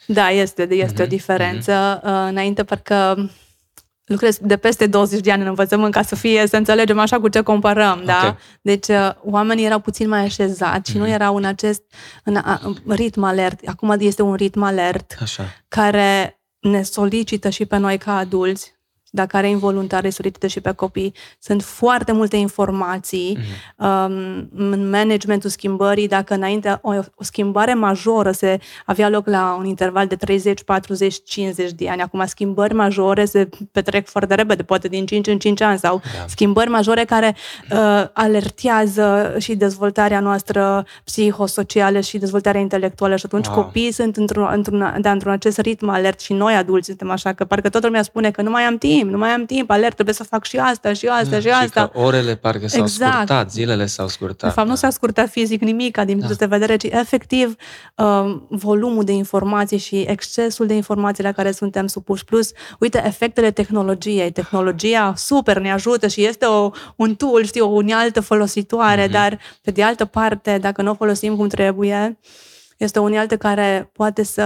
Da, 0.07 0.31
este, 0.31 0.75
este 0.75 0.95
mm-hmm. 0.95 0.99
o 0.99 1.03
mhm, 1.03 1.09
diferență. 1.09 1.99
Mm-hmm. 1.99 2.29
Înainte, 2.29 2.65
parcă 2.65 3.31
lucrez 4.05 4.39
de 4.41 4.57
peste 4.57 4.87
20 4.87 5.21
de 5.21 5.33
ani 5.33 5.43
în 5.43 5.49
învățământ 5.49 5.93
ca 5.93 6.03
să 6.03 6.15
fie, 6.15 6.47
să 6.47 6.57
înțelegem 6.57 6.99
așa 6.99 7.21
cu 7.21 7.29
ce 7.29 7.41
comparăm, 7.41 7.93
okay. 7.93 8.05
da? 8.05 8.37
Deci 8.63 8.89
uh, 8.89 9.11
oamenii 9.23 9.65
erau 9.65 9.79
puțin 9.79 10.09
mai 10.09 10.21
așezați 10.21 10.91
și 10.91 10.97
mm-hmm. 10.97 11.01
nu 11.01 11.05
mhm. 11.05 11.13
erau 11.13 11.37
în 11.37 11.45
acest 11.45 11.83
în, 12.25 12.43
în 12.85 12.95
ritm 12.95 13.23
alert. 13.23 13.61
Acum 13.69 13.97
este 13.99 14.23
un 14.23 14.35
ritm 14.35 14.63
alert 14.63 15.17
așa. 15.21 15.45
care 15.69 16.41
ne 16.59 16.83
solicită 16.83 17.49
și 17.49 17.65
pe 17.65 17.77
noi 17.77 17.99
ca 17.99 18.17
adulți 18.17 18.81
dar 19.15 19.27
care 19.27 19.49
involuntar 19.49 20.11
solicită 20.11 20.47
și 20.47 20.61
pe 20.61 20.73
copii. 20.73 21.15
Sunt 21.39 21.63
foarte 21.63 22.13
multe 22.13 22.37
informații 22.37 23.39
mm-hmm. 23.39 23.77
um, 23.77 24.49
în 24.55 24.91
managementul 24.91 25.51
schimbării. 25.51 26.09
Dacă 26.09 26.35
înainte 26.35 26.79
o, 26.83 26.93
o 26.93 27.23
schimbare 27.23 27.75
majoră 27.75 28.31
se 28.31 28.59
avea 28.87 29.09
loc 29.09 29.27
la 29.27 29.57
un 29.59 29.65
interval 29.65 30.07
de 30.07 30.17
30, 30.17 30.63
40, 30.63 31.17
50 31.25 31.73
de 31.73 31.89
ani, 31.89 32.03
acum 32.03 32.25
schimbări 32.27 32.75
majore 32.75 33.25
se 33.25 33.49
petrec 33.73 34.09
foarte 34.09 34.35
repede, 34.35 34.63
poate 34.63 34.89
din 34.89 35.07
5 35.07 35.27
în 35.27 35.39
5 35.39 35.61
ani, 35.61 35.79
sau 35.79 36.01
da. 36.19 36.25
schimbări 36.27 36.71
majore 36.71 37.05
care 37.05 37.37
uh, 37.73 38.05
alertează 38.13 39.35
și 39.39 39.55
dezvoltarea 39.55 40.21
noastră 40.21 40.87
psihosocială 41.05 42.01
și 42.01 42.19
dezvoltarea 42.19 42.61
intelectuală 42.61 43.17
și 43.17 43.25
atunci 43.27 43.47
wow. 43.47 43.57
copiii 43.57 43.93
sunt 43.93 44.17
într-un, 44.17 44.49
într-un, 44.53 44.99
da, 45.01 45.11
într-un 45.11 45.33
acest 45.33 45.59
ritm 45.59 45.89
alert 45.89 46.21
și 46.21 46.33
noi 46.33 46.55
adulți 46.55 46.87
suntem 46.87 47.11
așa, 47.11 47.33
că 47.33 47.45
parcă 47.45 47.69
toată 47.69 47.87
lumea 47.87 48.03
spune 48.03 48.31
că 48.31 48.43
nu 48.43 48.51
mai 48.51 48.63
am 48.63 48.79
timp 48.79 49.02
timp, 49.03 49.15
nu 49.15 49.21
mai 49.21 49.31
am 49.31 49.45
timp, 49.45 49.71
alert, 49.71 49.95
trebuie 49.95 50.15
să 50.15 50.25
fac 50.25 50.45
și 50.45 50.57
asta, 50.57 50.93
și 50.93 51.07
asta, 51.07 51.31
da, 51.31 51.41
și 51.41 51.49
asta. 51.49 51.81
Și 51.81 51.89
că 51.93 52.01
orele 52.01 52.37
parcă 52.37 52.69
s-au 52.69 52.83
exact. 52.83 53.13
scurtat, 53.13 53.51
zilele 53.51 53.87
s-au 53.87 54.09
scurtat. 54.09 54.49
De 54.49 54.55
fapt, 54.55 54.67
da. 54.67 54.73
nu 54.73 54.75
s-a 54.75 54.91
scurtat 54.91 55.29
fizic 55.29 55.61
nimic, 55.61 55.99
din 55.99 56.19
da. 56.19 56.27
de 56.27 56.47
vedere, 56.47 56.77
ci 56.77 56.85
efectiv 56.85 57.57
uh, 57.97 58.37
volumul 58.49 59.05
de 59.05 59.13
informații 59.13 59.79
și 59.79 60.01
excesul 60.01 60.67
de 60.67 60.75
informații 60.75 61.25
la 61.25 61.33
care 61.33 61.53
suntem 61.53 61.87
supuși. 61.87 62.25
Plus, 62.25 62.51
uite, 62.79 63.03
efectele 63.07 63.51
tehnologiei. 63.51 64.31
Tehnologia 64.31 65.13
super 65.17 65.59
ne 65.59 65.73
ajută 65.73 66.07
și 66.07 66.25
este 66.25 66.45
o, 66.45 66.71
un 66.97 67.15
tool, 67.15 67.45
știu, 67.45 67.67
o 67.67 67.69
unealtă 67.69 68.21
folositoare, 68.21 69.09
mm-hmm. 69.09 69.13
dar, 69.13 69.39
pe 69.63 69.71
de 69.71 69.83
altă 69.83 70.05
parte, 70.05 70.59
dacă 70.61 70.83
nu 70.83 70.91
o 70.91 70.95
folosim 70.95 71.37
cum 71.37 71.49
trebuie, 71.49 72.19
este 72.85 72.99
o 72.99 73.03
unealtă 73.03 73.37
care 73.37 73.91
poate 73.93 74.23
să 74.23 74.43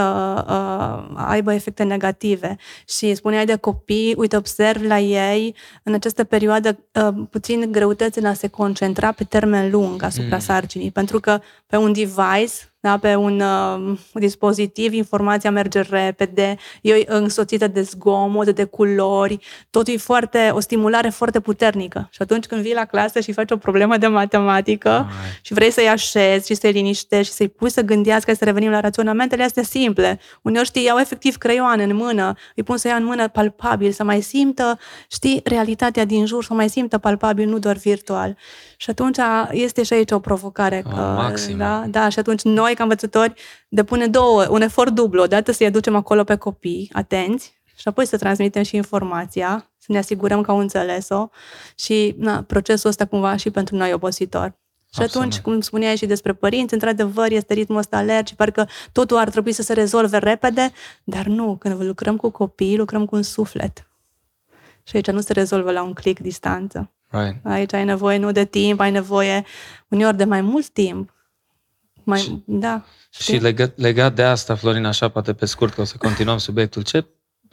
uh, 0.49 1.15
aibă 1.15 1.53
efecte 1.53 1.83
negative. 1.83 2.57
Și 2.89 3.15
spuneai 3.15 3.47
de 3.47 3.57
copii, 3.57 4.15
uite, 4.17 4.37
observ 4.37 4.83
la 4.83 4.99
ei 4.99 5.55
în 5.83 5.95
această 5.95 6.25
perioadă 6.25 6.79
uh, 6.93 7.15
puțin 7.31 7.73
greutăți 7.73 8.19
în 8.19 8.25
a 8.25 8.33
se 8.33 8.49
concentra 8.49 9.13
pe 9.13 9.25
termen 9.25 9.71
lung 9.71 10.03
asupra 10.03 10.37
mm. 10.37 10.43
sarcinii, 10.43 10.91
pentru 10.91 11.21
că 11.21 11.41
pe 11.67 11.77
un 11.77 11.93
device 11.93 12.55
da? 12.91 12.99
pe 12.99 13.15
un 13.15 13.41
uh, 13.41 13.99
dispozitiv, 14.13 14.93
informația 14.93 15.51
merge 15.51 15.81
repede, 15.81 16.57
e 16.83 17.05
însoțită 17.07 17.67
de 17.67 17.83
zgomot, 17.83 18.51
de 18.51 18.65
culori, 18.65 19.39
totul 19.71 19.95
e 19.95 19.97
foarte, 19.97 20.51
o 20.53 20.61
stimulare 20.61 21.09
foarte 21.09 21.41
puternică. 21.41 22.09
Și 22.11 22.23
atunci 22.23 22.47
când 22.47 22.63
vii 22.63 22.75
la 22.75 22.85
clasă 22.85 23.21
și 23.21 23.33
faci 23.33 23.51
o 23.51 23.57
problemă 23.57 23.97
de 23.97 24.07
matematică 24.07 24.89
Ai. 24.89 25.07
și 25.41 25.53
vrei 25.53 25.71
să-i 25.71 25.89
așezi 25.89 26.47
și 26.47 26.55
să-i 26.55 26.73
liniștești 26.73 27.27
și 27.27 27.33
să-i 27.33 27.49
pui 27.49 27.71
să 27.71 27.83
gândească, 27.83 28.35
să 28.35 28.45
revenim 28.45 28.71
la 28.71 28.81
raționamentele 28.81 29.43
astea 29.43 29.63
simple. 29.63 30.21
Uneori, 30.43 30.67
știi, 30.67 30.85
iau 30.85 30.99
efectiv 30.99 31.37
creioane 31.37 31.83
în 31.83 31.97
mână, 31.97 32.35
îi 32.55 32.63
pun 32.63 32.77
să 32.77 32.89
ia 32.89 32.95
în 32.95 33.05
mână 33.05 33.29
palpabil, 33.29 33.93
să 33.93 34.05
mai 34.05 34.21
simtă, 34.21 34.79
știi, 35.11 35.41
realitatea 35.45 36.05
din 36.05 36.27
jur, 36.27 36.45
să 36.45 36.55
mai 36.55 36.69
simtă 36.69 36.99
palpabil, 36.99 37.49
nu 37.49 37.59
doar 37.59 37.77
virtual. 37.77 38.37
Și 38.77 38.91
atunci 38.91 39.17
este 39.51 39.83
și 39.83 39.93
aici 39.93 40.11
o 40.11 40.19
provocare. 40.19 40.83
Oh, 40.87 40.93
că, 40.93 41.53
da, 41.57 41.85
da, 41.89 42.09
și 42.09 42.19
atunci 42.19 42.43
noi, 42.43 42.75
ca 42.77 42.83
învățători, 42.83 43.35
depune 43.69 44.07
două, 44.07 44.47
un 44.49 44.61
efort 44.61 44.93
dublu. 44.93 45.23
Odată 45.23 45.53
să-i 45.53 45.67
aducem 45.67 45.97
acolo 45.97 46.25
pe 46.25 46.37
copii, 46.37 46.91
atenți, 46.93 47.55
și 47.77 47.89
apoi 47.89 48.07
să 48.07 48.17
transmitem 48.17 48.63
și 48.63 48.77
informația, 48.77 49.71
să 49.79 49.87
ne 49.93 49.99
asigurăm 49.99 50.41
că 50.43 50.51
au 50.51 50.59
înțeles-o 50.59 51.29
și 51.75 52.15
na, 52.19 52.43
procesul 52.43 52.91
ăsta 52.91 53.05
cumva 53.05 53.37
și 53.37 53.51
pentru 53.51 53.77
noi 53.77 53.93
obositor. 53.93 54.55
Și 54.95 55.03
Absolut. 55.03 55.27
atunci, 55.27 55.43
cum 55.43 55.61
spuneai 55.61 55.97
și 55.97 56.07
despre 56.07 56.33
părinți, 56.33 56.75
într-adevăr 56.75 57.31
este 57.31 57.55
ritmul 57.55 57.79
ăsta 57.79 57.97
alert 57.97 58.27
și 58.27 58.35
parcă 58.35 58.69
totul 58.93 59.17
ar 59.17 59.31
trebui 59.31 59.53
să 59.53 59.63
se 59.63 59.73
rezolve 59.73 60.19
repede, 60.19 60.73
dar 61.05 61.27
nu, 61.27 61.57
când 61.57 61.83
lucrăm 61.83 62.17
cu 62.17 62.31
copii, 62.31 62.77
lucrăm 62.77 63.05
cu 63.05 63.17
un 63.17 63.23
suflet. 63.23 63.89
Și 64.83 64.97
aici 64.97 65.11
nu 65.11 65.21
se 65.21 65.33
rezolvă 65.33 65.71
la 65.71 65.83
un 65.83 65.93
click 65.93 66.21
distanță. 66.21 66.91
Right. 67.09 67.37
Aici 67.43 67.73
ai 67.73 67.85
nevoie 67.85 68.19
nu 68.19 68.33
de 68.33 68.45
timp, 68.45 68.81
ai 68.81 68.91
nevoie 68.91 69.45
uneori 69.89 70.17
de 70.17 70.25
mai 70.25 70.41
mult 70.41 70.69
timp. 70.69 71.15
Mai, 72.07 72.19
și, 72.19 72.43
da. 72.45 72.85
Știi? 73.11 73.35
Și 73.35 73.41
legat, 73.41 73.77
legat 73.77 74.15
de 74.15 74.23
asta, 74.23 74.55
Florin, 74.55 74.85
așa 74.85 75.09
poate 75.09 75.33
pe 75.33 75.47
scurt, 75.47 75.75
că 75.75 75.81
o 75.81 75.85
să 75.85 75.97
continuăm 75.99 76.39
subiectul, 76.39 76.83
ce 76.83 77.07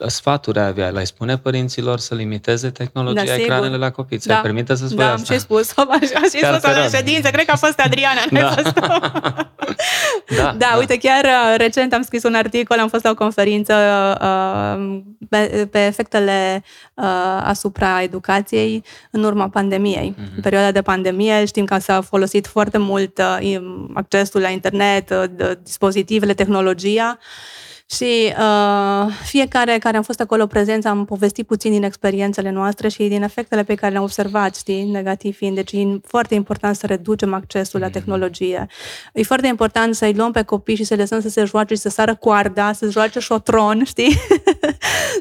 sfaturi 0.06 0.58
avea? 0.58 0.88
Le-ai 0.88 1.06
spune 1.06 1.38
părinților 1.38 1.98
să 1.98 2.14
limiteze 2.14 2.70
tehnologia, 2.70 3.24
da, 3.24 3.34
ecranele 3.34 3.76
la 3.76 3.90
copii? 3.90 4.18
Ți-ai 4.18 4.36
da. 4.36 4.42
permite 4.42 4.74
să 4.74 4.86
spui 4.86 4.96
da, 4.96 5.12
asta? 5.12 5.32
am 5.32 5.38
și 5.38 5.42
spus. 5.42 5.72
Am 5.76 6.00
și 6.00 6.38
spus 6.38 6.62
la 6.62 6.88
ședință. 6.96 7.30
Cred 7.30 7.44
că 7.44 7.52
a 7.52 7.56
fost 7.56 7.78
Adriana. 7.80 8.20
Da. 8.40 8.54
Da, 10.36 10.42
Da, 10.42 10.54
da. 10.58 10.76
uite, 10.78 10.98
chiar 10.98 11.24
uh, 11.24 11.54
recent 11.56 11.92
am 11.92 12.02
scris 12.02 12.22
un 12.22 12.34
articol, 12.34 12.78
am 12.78 12.88
fost 12.88 13.04
la 13.04 13.10
o 13.10 13.14
conferință 13.14 13.74
uh, 14.22 15.00
pe, 15.28 15.68
pe 15.70 15.86
efectele 15.86 16.62
uh, 16.94 17.04
asupra 17.42 18.02
educației 18.02 18.84
în 19.10 19.24
urma 19.24 19.48
pandemiei. 19.48 20.14
Mhm. 20.16 20.32
În 20.36 20.42
perioada 20.42 20.70
de 20.70 20.82
pandemie 20.82 21.44
știm 21.44 21.64
că 21.64 21.78
s-a 21.78 22.00
folosit 22.00 22.46
foarte 22.46 22.78
mult 22.78 23.18
uh, 23.18 23.36
im- 23.40 23.90
accesul 23.94 24.40
la 24.40 24.48
internet, 24.48 25.10
uh, 25.10 25.24
de- 25.30 25.58
dispozitivele, 25.62 26.34
tehnologia 26.34 27.18
și 27.86 28.34
uh, 28.38 29.12
fiecare 29.24 29.78
care 29.78 29.96
am 29.96 30.02
fost 30.02 30.20
acolo 30.20 30.46
prezenți 30.46 30.86
am 30.86 31.04
povestit 31.04 31.46
puțin 31.46 31.70
din 31.70 31.82
experiențele 31.82 32.50
noastre 32.50 32.88
și 32.88 33.02
din 33.04 33.22
efectele 33.22 33.62
pe 33.62 33.74
care 33.74 33.92
le-am 33.92 34.04
observat, 34.04 34.56
știi, 34.56 34.84
negativ 34.84 35.36
fiind. 35.36 35.54
Deci 35.54 35.72
e 35.72 36.00
foarte 36.06 36.34
important 36.34 36.76
să 36.76 36.86
reducem 36.86 37.34
accesul 37.34 37.80
la 37.80 37.88
tehnologie. 37.88 38.66
E 39.12 39.22
foarte 39.22 39.46
important 39.46 39.94
să-i 39.94 40.14
luăm 40.14 40.32
pe 40.32 40.42
copii 40.42 40.74
și 40.74 40.84
să 40.84 40.94
le 40.94 41.00
lăsăm 41.00 41.20
să 41.20 41.28
se 41.28 41.44
joace 41.44 41.74
și 41.74 41.80
să 41.80 41.88
sară 41.88 42.14
coarda, 42.14 42.72
să 42.72 42.88
joace 42.90 43.18
șotron, 43.18 43.84
știi? 43.92 44.20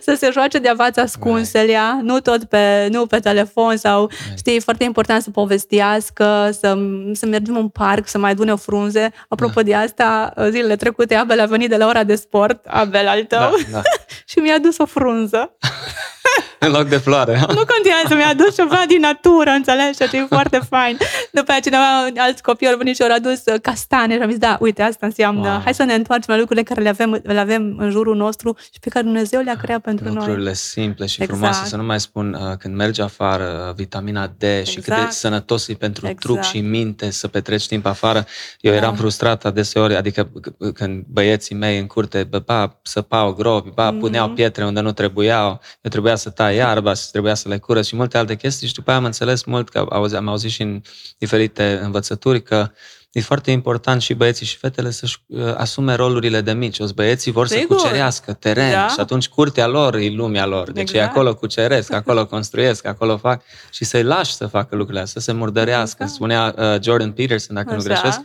să 0.01 0.15
se 0.17 0.29
joace 0.31 0.59
de 0.59 0.69
avați 0.69 0.99
ascunselea, 0.99 1.99
nu 2.01 2.19
tot 2.19 2.43
pe, 2.43 2.87
nu 2.91 3.05
pe 3.05 3.19
telefon 3.19 3.77
sau, 3.77 4.09
știi, 4.37 4.55
e 4.55 4.59
foarte 4.59 4.83
important 4.83 5.21
să 5.21 5.29
povestească, 5.29 6.49
să, 6.51 6.77
să 7.13 7.25
mergem 7.25 7.57
în 7.57 7.67
parc, 7.67 8.07
să 8.07 8.17
mai 8.17 8.31
adune 8.31 8.51
o 8.51 8.55
frunze. 8.55 9.11
Apropo 9.27 9.61
de 9.61 9.75
asta, 9.75 10.33
zilele 10.49 10.75
trecute 10.75 11.15
Abel 11.15 11.39
a 11.39 11.45
venit 11.45 11.69
de 11.69 11.77
la 11.77 11.87
ora 11.87 12.03
de 12.03 12.15
sport, 12.15 12.62
Abel 12.65 13.07
al 13.07 13.23
tău, 13.23 13.39
Da, 13.39 13.55
da. 13.71 13.81
și 14.29 14.39
mi-a 14.39 14.57
dus 14.57 14.77
o 14.77 14.85
frunză. 14.85 15.57
În 16.59 16.71
loc 16.71 16.87
de 16.87 16.97
floare. 16.97 17.39
Nu 17.39 17.55
contează, 17.55 18.15
mi-a 18.15 18.27
adus 18.27 18.55
ceva 18.55 18.83
din 18.87 18.99
natură, 18.99 19.49
înțelegi? 19.49 19.97
Și 20.03 20.15
e 20.17 20.25
foarte 20.29 20.59
fain. 20.69 20.97
După 21.31 21.51
aceea 21.51 21.59
cineva, 21.59 22.21
alți 22.25 22.41
copii 22.41 22.67
au 22.67 22.77
venit 22.77 22.95
și 22.95 23.01
au 23.01 23.11
adus 23.15 23.41
uh, 23.45 23.59
castane 23.61 24.15
și 24.15 24.21
am 24.21 24.29
zis, 24.29 24.37
da, 24.39 24.57
uite, 24.59 24.81
asta 24.81 25.05
înseamnă, 25.05 25.49
Wow. 25.49 25.61
hai 25.63 25.73
să 25.73 25.83
ne 25.83 25.93
întoarcem 25.93 26.33
la 26.33 26.39
lucrurile 26.39 26.65
care 26.65 26.81
le 26.81 26.89
avem, 26.89 27.21
le 27.23 27.39
avem 27.39 27.75
în 27.77 27.89
jurul 27.89 28.15
nostru 28.15 28.55
și 28.73 28.79
pe 28.79 28.89
care 28.89 29.05
Dumnezeu 29.05 29.41
le-a 29.41 29.55
creat 29.55 29.79
pentru 29.81 30.05
noi. 30.05 30.15
Lucrurile 30.15 30.53
simple 30.53 31.05
și 31.05 31.21
Exact. 31.21 31.39
frumoase, 31.39 31.69
să 31.69 31.75
nu 31.75 31.83
mai 31.83 31.99
spun 31.99 32.33
uh, 32.33 32.57
când 32.59 32.75
mergi 32.75 33.01
afară, 33.01 33.65
uh, 33.69 33.73
vitamina 33.75 34.27
D 34.37 34.43
și 34.63 34.75
cât 34.75 34.85
de 34.85 34.91
Exact. 34.93 35.11
sănătos 35.11 35.67
e 35.67 35.73
pentru 35.73 36.05
Exact. 36.07 36.19
trup 36.23 36.41
și 36.41 36.59
minte 36.59 37.09
să 37.11 37.27
petreci 37.27 37.67
timp 37.67 37.85
afară. 37.85 38.25
Eu 38.59 38.71
Da. 38.71 38.77
eram 38.77 38.95
frustrat 38.95 39.45
adeseori, 39.45 39.95
adică 39.95 40.27
c- 40.29 40.73
când 40.73 41.03
băieții 41.07 41.55
mei 41.55 41.79
în 41.79 41.87
curte, 41.87 42.23
bă, 42.29 42.39
ba, 42.45 42.79
săpau 42.81 43.31
gropi, 43.33 43.69
ba, 43.73 43.89
Mhm. 43.91 43.99
puneau 43.99 44.29
pietre 44.29 44.65
unde 44.65 44.79
nu 44.79 44.91
trebuiau, 44.91 45.61
eu 45.81 45.89
trebuia 45.89 46.15
să 46.15 46.22
tai 46.29 46.55
iarba, 46.55 46.93
și 46.93 47.09
trebuia 47.11 47.33
să 47.33 47.49
le 47.49 47.57
curăț 47.57 47.85
și 47.85 47.95
multe 47.95 48.17
alte 48.17 48.35
chestii 48.35 48.67
și 48.67 48.73
după 48.73 48.89
aia 48.89 48.99
am 48.99 49.05
înțeles 49.05 49.43
mult, 49.43 49.69
că 49.69 49.85
auzi, 49.89 50.15
am 50.15 50.27
auzit 50.27 50.51
și 50.51 50.61
în 50.61 50.81
diferite 51.17 51.79
învățături 51.83 52.43
că 52.43 52.69
E 53.13 53.21
foarte 53.21 53.51
important 53.51 54.01
și 54.01 54.13
băieții 54.13 54.45
și 54.45 54.57
fetele 54.57 54.91
să-și 54.91 55.17
uh, 55.27 55.53
asume 55.57 55.93
rolurile 55.95 56.41
de 56.41 56.53
mici. 56.53 56.79
O 56.79 56.85
băieții 56.95 57.31
vor 57.31 57.47
să 57.47 57.55
Sigur. 57.57 57.75
cucerească 57.75 58.33
teren 58.33 58.71
Da. 58.71 58.87
și 58.87 58.99
atunci 58.99 59.27
curtea 59.27 59.67
lor 59.67 59.95
e 59.95 60.09
lumea 60.09 60.45
lor. 60.45 60.71
Deci 60.71 60.81
Exact. 60.81 60.97
ei 60.99 61.09
acolo 61.09 61.35
cuceresc, 61.35 61.93
acolo 61.93 62.25
construiesc, 62.25 62.85
acolo 62.85 63.17
fac 63.17 63.41
și 63.71 63.85
să-i 63.85 64.03
lași 64.03 64.33
să 64.33 64.47
facă 64.47 64.75
lucrurile 64.75 65.03
astea, 65.03 65.21
să 65.21 65.31
se 65.31 65.37
murdărească. 65.37 65.97
Exact. 65.99 66.11
Spunea 66.11 66.55
uh, 66.57 66.81
Jordan 66.81 67.11
Peterson, 67.11 67.55
dacă 67.55 67.69
nu 67.69 67.75
Așa. 67.75 67.83
greșesc, 67.83 68.19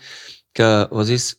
că 0.53 0.87
o 0.91 1.03
zis 1.03 1.39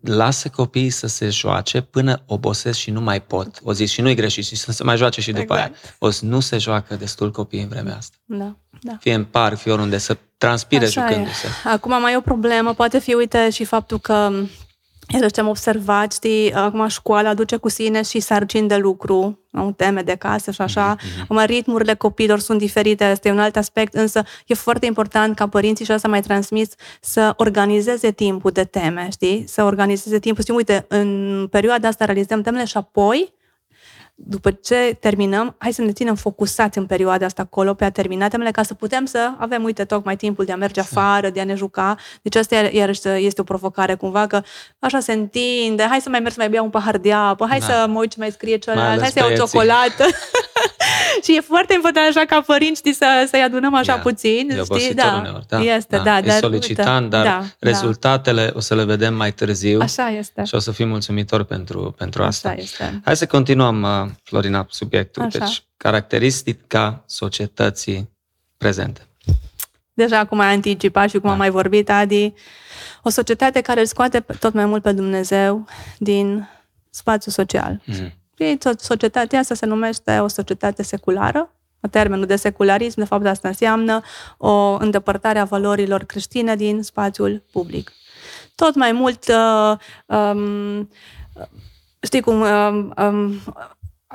lasă 0.00 0.48
copiii 0.48 0.90
să 0.90 1.06
se 1.06 1.28
joace 1.28 1.80
până 1.80 2.22
obosesc 2.26 2.78
și 2.78 2.90
nu 2.90 3.00
mai 3.00 3.22
pot. 3.22 3.60
O 3.62 3.72
zis 3.72 3.90
și 3.90 4.00
nu-i 4.00 4.14
greșit 4.14 4.44
și 4.44 4.56
să 4.56 4.72
se 4.72 4.84
mai 4.84 4.96
joace 4.96 5.20
și 5.20 5.32
după 5.32 5.52
Exact. 5.52 5.74
aia. 5.74 5.94
O 5.98 6.10
să 6.10 6.24
nu 6.24 6.40
se 6.40 6.58
joacă 6.58 6.94
destul 6.94 7.30
copiii 7.30 7.62
în 7.62 7.68
vremea 7.68 7.96
asta. 7.96 8.16
Da, 8.24 8.56
da. 8.80 8.96
Fie 9.00 9.14
în 9.14 9.24
parc, 9.24 9.58
fie 9.58 9.72
oriunde, 9.72 9.98
să 9.98 10.16
transpire 10.38 10.84
Așa 10.84 11.04
e. 11.04 11.08
jucându-se. 11.08 11.46
Acum 11.64 12.00
mai 12.00 12.12
e 12.12 12.16
o 12.16 12.20
problemă, 12.20 12.74
poate 12.74 12.98
fi, 12.98 13.14
uite, 13.14 13.50
și 13.50 13.64
faptul 13.64 13.98
că 13.98 14.32
iarăși 15.12 15.32
ce 15.32 15.40
am 15.40 15.48
observat, 15.48 16.12
știi, 16.12 16.52
acum 16.52 16.88
școala 16.88 17.28
aduce 17.28 17.56
cu 17.56 17.68
sine 17.68 18.02
și 18.02 18.20
sarcini 18.20 18.68
de 18.68 18.76
lucru, 18.76 19.38
au 19.52 19.70
teme 19.70 20.02
de 20.02 20.14
casă 20.14 20.50
și 20.50 20.60
așa. 20.60 20.96
Acum 21.22 21.38
ritmurile 21.44 21.94
copiilor 21.94 22.38
sunt 22.38 22.58
diferite, 22.58 23.04
este 23.04 23.30
un 23.30 23.38
alt 23.38 23.56
aspect, 23.56 23.94
însă 23.94 24.22
e 24.46 24.54
foarte 24.54 24.86
important 24.86 25.36
ca 25.36 25.48
părinții 25.48 25.84
și 25.84 25.92
asta 25.92 26.08
mai 26.08 26.20
transmis 26.20 26.68
să 27.00 27.34
organizeze 27.36 28.10
timpul 28.10 28.50
de 28.50 28.64
teme, 28.64 29.08
știi? 29.10 29.44
Să 29.46 29.62
organizeze 29.62 30.18
timpul. 30.18 30.42
Știi, 30.42 30.54
uite, 30.54 30.84
în 30.88 31.46
perioada 31.50 31.88
asta 31.88 32.04
realizăm 32.04 32.42
temele 32.42 32.64
și 32.64 32.76
apoi 32.76 33.32
după 34.26 34.50
ce 34.50 34.96
terminăm, 35.00 35.54
hai 35.58 35.72
să 35.72 35.82
ne 35.82 35.92
ținem 35.92 36.14
focusați 36.14 36.78
în 36.78 36.86
perioada 36.86 37.26
asta 37.26 37.42
acolo 37.42 37.74
pe 37.74 37.84
a 37.84 37.90
termina 37.90 38.28
temele 38.28 38.50
ca 38.50 38.62
să 38.62 38.74
putem 38.74 39.04
să 39.04 39.30
avem, 39.38 39.62
uite, 39.64 39.84
tocmai 39.84 40.16
timpul 40.16 40.44
de 40.44 40.52
a 40.52 40.56
merge 40.56 40.80
afară, 40.80 41.30
de 41.30 41.40
a 41.40 41.44
ne 41.44 41.54
juca. 41.54 41.96
Deci 42.22 42.36
asta 42.36 42.54
iar- 42.56 42.72
iarăși 42.72 43.00
este 43.08 43.40
o 43.40 43.44
provocare 43.44 43.94
cumva 43.94 44.26
că 44.26 44.42
așa 44.78 45.00
se 45.00 45.12
întinde, 45.12 45.86
hai 45.90 46.00
să 46.00 46.08
mai 46.08 46.20
merg 46.20 46.32
să 46.32 46.40
mai 46.40 46.48
beau 46.50 46.64
un 46.64 46.70
pahar 46.70 46.98
de 46.98 47.12
apă, 47.12 47.46
hai 47.48 47.58
Da. 47.58 47.64
să 47.66 47.86
mă 47.88 47.98
uit 47.98 48.10
ce 48.10 48.16
mai 48.18 48.30
scrie 48.30 48.50
Mai 48.50 48.58
celălalt, 48.58 48.90
ales 48.90 49.00
hai 49.02 49.10
să 49.10 49.18
iau 49.18 49.26
o 49.26 49.30
băieții. 49.30 49.50
ciocolată. 49.58 50.04
și 51.24 51.36
e 51.36 51.40
foarte 51.40 51.74
important 51.74 52.06
așa 52.16 52.24
ca 52.26 52.40
părinți 52.40 52.78
știi, 52.78 52.92
să, 52.94 53.26
să-i 53.30 53.40
adunăm 53.42 53.74
așa 53.74 53.92
Ia, 53.92 53.98
puțin. 53.98 54.46
E 54.48 54.50
știi? 54.50 54.60
obositor 54.60 54.94
Da, 55.04 55.16
uneori, 55.18 55.44
da. 55.48 55.58
este, 55.60 56.00
da. 56.04 56.18
E 56.18 56.20
dar, 56.20 56.38
solicitant, 56.38 57.02
uite, 57.04 57.16
dar 57.16 57.24
da, 57.24 57.42
rezultatele 57.58 58.52
o 58.54 58.60
să 58.60 58.74
le 58.74 58.84
vedem 58.84 59.14
mai 59.14 59.32
târziu 59.32 59.78
Da. 59.78 59.84
Așa 59.84 60.08
este. 60.08 60.44
și 60.44 60.54
o 60.54 60.58
să 60.58 60.70
fim 60.72 60.88
mulțumitori 60.88 61.46
pentru, 61.46 61.94
pentru 61.98 62.22
asta. 62.22 62.48
Așa 62.48 62.58
este. 62.60 63.00
Hai 63.04 63.16
să 63.16 63.26
continuăm, 63.26 63.84
uh, 64.10 64.16
Florina, 64.22 64.66
subiectul. 64.70 65.22
Așa. 65.22 65.38
Deci, 65.38 65.64
caracteristica 65.76 67.02
societății 67.06 68.10
prezente. 68.56 69.00
Deja 69.92 70.18
acum 70.18 70.38
ai 70.38 70.52
anticipat 70.52 71.08
și 71.10 71.18
cum 71.18 71.26
Da. 71.26 71.30
am 71.30 71.38
mai 71.38 71.50
vorbit, 71.50 71.90
Adi, 71.90 72.32
o 73.02 73.08
societate 73.08 73.60
care 73.60 73.80
îl 73.80 73.86
scoate 73.86 74.20
pe- 74.20 74.32
tot 74.32 74.52
mai 74.52 74.64
mult 74.64 74.82
pe 74.82 74.92
Dumnezeu 74.92 75.66
din 75.98 76.48
spațiul 76.90 77.34
social. 77.34 77.80
Mhm. 77.84 78.12
Și 78.38 78.56
tot 78.56 78.80
societatea 78.80 79.38
asta 79.38 79.54
se 79.54 79.66
numește 79.66 80.18
o 80.18 80.28
societate 80.28 80.82
seculară. 80.82 81.54
Termenul 81.90 82.26
de 82.26 82.36
secularism, 82.36 82.98
de 83.00 83.04
fapt, 83.06 83.26
asta 83.26 83.48
înseamnă 83.48 84.00
o 84.36 84.76
îndepărtare 84.78 85.38
a 85.38 85.44
valorilor 85.44 86.04
creștine 86.04 86.56
din 86.56 86.82
spațiul 86.82 87.42
public. 87.52 87.92
Tot 88.54 88.74
mai 88.74 88.92
mult, 88.92 89.24
uh, 89.28 89.76
um, 90.06 90.88
știi 92.02 92.20
cum, 92.20 92.40
um, 92.40 92.94
um, 92.98 93.40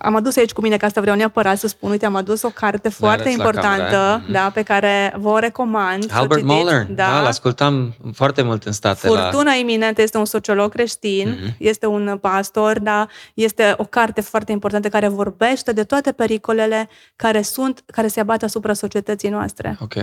am 0.02 0.16
adus 0.16 0.36
aici 0.36 0.52
cu 0.54 0.62
mine, 0.62 0.78
că 0.78 0.86
asta 0.86 1.02
vreau 1.02 1.16
neapărat 1.16 1.58
să 1.58 1.68
spun, 1.68 1.90
uite, 1.90 2.06
am 2.06 2.16
adus 2.16 2.42
o 2.42 2.50
carte 2.50 2.90
foarte 2.90 3.22
arăți 3.22 3.38
la 3.38 3.44
importantă, 3.44 3.96
cameră, 3.96 4.24
eh? 4.28 4.32
da, 4.34 4.52
pe 4.54 4.62
care 4.62 5.14
vă 5.18 5.30
o 5.30 5.38
recomand. 5.38 6.04
să 6.04 6.16
o 6.16 6.20
Albert 6.20 6.42
citiți. 6.42 6.62
Moeller, 6.62 6.86
da, 6.86 6.94
da 6.94 7.22
l-ascultam 7.22 7.96
foarte 8.14 8.42
mult 8.42 8.64
în 8.64 8.72
state. 8.72 9.10
La... 9.10 9.22
Furtuna 9.22 9.52
iminentă 9.54 10.02
este 10.02 10.18
un 10.18 10.26
sociolog 10.26 10.72
creștin, 10.72 11.30
Mhm. 11.30 11.56
este 11.58 11.86
un 11.86 12.18
pastor, 12.22 12.80
dar 12.80 13.10
este 13.34 13.74
o 13.78 13.84
carte 13.84 14.22
foarte 14.22 14.52
importantă 14.52 14.90
care 14.90 15.08
vorbește 15.08 15.72
de 15.72 15.84
toate 15.84 16.12
pericolele 16.12 16.90
care 17.16 17.42
sunt, 17.42 17.84
care 17.86 18.08
se 18.08 18.20
abat 18.20 18.44
asupra 18.44 18.74
societății 18.74 19.30
noastre. 19.30 19.78
Ok. 19.82 19.94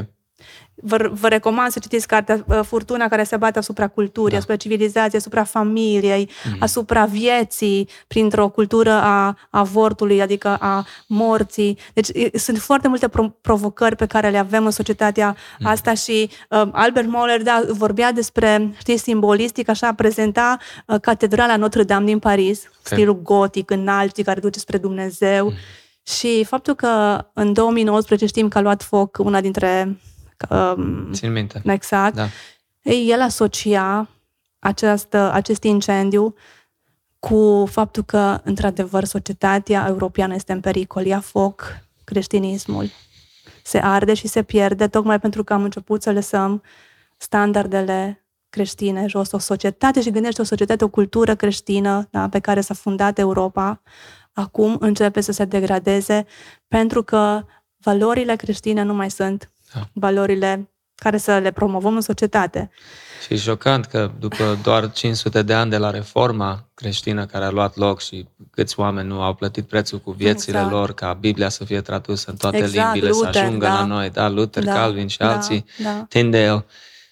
Vă, 0.75 1.11
vă 1.13 1.29
recomand 1.29 1.71
să 1.73 1.79
citiți 1.79 2.07
cartea 2.07 2.45
uh, 2.49 2.61
Furtuna 2.67 3.09
care 3.09 3.25
se 3.25 3.37
bate 3.37 3.59
asupra 3.59 3.89
culturii, 3.89 4.31
Da. 4.31 4.37
asupra 4.37 4.57
civilizației, 4.57 5.21
asupra 5.21 5.43
familiei, 5.45 6.31
Mhm. 6.45 6.57
asupra 6.63 7.05
vieții, 7.05 7.89
printr-o 8.07 8.49
cultură 8.49 8.91
a 8.91 9.37
avortului, 9.51 10.21
adică 10.23 10.57
a 10.61 10.87
morții. 11.07 11.79
Deci 11.95 12.09
e- 12.09 12.39
sunt 12.39 12.59
foarte 12.59 12.89
multe 12.89 13.09
pro- 13.09 13.37
provocări 13.41 13.97
pe 13.97 14.07
care 14.07 14.31
le 14.31 14.39
avem 14.39 14.65
în 14.65 14.71
societatea 14.71 15.37
Mhm. 15.59 15.69
asta 15.69 15.95
și 15.95 16.31
uh, 16.51 16.63
Albert 16.73 17.09
Moller 17.09 17.43
da, 17.43 17.63
vorbea 17.69 18.13
despre, 18.13 18.75
știi, 18.79 18.97
simbolistic, 18.97 19.69
așa, 19.69 19.93
prezenta 19.95 20.57
uh, 20.87 21.01
catedrala 21.01 21.57
Notre-Dame 21.57 22.05
din 22.05 22.19
Paris, 22.19 22.63
stilul 22.83 23.23
gotic, 23.23 23.71
înalt, 23.71 24.11
știi, 24.11 24.25
care 24.25 24.41
duce 24.41 24.59
spre 24.59 24.79
Dumnezeu. 24.79 25.47
Mhm. 25.47 25.57
Și 26.07 26.45
faptul 26.45 26.75
că 26.75 27.25
în 27.33 27.53
2019 27.53 28.27
știm 28.27 28.49
că 28.49 28.59
a 28.59 28.61
luat 28.61 28.83
foc 28.83 29.19
una 29.21 29.41
dintre 29.41 29.99
um, 30.51 31.13
Țin 31.13 31.33
minte. 31.33 31.63
exact. 31.65 32.15
Da. 32.15 32.27
Ei, 32.83 33.11
el 33.11 33.21
asocia 33.21 34.09
această, 34.59 35.33
acest 35.33 35.63
incendiu 35.63 36.35
cu 37.19 37.69
faptul 37.71 38.03
că, 38.03 38.41
într-adevăr, 38.45 39.05
societatea 39.05 39.85
europeană 39.89 40.35
este 40.35 40.53
în 40.53 40.61
pericol. 40.61 41.07
Ia 41.07 41.21
foc 41.21 41.81
creștinismul. 42.05 42.91
Se 43.63 43.79
arde 43.79 44.15
și 44.15 44.27
se 44.27 44.43
pierde 44.43 44.89
tocmai 44.89 45.21
pentru 45.21 45.45
că 45.45 45.53
am 45.53 45.63
început 45.63 46.03
să 46.03 46.13
lăsăm 46.13 46.63
standardele 47.17 48.27
creștine 48.49 49.07
jos. 49.07 49.33
O 49.33 49.39
societate 49.39 50.01
și 50.01 50.11
gândește 50.11 50.41
o 50.41 50.45
societate, 50.45 50.85
o 50.85 50.89
cultură 50.89 51.35
creștină 51.35 52.09
da, 52.11 52.29
pe 52.29 52.39
care 52.39 52.61
s-a 52.61 52.75
fundat 52.75 53.19
Europa, 53.19 53.83
acum 54.33 54.77
începe 54.81 55.21
să 55.21 55.33
se 55.33 55.45
degradeze 55.45 56.27
pentru 56.69 57.03
că 57.03 57.45
valorile 57.77 58.37
creștine 58.37 58.83
nu 58.83 58.95
mai 58.95 59.11
sunt 59.11 59.51
Da. 59.75 59.89
valorile 59.93 60.73
care 60.95 61.17
să 61.17 61.39
le 61.39 61.51
promovăm 61.51 61.95
în 61.95 62.01
societate. 62.01 62.71
Și 63.27 63.33
e 63.35 63.37
șocant 63.37 63.85
că 63.85 64.11
după 64.19 64.59
doar 64.63 64.93
500 64.93 65.43
de 65.43 65.55
ani 65.55 65.71
de 65.71 65.77
la 65.77 65.91
reforma 65.91 66.69
creștină 66.75 67.27
care 67.27 67.45
a 67.45 67.51
luat 67.51 67.77
loc 67.77 68.01
și 68.01 68.29
câți 68.51 68.79
oameni 68.79 69.09
nu 69.09 69.23
au 69.23 69.35
plătit 69.35 69.67
prețul 69.67 69.99
cu 69.99 70.11
viețile 70.11 70.57
Exact. 70.57 70.73
lor 70.75 70.93
ca 70.93 71.13
Biblia 71.13 71.49
să 71.49 71.65
fie 71.65 71.81
tradusă 71.81 72.31
în 72.31 72.37
toate 72.37 72.57
Exact, 72.57 72.93
limbile, 72.93 73.13
să 73.13 73.25
Luther, 73.25 73.43
ajungă 73.43 73.67
da. 73.67 73.73
la 73.73 73.85
noi, 73.85 74.11
da, 74.11 74.29
Luther, 74.29 74.65
Da, 74.65 74.73
Calvin 74.73 75.07
și 75.07 75.19
da, 75.19 75.33
alții, 75.33 75.65
da. 75.83 76.07
Tyndale. 76.09 76.65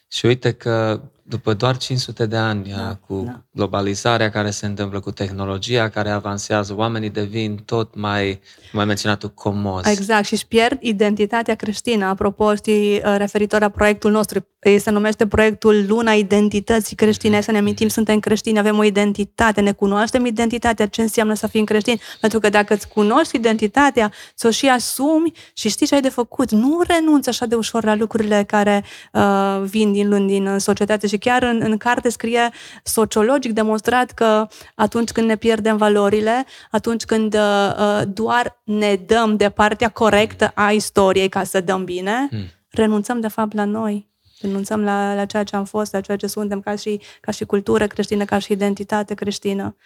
Și 0.09 0.27
uite 0.27 0.53
că 0.53 1.01
după 1.30 1.54
doar 1.54 1.76
500 1.76 2.26
de 2.26 2.36
ani, 2.36 2.74
Da, 2.76 2.98
cu 3.06 3.22
da. 3.26 3.40
globalizarea 3.52 4.30
care 4.30 4.50
se 4.50 4.66
întâmplă, 4.66 5.00
cu 5.00 5.10
tehnologia 5.10 5.88
care 5.88 6.10
avansează, 6.10 6.74
oamenii 6.76 7.10
devin 7.10 7.56
tot 7.64 7.94
mai, 7.94 8.40
cum 8.70 8.80
ai 8.80 8.86
menționat 8.86 9.18
tu, 9.18 9.28
comos. 9.28 9.86
Exact, 9.86 10.24
și 10.24 10.32
își 10.32 10.46
pierd 10.46 10.78
identitatea 10.80 11.54
creștină. 11.54 12.04
Apropo, 12.06 12.54
știi, 12.54 12.94
uh, 12.94 13.14
referitor 13.16 13.60
la 13.60 13.68
proiectul 13.68 14.10
nostru, 14.10 14.46
ei 14.60 14.78
se 14.78 14.90
numește 14.90 15.26
proiectul 15.26 15.84
Luna 15.88 16.12
Identității 16.12 16.96
Creștine. 16.96 17.32
Hai 17.32 17.42
Să 17.42 17.50
ne 17.50 17.58
amintim, 17.58 17.88
suntem 17.88 18.18
creștini, 18.20 18.58
avem 18.58 18.78
o 18.78 18.84
identitate, 18.84 19.60
ne 19.60 19.72
cunoaștem 19.72 20.26
identitatea, 20.26 20.86
ce 20.86 21.00
înseamnă 21.00 21.34
să 21.34 21.46
fim 21.46 21.64
creștini. 21.64 22.00
Pentru 22.20 22.38
că 22.38 22.48
dacă 22.48 22.74
îți 22.74 22.88
cunoști 22.88 23.36
identitatea, 23.36 24.12
ți-o 24.36 24.50
și 24.50 24.68
asumi 24.68 25.32
și 25.54 25.68
știi 25.68 25.86
ce 25.86 25.94
ai 25.94 26.00
de 26.00 26.08
făcut. 26.08 26.50
Nu 26.50 26.80
renunți 26.86 27.28
așa 27.28 27.46
de 27.46 27.54
ușor 27.54 27.84
la 27.84 27.94
lucrurile 27.94 28.44
care 28.46 28.84
uh, 29.12 29.62
vin 29.64 29.92
din 29.92 30.08
luni 30.08 30.26
din 30.26 30.46
uh, 30.46 30.60
societate. 30.60 31.06
Și 31.06 31.18
chiar 31.20 31.42
în, 31.42 31.61
în 31.62 31.76
carte 31.76 32.09
scrie 32.09 32.50
sociologic 32.83 33.52
demonstrat 33.52 34.11
că 34.11 34.48
atunci 34.74 35.11
când 35.11 35.26
ne 35.26 35.37
pierdem 35.37 35.76
valorile, 35.76 36.44
atunci 36.70 37.04
când 37.04 37.35
uh, 37.35 37.40
uh, 37.78 38.02
doar 38.06 38.61
ne 38.64 38.94
dăm 39.06 39.37
de 39.37 39.48
partea 39.48 39.88
corectă 39.88 40.52
a 40.54 40.70
istoriei 40.70 41.28
ca 41.28 41.44
să 41.44 41.61
dăm 41.61 41.85
bine, 41.85 42.28
Mm. 42.30 42.44
renunțăm 42.70 43.20
de 43.20 43.28
fapt 43.28 43.54
la 43.54 43.64
noi. 43.64 44.09
Renunțăm 44.40 44.85
la, 44.85 45.14
la 45.14 45.24
ceea 45.24 45.44
ce 45.44 45.56
am 45.56 45.64
fost, 45.64 45.92
la 45.92 46.00
ceea 46.00 46.16
ce 46.16 46.26
suntem 46.26 46.61
ca 46.61 46.76
și, 46.76 47.00
ca 47.20 47.33
și 47.33 47.44
cultură 47.44 47.87
creștină, 47.87 48.24
ca 48.24 48.38
și 48.38 48.52
identitate 48.52 49.14
creștină. 49.14 49.76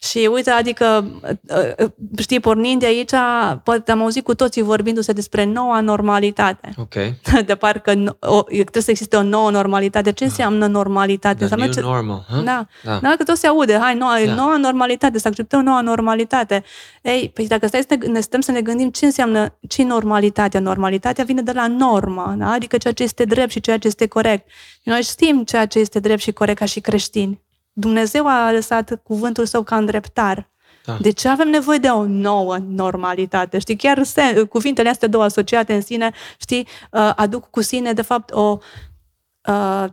Și 0.00 0.28
uite, 0.32 0.50
adică, 0.50 1.04
uh, 1.48 1.58
uh, 1.80 1.90
știi, 2.18 2.40
pornind 2.40 2.80
de 2.80 2.86
aici, 2.86 3.10
poate 3.62 3.90
am 3.92 4.00
auzit 4.02 4.24
cu 4.24 4.34
toții 4.34 4.62
vorbindu-se 4.62 5.12
despre 5.12 5.44
noua 5.44 5.80
normalitate. 5.80 6.70
Ok. 6.76 6.94
De 7.46 7.54
parcă 7.54 7.92
no- 7.94 8.18
o, 8.20 8.42
trebuie 8.42 8.82
să 8.82 8.90
existe 8.90 9.16
o 9.16 9.22
nouă 9.22 9.50
normalitate. 9.50 10.12
Ce 10.12 10.24
înseamnă 10.24 10.66
normalitate? 10.66 11.34
The 11.34 11.42
Înseamnă 11.42 11.64
new 11.64 11.74
ce- 11.74 11.80
normal. 11.80 12.24
Huh? 12.28 12.44
da. 12.44 12.66
da. 12.84 12.98
Da, 13.02 13.14
că 13.18 13.22
tot 13.24 13.36
se 13.36 13.46
aude, 13.46 13.78
hai, 13.78 13.94
noua, 13.94 14.14
Da. 14.26 14.34
noua 14.34 14.56
normalitate, 14.56 15.18
să 15.18 15.28
acceptăm 15.28 15.62
noua 15.62 15.80
normalitate. 15.80 16.64
Ei, 17.02 17.30
păi 17.34 17.46
dacă 17.46 17.66
stai 17.66 17.84
să 17.88 17.96
ne, 18.00 18.06
ne 18.06 18.20
stăm 18.20 18.40
să 18.40 18.50
ne 18.52 18.60
gândim 18.60 18.90
ce 18.90 19.04
înseamnă, 19.04 19.58
ce 19.68 19.84
normalitatea? 19.84 20.60
Normalitatea 20.60 21.24
vine 21.24 21.42
de 21.42 21.52
la 21.52 21.66
normă, 21.66 22.34
da? 22.38 22.50
adică 22.50 22.76
ceea 22.76 22.92
ce 22.92 23.02
este 23.02 23.24
drept 23.24 23.50
și 23.50 23.60
ceea 23.60 23.78
ce 23.78 23.86
este 23.86 24.06
corect. 24.06 24.48
Și 24.82 24.88
noi 24.88 25.02
știm 25.02 25.44
ceea 25.44 25.66
ce 25.66 25.78
este 25.78 25.98
drept 26.00 26.20
și 26.20 26.32
corect 26.32 26.58
ca 26.58 26.64
și 26.64 26.80
creștini. 26.80 27.40
Dumnezeu 27.80 28.26
a 28.26 28.52
lăsat 28.52 29.00
cuvântul 29.02 29.46
său 29.46 29.62
ca 29.62 29.76
îndreptar. 29.76 30.48
Da. 30.84 30.96
De 31.00 31.10
ce 31.10 31.28
avem 31.28 31.48
nevoie 31.48 31.78
de 31.78 31.88
o 31.88 32.04
nouă 32.06 32.56
normalitate? 32.68 33.58
Știi, 33.58 33.76
chiar 33.76 34.02
se, 34.02 34.42
cuvintele 34.48 34.88
astea 34.88 35.08
două 35.08 35.24
asociate 35.24 35.74
în 35.74 35.80
sine, 35.80 36.12
știi, 36.40 36.66
uh, 36.90 37.12
aduc 37.16 37.50
cu 37.50 37.62
sine, 37.62 37.92
de 37.92 38.02
fapt, 38.02 38.30
o 38.30 38.58
uh, 39.48 39.84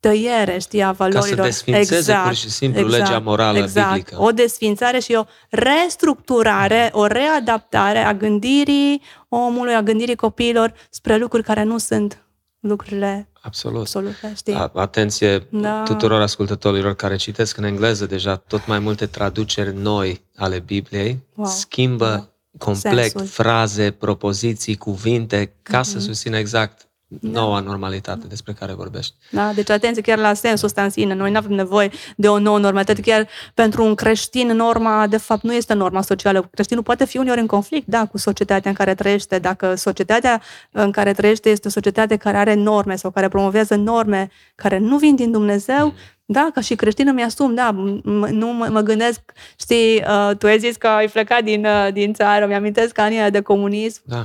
tăiere, 0.00 0.58
știi, 0.58 0.82
a 0.82 0.86
Ca 0.86 0.92
valorilor. 0.92 1.36
să 1.36 1.42
desfințeze 1.42 2.14
pur 2.24 2.34
și 2.34 2.50
simplu 2.50 2.86
legea 2.86 3.18
morală 3.18 3.58
exact. 3.58 3.88
biblică. 3.88 4.22
O 4.22 4.30
desfințare 4.30 4.98
și 4.98 5.12
o 5.12 5.24
restructurare, 5.50 6.90
o 6.92 7.06
readaptare 7.06 7.98
a 7.98 8.14
gândirii 8.14 9.02
omului, 9.28 9.74
a 9.74 9.82
gândirii 9.82 10.16
copiilor 10.16 10.72
spre 10.90 11.16
lucruri 11.16 11.44
care 11.44 11.62
nu 11.62 11.78
sunt 11.78 12.24
lucrurile 12.60 13.31
Absolut. 13.44 13.80
absolute, 13.80 14.32
știi? 14.36 14.54
A- 14.54 14.70
Atenție 14.74 15.46
Da. 15.50 15.82
tuturor 15.82 16.20
ascultătorilor 16.20 16.94
care 16.94 17.16
citesc 17.16 17.56
în 17.56 17.64
engleză 17.64 18.06
deja 18.06 18.36
tot 18.36 18.66
mai 18.66 18.78
multe 18.78 19.06
traduceri 19.06 19.74
noi 19.76 20.24
ale 20.36 20.58
Bibliei, 20.58 21.18
Wow. 21.34 21.46
schimbă 21.46 22.06
Da. 22.08 22.28
complet 22.58 23.10
Sensul. 23.10 23.26
fraze, 23.26 23.90
propoziții, 23.90 24.76
cuvinte, 24.76 25.52
ca 25.62 25.82
să 25.82 25.98
susțină 25.98 26.36
exact 26.38 26.78
Da. 26.80 26.86
Noua 27.20 27.60
normalitate 27.60 28.26
despre 28.26 28.52
care 28.52 28.72
vorbești. 28.72 29.14
Da? 29.30 29.52
Deci 29.54 29.70
atenție 29.70 30.02
chiar 30.02 30.18
la 30.18 30.34
sensul 30.34 30.66
ăsta 30.66 30.82
în 30.82 30.90
sine. 30.90 31.14
Noi 31.14 31.30
nu 31.30 31.36
avem 31.36 31.52
nevoie 31.52 31.90
de 32.16 32.28
o 32.28 32.38
nouă 32.38 32.58
normalitate. 32.58 33.00
Chiar 33.00 33.28
pentru 33.54 33.84
un 33.84 33.94
creștin, 33.94 34.46
norma, 34.48 35.06
de 35.06 35.16
fapt, 35.16 35.42
nu 35.42 35.54
este 35.54 35.74
norma 35.74 36.02
socială. 36.02 36.48
Creștinul 36.52 36.82
poate 36.82 37.04
fi 37.04 37.16
uneori 37.18 37.40
în 37.40 37.46
conflict, 37.46 37.86
da, 37.86 38.06
cu 38.06 38.18
societatea 38.18 38.70
în 38.70 38.76
care 38.76 38.94
trăiește. 38.94 39.38
Dacă 39.38 39.74
societatea 39.74 40.40
în 40.70 40.90
care 40.90 41.12
trăiește 41.12 41.48
este 41.50 41.68
o 41.68 41.70
societate 41.70 42.16
care 42.16 42.36
are 42.36 42.54
norme 42.54 42.96
sau 42.96 43.10
care 43.10 43.28
promovează 43.28 43.74
norme 43.74 44.30
care 44.54 44.78
nu 44.78 44.96
vin 44.98 45.14
din 45.14 45.30
Dumnezeu, 45.30 45.94
da, 46.24 46.50
ca 46.54 46.60
și 46.60 46.74
creștin 46.74 47.08
îmi 47.08 47.22
asum, 47.22 47.54
da, 47.54 47.70
m- 47.72 47.98
m- 48.00 48.30
nu 48.30 48.46
mă, 48.46 48.68
mă 48.70 48.80
gândesc, 48.80 49.20
știi, 49.60 50.04
uh, 50.08 50.36
tu 50.38 50.46
ai 50.46 50.58
zis 50.58 50.76
că 50.76 50.86
ai 50.86 51.08
plecat 51.08 51.42
din, 51.44 51.64
uh, 51.66 51.92
din 51.92 52.12
țară, 52.12 52.46
mi-amintesc 52.46 52.98
anii 52.98 53.18
ăia 53.18 53.30
de 53.30 53.40
comunism, 53.40 54.02
Da. 54.04 54.24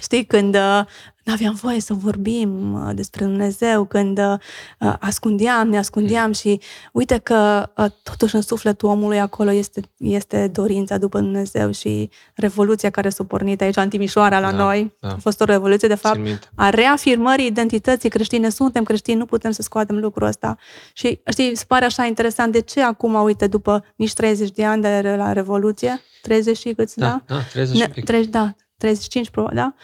Știi, 0.00 0.24
când 0.24 0.54
uh, 0.54 0.80
nu 1.24 1.32
aveam 1.32 1.54
voie 1.54 1.80
să 1.80 1.94
vorbim 1.94 2.72
uh, 2.72 2.90
despre 2.94 3.24
Dumnezeu, 3.24 3.84
când 3.84 4.18
uh, 4.18 4.34
uh, 4.80 4.94
ascundeam, 5.00 5.68
ne 5.68 5.78
ascundeam 5.78 6.32
și 6.32 6.60
uite 6.92 7.18
că 7.18 7.70
uh, 7.76 7.86
totuși 8.02 8.34
în 8.34 8.40
sufletul 8.40 8.88
omului 8.88 9.20
acolo 9.20 9.50
este, 9.52 9.80
este 9.96 10.48
dorința 10.52 10.98
după 10.98 11.18
Dumnezeu 11.20 11.70
și 11.72 12.10
revoluția 12.34 12.90
care 12.90 13.08
s-a 13.08 13.24
pornit 13.24 13.60
aici 13.60 13.76
în 13.76 13.88
Timișoara 13.88 14.40
la 14.40 14.50
Da, 14.50 14.56
noi. 14.56 14.96
da. 15.00 15.08
A 15.08 15.16
fost 15.20 15.40
o 15.40 15.44
revoluție, 15.44 15.88
de 15.88 15.94
fapt, 15.94 16.14
Țin 16.14 16.24
minte. 16.24 16.46
a 16.54 16.68
reafirmării 16.70 17.46
identității 17.46 18.08
creștine. 18.08 18.48
Suntem 18.48 18.84
creștini, 18.84 19.18
nu 19.18 19.26
putem 19.26 19.50
să 19.50 19.62
scoatem 19.62 19.98
lucrul 19.98 20.26
ăsta. 20.26 20.56
Și 20.92 21.20
știi, 21.30 21.50
îți 21.50 21.66
pare 21.66 21.84
așa 21.84 22.04
interesant 22.04 22.52
de 22.52 22.60
ce 22.60 22.82
acum, 22.82 23.14
uite, 23.14 23.46
după 23.46 23.84
nici 23.96 24.12
30 24.12 24.50
de 24.50 24.64
ani 24.64 24.82
de 24.82 25.14
la 25.16 25.32
Revoluție, 25.32 26.00
30 26.22 26.56
și 26.58 26.72
câți, 26.72 26.98
da? 26.98 27.22
Da, 27.26 27.34
da, 27.34 27.40
30 27.52 27.74
și 27.74 27.80
Ne, 27.80 27.86
un 27.86 27.92
pic. 27.94 28.04
30, 28.04 28.30
da, 28.30 28.54
35, 28.76 29.30
probabil, 29.30 29.56
da? 29.56 29.74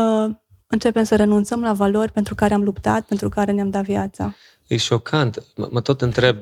Uh, 0.00 0.30
începem 0.66 1.04
să 1.04 1.16
renunțăm 1.16 1.60
la 1.62 1.72
valori 1.72 2.12
pentru 2.12 2.34
care 2.34 2.54
am 2.54 2.62
luptat, 2.62 3.06
pentru 3.06 3.28
care 3.28 3.52
ne-am 3.52 3.70
dat 3.70 3.84
viața. 3.84 4.34
E 4.66 4.76
șocant. 4.76 5.42
Mă, 5.56 5.68
mă 5.70 5.80
tot 5.80 6.02
întreb, 6.02 6.36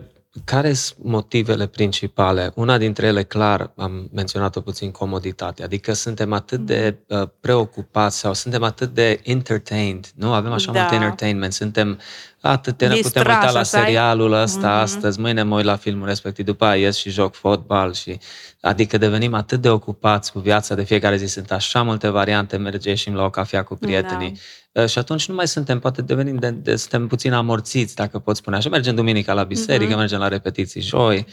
care 0.44 0.72
sunt 0.72 0.98
motivele 1.02 1.66
principale? 1.66 2.52
Una 2.54 2.78
dintre 2.78 3.06
ele, 3.06 3.22
clar, 3.22 3.72
am 3.76 4.08
menționat-o 4.12 4.60
puțin, 4.60 4.90
comoditate. 4.90 5.62
Adică 5.62 5.92
suntem 5.92 6.32
atât 6.32 6.60
de 6.60 6.98
uh, 7.08 7.28
preocupați 7.40 8.18
sau 8.18 8.34
suntem 8.34 8.62
atât 8.62 8.94
de 8.94 9.20
entertained, 9.22 10.10
nu? 10.14 10.32
Avem 10.32 10.52
așa 10.52 10.72
Da. 10.72 10.80
mult 10.80 10.92
entertainment, 10.92 11.52
suntem 11.52 11.98
atât 12.48 12.78
de 12.78 12.86
ne 12.86 12.94
putem 12.94 13.10
Distrași, 13.12 13.28
uita 13.38 13.50
la 13.52 13.58
așa 13.58 13.78
e? 13.78 13.82
serialul 13.84 14.32
ăsta 14.32 14.68
Mhm. 14.68 14.80
astăzi, 14.80 15.20
mâine 15.20 15.42
mă 15.42 15.56
uit 15.56 15.64
la 15.64 15.76
filmul 15.76 16.06
respectiv, 16.06 16.44
după 16.44 16.64
aia 16.64 16.80
ies 16.80 16.96
și 16.96 17.10
joc 17.10 17.34
fotbal 17.34 17.92
și 17.92 18.18
adică 18.60 18.98
devenim 18.98 19.34
atât 19.34 19.60
de 19.60 19.68
ocupați 19.68 20.32
cu 20.32 20.38
viața 20.38 20.74
de 20.74 20.82
fiecare 20.84 21.16
zi, 21.16 21.26
sunt 21.26 21.50
așa 21.50 21.82
multe 21.82 22.08
variante, 22.08 22.56
merge 22.56 22.88
ieșim 22.88 23.14
la 23.14 23.24
o 23.24 23.30
cafea 23.30 23.62
cu 23.62 23.74
prietenii. 23.74 24.38
Uh, 24.72 24.86
Și 24.86 24.98
atunci 24.98 25.28
nu 25.28 25.34
mai 25.34 25.48
suntem, 25.48 25.78
poate 25.78 26.02
devenim, 26.02 26.36
de, 26.36 26.50
de, 26.50 26.76
suntem 26.76 27.06
puțin 27.06 27.32
amorțiți, 27.32 27.94
dacă 27.94 28.18
pot 28.18 28.36
spune 28.36 28.56
așa. 28.56 28.68
Mergem 28.68 28.94
duminica 28.94 29.32
la 29.32 29.42
biserică, 29.42 29.90
Mhm. 29.90 29.98
mergem 29.98 30.18
la 30.18 30.28
repetiții 30.28 30.80
joi 30.80 31.26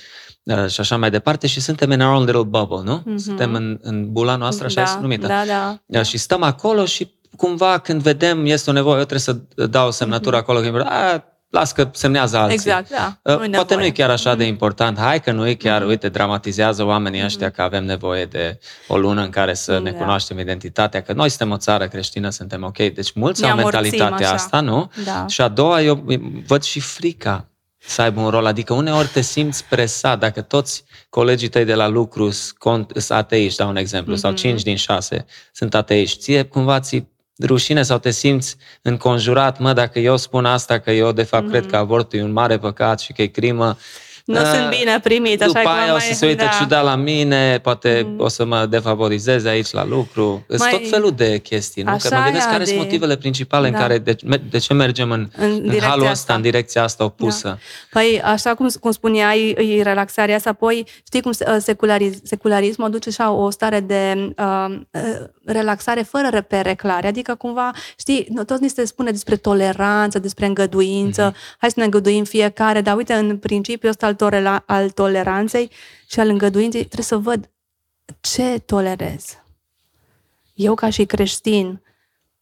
uh, 0.43 0.67
și 0.67 0.79
așa 0.79 0.97
mai 0.97 1.09
departe 1.11 1.47
și 1.47 1.61
suntem 1.61 1.91
in 1.91 2.01
our 2.01 2.13
own 2.15 2.25
little 2.25 2.43
bubble, 2.43 2.81
nu? 2.83 3.01
Mhm. 3.05 3.17
Suntem 3.17 3.53
în, 3.53 3.79
în 3.81 4.11
bula 4.11 4.35
noastră, 4.35 4.65
așa 4.65 4.75
da, 4.75 4.81
este 4.81 4.97
numită. 5.01 5.27
Da, 5.27 5.43
da. 5.47 5.79
Uh, 5.99 6.05
Și 6.05 6.17
stăm 6.17 6.43
acolo 6.43 6.85
și 6.85 7.11
cumva 7.37 7.77
când 7.77 8.01
vedem 8.01 8.45
este 8.45 8.69
o 8.69 8.73
nevoie, 8.73 8.97
eu 8.99 9.05
trebuie 9.05 9.19
să 9.55 9.65
dau 9.67 9.87
o 9.87 9.91
semnătură 9.91 10.35
acolo, 10.35 10.59
că 10.59 10.83
a, 10.87 11.23
las 11.49 11.71
că 11.71 11.89
semnează 11.93 12.37
alții. 12.37 12.57
Mhm. 12.57 12.67
Exact, 12.67 12.89
da. 12.89 13.33
Uh, 13.33 13.39
Nu-i 13.39 13.49
Poate 13.49 13.57
nevoie. 13.73 13.77
nu 13.77 13.83
e 13.85 13.89
chiar 13.89 14.09
așa 14.09 14.35
de 14.35 14.43
Mhm. 14.43 14.51
important. 14.51 14.97
Hai 14.99 15.21
că 15.21 15.31
nu 15.31 15.47
e 15.47 15.53
chiar, 15.53 15.85
uite, 15.85 16.09
dramatizează 16.09 16.83
oamenii 16.85 17.23
ăștia 17.23 17.49
că 17.49 17.61
avem 17.61 17.85
nevoie 17.85 18.25
de 18.25 18.59
o 18.87 18.97
lună 18.97 19.21
în 19.21 19.29
care 19.29 19.53
să 19.53 19.79
ne 19.79 19.91
Da. 19.91 19.97
cunoaștem 19.97 20.39
identitatea, 20.39 21.01
că 21.01 21.13
noi 21.13 21.29
suntem 21.29 21.51
o 21.51 21.57
țară 21.57 21.87
creștină, 21.87 22.29
suntem 22.29 22.63
ok. 22.63 22.77
Deci 22.77 23.11
mulți 23.13 23.41
Ne 23.41 23.47
au 23.49 23.57
amorțim 23.57 23.81
mentalitatea 23.81 24.25
așa. 24.27 24.35
asta, 24.35 24.59
nu? 24.59 24.91
Da. 25.05 25.25
Și 25.27 25.41
a 25.41 25.47
doua, 25.47 25.81
eu 25.81 26.03
văd 26.47 26.61
și 26.63 26.79
frica 26.79 27.45
să 27.77 28.01
aibă 28.01 28.19
un 28.21 28.29
rol. 28.29 28.45
Adică 28.45 28.73
uneori 28.73 29.07
te 29.07 29.21
simți 29.21 29.65
presat. 29.65 30.19
Dacă 30.19 30.41
toți 30.41 30.83
colegii 31.09 31.47
tăi 31.47 31.65
de 31.65 31.73
la 31.75 31.87
lucru 31.87 32.29
sunt 32.29 32.91
ateiști, 33.09 33.57
dau 33.57 33.69
un 33.69 33.75
exemplu, 33.75 34.15
sau 34.15 34.31
Mhm. 34.31 34.39
5 34.39 34.61
din 34.63 34.75
6 34.75 35.25
sunt 35.53 35.75
ateiști, 35.75 36.19
ție 36.19 36.43
cumva 36.43 36.79
ți 36.79 37.09
rușine 37.43 37.83
sau 37.83 37.97
te 37.97 38.09
simți 38.09 38.55
înconjurat, 38.81 39.59
mă, 39.59 39.73
dacă 39.73 39.99
eu 39.99 40.17
spun 40.17 40.45
asta, 40.45 40.79
că 40.79 40.91
eu 40.91 41.11
de 41.11 41.23
fapt 41.23 41.49
cred 41.49 41.65
că 41.65 41.75
avortul 41.77 42.19
e 42.19 42.23
un 42.23 42.31
mare 42.31 42.57
păcat 42.57 42.99
și 42.99 43.13
că 43.13 43.21
e 43.21 43.27
crimă, 43.27 43.77
Nu 44.31 44.39
uh, 44.41 44.51
sunt 44.53 44.69
bine 44.79 44.99
primit, 45.03 45.41
așa 45.41 45.47
după 45.47 45.59
că 45.61 45.67
aia 45.69 45.89
o 45.89 45.91
mai- 45.91 46.01
să 46.01 46.13
se 46.13 46.25
uite 46.25 46.43
da. 46.43 46.49
ciudat 46.59 46.83
la 46.83 46.95
mine, 46.95 47.59
poate 47.63 48.03
Mm. 48.05 48.19
o 48.19 48.27
să 48.27 48.45
mă 48.45 48.65
defavorizeze 48.69 49.49
aici 49.49 49.71
la 49.71 49.85
lucru. 49.85 50.43
Sunt 50.47 50.59
Mai- 50.59 50.71
tot 50.71 50.89
felul 50.89 51.11
de 51.11 51.37
chestii, 51.37 51.83
nu? 51.83 51.89
Că 51.89 51.95
Așa 52.07 52.17
mă 52.17 52.23
gândesc 52.23 52.45
ea 52.45 52.51
care 52.51 52.63
de- 52.63 52.69
sunt 52.69 52.81
motivele 52.81 53.15
principale 53.17 53.67
în 53.67 53.73
Da. 53.73 53.79
care, 53.79 53.97
de, 53.97 54.15
de 54.49 54.57
ce 54.57 54.73
mergem 54.73 55.11
în, 55.11 55.29
În 55.37 55.49
în 55.51 55.61
direcția 55.61 55.87
halul 55.87 56.01
ăsta, 56.03 56.11
asta. 56.13 56.33
în 56.33 56.41
direcția 56.41 56.83
asta 56.83 57.03
opusă. 57.03 57.59
Păi, 57.91 58.21
așa 58.23 58.53
cum, 58.55 58.67
cum 58.79 58.91
spuneai, 58.91 59.49
e 59.77 59.81
relaxarea 59.81 60.35
asta, 60.35 60.49
apoi 60.49 60.83
știi 61.07 61.21
cum 61.21 61.31
uh, 61.47 61.55
seculariz, 61.59 62.19
secularismul 62.23 62.87
aduce 62.87 63.09
așa 63.09 63.31
o 63.31 63.49
stare 63.49 63.79
de 63.79 64.33
uh, 64.37 64.65
uh, 64.91 65.01
relaxare 65.45 66.01
fără 66.01 66.27
repere 66.31 66.73
clare, 66.73 67.07
adică 67.07 67.35
cumva, 67.35 67.71
știi, 67.99 68.25
nu- 68.29 68.43
tot 68.43 68.59
ni 68.59 68.69
se 68.69 68.85
spune 68.85 69.11
despre 69.11 69.35
toleranță, 69.35 70.19
despre 70.19 70.45
îngăduință, 70.45 71.23
Mhm. 71.25 71.35
hai 71.57 71.69
să 71.69 71.75
ne 71.79 71.83
îngăduim 71.85 72.23
fiecare, 72.23 72.81
dar 72.81 72.95
uite, 72.95 73.13
în 73.13 73.37
principiul 73.37 73.91
ăsta 73.91 74.05
al, 74.05 74.13
torela, 74.21 74.63
al 74.65 74.89
toleranței 74.89 75.71
și 76.09 76.19
al 76.19 76.29
îngăduinței, 76.29 76.85
trebuie 76.85 77.05
să 77.05 77.17
văd 77.17 77.49
ce 78.19 78.59
tolerez. 78.65 79.37
Eu 80.53 80.73
ca 80.73 80.89
și 80.89 81.05
creștin, 81.05 81.81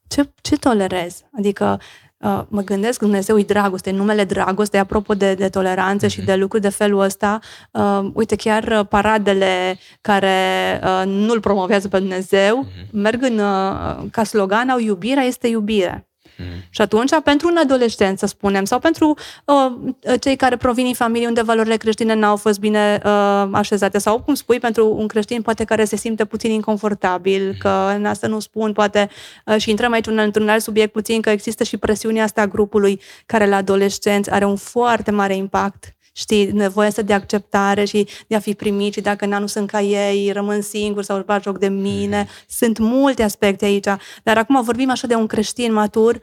ce, 0.08 0.30
ce 0.41 0.58
tolerez? 0.58 1.24
Adică 1.38 1.80
uh, 2.18 2.41
mă 2.47 2.62
gândesc, 2.62 2.99
Dumnezeu 2.99 3.39
e 3.39 3.43
dragoste, 3.43 3.91
numele 3.91 4.24
dragoste, 4.24 4.78
apropo 4.78 5.14
de, 5.14 5.34
de 5.34 5.49
toleranță 5.49 6.06
mm-hmm. 6.06 6.10
și 6.10 6.22
de 6.22 6.36
lucruri 6.36 6.64
de 6.64 6.70
felul 6.70 6.99
ăsta. 6.99 7.39
Uh, 7.72 8.10
uite, 8.14 8.36
chiar 8.36 8.64
uh, 8.64 8.88
paradele 8.89 9.78
care 10.01 10.38
uh, 10.84 11.03
nu-L 11.06 11.39
promovează 11.39 11.88
pe 11.88 11.99
Dumnezeu, 11.99 12.66
mm-hmm. 12.66 12.89
merg 12.91 13.24
în, 13.24 13.39
uh, 13.39 14.10
ca 14.12 14.24
slogan, 14.24 14.70
au 14.70 14.80
iubirea 14.80 15.24
este 15.24 15.47
iubire. 15.47 16.09
Mm. 16.40 16.64
Și 16.70 16.82
atunci, 16.82 17.12
pentru 17.24 17.48
un 17.48 17.58
adolescent, 17.58 18.20
să 18.20 18.26
spunem, 18.26 18.66
sau 18.66 18.80
pentru 18.80 19.18
uh, 19.46 20.20
cei 20.20 20.36
care 20.36 20.58
provin 20.58 20.86
din 20.86 20.94
familii 20.94 21.28
unde 21.28 21.42
valorile 21.42 21.76
creștine 21.76 22.14
n-au 22.14 22.36
fost 22.36 22.60
bine 22.60 23.02
uh, 23.06 23.48
așezate, 23.52 23.98
sau, 23.98 24.22
cum 24.22 24.34
spui, 24.34 24.60
pentru 24.60 24.96
un 24.96 25.08
creștin 25.08 25.42
poate 25.42 25.64
care 25.64 25.86
se 25.86 25.96
simte 25.96 26.26
puțin 26.26 26.52
inconfortabil, 26.52 27.46
mm. 27.46 27.56
că 27.60 27.94
în 27.96 28.06
asta 28.06 28.28
nu 28.28 28.40
spun, 28.40 28.74
poate, 28.74 29.10
uh, 29.46 29.58
și 29.58 29.70
intrăm 29.70 29.92
aici 29.92 30.08
într-un 30.08 30.50
alt 30.50 30.62
subiect 30.62 30.92
puțin, 30.92 31.22
că 31.22 31.30
există 31.30 31.64
și 31.64 31.78
presiunea 31.78 32.24
asta 32.24 32.42
a 32.42 32.48
grupului 32.48 33.02
care 33.26 33.48
la 33.48 33.56
adolescenți 33.56 34.32
are 34.32 34.46
un 34.46 34.56
foarte 34.56 35.12
mare 35.12 35.36
impact 35.36 35.94
știi, 36.20 36.51
nevoia 36.51 36.88
asta 36.88 37.01
de 37.01 37.13
acceptare 37.13 37.86
și 37.86 38.07
de 38.28 38.36
a 38.36 38.39
fi 38.39 38.53
primit 38.53 38.93
și 38.93 39.01
dacă 39.01 39.26
nu 39.26 39.47
sunt 39.47 39.70
ca 39.70 39.82
ei, 39.82 40.32
rămân 40.32 40.61
singur 40.61 41.03
sau 41.03 41.15
își 41.15 41.26
bat 41.26 41.43
joc 41.43 41.57
de 41.57 41.67
mine. 41.67 42.20
Mm. 42.20 42.28
Sunt 42.47 42.78
multe 42.78 43.24
aspecte 43.24 43.65
aici. 43.65 43.88
Dar 44.24 44.38
acum 44.38 44.63
vorbim 44.63 44.89
așa 44.89 45.07
de 45.07 45.15
un 45.15 45.28
creștin 45.28 45.74
matur 45.74 46.22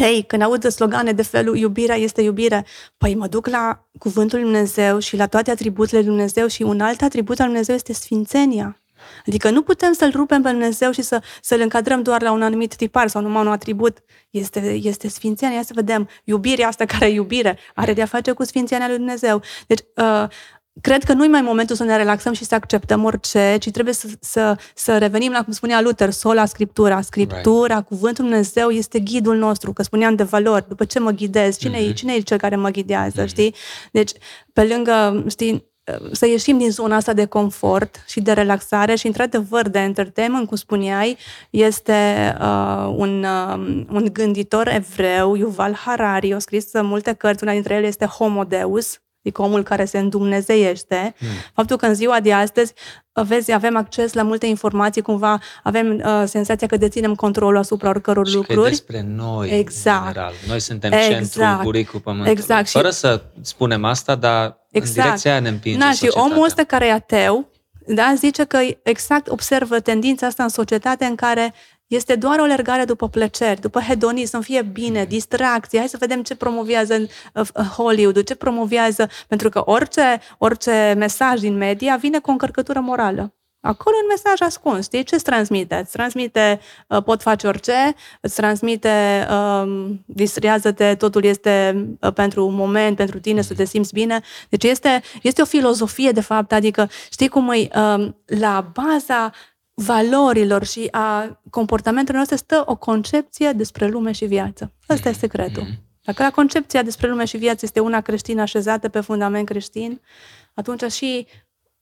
Hei, 0.00 0.22
când 0.22 0.42
aud 0.42 0.68
slogane 0.68 1.12
de 1.12 1.22
felul 1.22 1.56
iubirea 1.56 1.96
este 1.96 2.22
iubire, 2.22 2.66
păi 2.96 3.14
mă 3.14 3.26
duc 3.26 3.46
la 3.46 3.88
cuvântul 3.98 4.38
lui 4.38 4.48
Dumnezeu 4.48 4.98
și 4.98 5.16
la 5.16 5.26
toate 5.26 5.50
atribuțiile 5.50 5.98
lui 5.98 6.08
Dumnezeu 6.08 6.46
și 6.46 6.62
un 6.62 6.80
alt 6.80 7.02
atribut 7.02 7.40
al 7.40 7.46
Dumnezeu 7.46 7.74
este 7.74 7.92
sfințenia. 7.92 8.83
Adică 9.26 9.50
nu 9.50 9.62
putem 9.62 9.92
să-L 9.92 10.10
rupem 10.14 10.42
pe 10.42 10.50
Dumnezeu 10.50 10.90
și 10.90 11.02
să, 11.02 11.22
să-L 11.42 11.60
încadrăm 11.60 12.02
doar 12.02 12.22
la 12.22 12.32
un 12.32 12.42
anumit 12.42 12.76
tipar 12.76 13.08
sau 13.08 13.22
numai 13.22 13.42
un 13.42 13.52
atribut. 13.52 13.98
Este, 14.30 14.78
este 14.82 15.08
sfințenia. 15.08 15.56
Ia 15.56 15.62
să 15.62 15.72
vedem. 15.74 16.08
Iubirea 16.24 16.68
asta 16.68 16.84
care 16.84 17.06
e 17.06 17.14
iubire 17.14 17.58
are 17.74 17.92
de-a 17.92 18.06
face 18.06 18.32
cu 18.32 18.44
sfințenia 18.44 18.86
lui 18.86 18.96
Dumnezeu. 18.96 19.42
Deci, 19.66 19.80
uh, 19.96 20.28
cred 20.80 21.04
că 21.04 21.12
nu-i 21.12 21.28
mai 21.28 21.40
momentul 21.40 21.76
să 21.76 21.84
ne 21.84 21.96
relaxăm 21.96 22.32
și 22.32 22.44
să 22.44 22.54
acceptăm 22.54 23.04
orice, 23.04 23.56
ci 23.60 23.70
trebuie 23.70 23.94
să, 23.94 24.08
să, 24.20 24.56
să 24.74 24.98
revenim 24.98 25.32
la, 25.32 25.44
cum 25.44 25.52
spunea 25.52 25.80
Luther, 25.80 26.10
sola 26.10 26.44
Scriptura. 26.44 27.00
Scriptura, 27.00 27.74
right. 27.74 27.88
cuvântul 27.88 28.24
Dumnezeu 28.24 28.70
este 28.70 28.98
ghidul 28.98 29.36
nostru, 29.36 29.72
că 29.72 29.82
spuneam 29.82 30.14
de 30.14 30.22
valori, 30.22 30.68
după 30.68 30.84
ce 30.84 30.98
mă 30.98 31.10
ghidez, 31.10 31.58
cine, 31.58 31.78
mm-hmm. 31.78 31.88
e, 31.88 31.92
cine 31.92 32.12
e 32.12 32.20
cel 32.20 32.38
care 32.38 32.56
mă 32.56 32.68
ghidează, 32.68 33.24
mm-hmm. 33.24 33.28
știi? 33.28 33.54
Deci, 33.92 34.12
pe 34.52 34.64
lângă, 34.64 35.24
știi, 35.28 35.72
să 36.12 36.26
ieșim 36.26 36.58
din 36.58 36.70
zona 36.70 36.96
asta 36.96 37.12
de 37.12 37.24
confort 37.24 38.04
și 38.06 38.20
de 38.20 38.32
relaxare 38.32 38.94
și, 38.94 39.06
într-adevăr, 39.06 39.68
de 39.68 39.78
entertainment, 39.78 40.46
cum 40.46 40.56
spuneai, 40.56 41.18
este 41.50 41.92
uh, 42.40 42.94
un, 42.96 43.24
uh, 43.24 43.84
un 43.90 44.08
gânditor 44.12 44.68
evreu, 44.68 45.34
Yuval 45.36 45.74
Harari, 45.74 46.32
a 46.32 46.38
scris 46.38 46.70
multe 46.82 47.12
cărți, 47.12 47.42
una 47.42 47.52
dintre 47.52 47.74
ele 47.74 47.86
este 47.86 48.04
Homo 48.04 48.44
Deus, 48.44 48.98
adică 49.24 49.42
omul 49.42 49.62
care 49.62 49.84
se 49.84 49.98
îndumnezeiește. 49.98 51.14
Mm. 51.18 51.28
Faptul 51.54 51.76
că 51.76 51.86
în 51.86 51.94
ziua 51.94 52.20
de 52.20 52.32
astăzi, 52.32 52.72
vezi, 53.12 53.52
avem 53.52 53.76
acces 53.76 54.12
la 54.12 54.22
multe 54.22 54.46
informații, 54.46 55.02
cumva 55.02 55.40
avem 55.62 56.02
uh, 56.04 56.22
senzația 56.26 56.66
că 56.66 56.76
deținem 56.76 57.14
controlul 57.14 57.58
asupra 57.58 57.88
oricăror 57.88 58.28
și 58.28 58.34
lucruri. 58.34 58.62
Că 58.62 58.68
despre 58.68 59.04
noi, 59.06 59.58
exact. 59.58 60.06
în 60.06 60.12
general. 60.12 60.32
Noi 60.48 60.60
suntem 60.60 60.92
exact. 60.92 61.12
centrul 61.12 61.58
buricul 61.62 62.00
pământului. 62.00 62.38
Exact. 62.38 62.68
Fără 62.68 62.90
și... 62.90 62.96
să 62.96 63.22
spunem 63.40 63.84
asta, 63.84 64.14
dar 64.14 64.66
exact. 64.70 64.96
în 64.96 65.02
direcția 65.02 65.30
aia 65.30 65.40
ne 65.40 65.48
împinge 65.48 65.78
Na, 65.78 65.92
și 65.92 66.08
omul 66.10 66.44
ăsta 66.44 66.64
care 66.64 66.86
e 66.86 66.92
ateu, 66.92 67.48
da, 67.86 68.12
zice 68.16 68.44
că 68.44 68.58
exact 68.82 69.28
observă 69.28 69.80
tendința 69.80 70.26
asta 70.26 70.42
în 70.42 70.48
societate 70.48 71.04
în 71.04 71.14
care 71.14 71.54
este 71.86 72.14
doar 72.14 72.38
o 72.38 72.44
lergare 72.44 72.84
după 72.84 73.08
plăceri, 73.08 73.60
după 73.60 73.80
hedonism, 73.80 74.30
să 74.30 74.40
fie 74.40 74.62
bine, 74.62 75.00
mm. 75.00 75.08
distracție. 75.08 75.78
Hai 75.78 75.88
să 75.88 75.96
vedem 76.00 76.22
ce 76.22 76.36
promovează 76.36 76.94
în 76.94 77.06
uh, 77.34 77.48
uh, 77.54 77.64
Hollywood, 77.64 78.22
ce 78.22 78.34
promovează, 78.34 79.08
pentru 79.28 79.48
că 79.48 79.62
orice, 79.64 80.20
orice 80.38 80.94
mesaj 80.96 81.40
din 81.40 81.56
media 81.56 81.96
vine 81.96 82.18
cu 82.18 82.28
o 82.28 82.32
încărcătură 82.32 82.80
morală. 82.80 83.34
Acolo 83.64 83.96
un 84.02 84.06
mesaj 84.08 84.40
ascuns, 84.40 84.84
știi? 84.84 85.04
Ce 85.04 85.14
îți 85.14 85.24
transmite? 85.24 85.74
Îți 85.74 85.92
transmite 85.92 86.60
uh, 86.88 87.02
pot 87.02 87.22
face 87.22 87.46
orice, 87.46 87.94
îți 88.20 88.34
transmite 88.34 89.26
um, 89.30 90.02
distrează-te, 90.06 90.94
totul 90.94 91.24
este 91.24 91.86
uh, 92.00 92.12
pentru 92.12 92.46
un 92.46 92.54
moment, 92.54 92.96
pentru 92.96 93.18
tine, 93.18 93.42
să 93.42 93.54
te 93.54 93.64
simți 93.64 93.92
bine. 93.92 94.20
Deci 94.48 94.64
este, 94.64 95.02
este 95.22 95.42
o 95.42 95.44
filozofie, 95.44 96.10
de 96.10 96.20
fapt, 96.20 96.52
adică 96.52 96.88
știi 97.10 97.28
cum 97.28 97.50
e 97.50 97.68
um, 97.78 98.16
la 98.26 98.70
baza 98.72 99.32
valorilor 99.74 100.64
și 100.64 100.88
a 100.90 101.40
comportamentelor 101.50 102.16
noastre 102.16 102.36
stă 102.36 102.62
o 102.66 102.76
concepție 102.76 103.52
despre 103.52 103.86
lume 103.86 104.12
și 104.12 104.24
viață. 104.24 104.72
Asta 104.86 105.08
este 105.08 105.20
secretul. 105.20 105.62
Mm-hmm. 105.62 105.84
Dacă 106.02 106.22
la 106.22 106.30
concepția 106.30 106.82
despre 106.82 107.08
lume 107.08 107.24
și 107.24 107.36
viață 107.36 107.60
este 107.64 107.80
una 107.80 108.00
creștină 108.00 108.42
așezată 108.42 108.88
pe 108.88 109.00
fundament 109.00 109.46
creștin, 109.46 110.00
atunci 110.54 110.92
și 110.92 111.26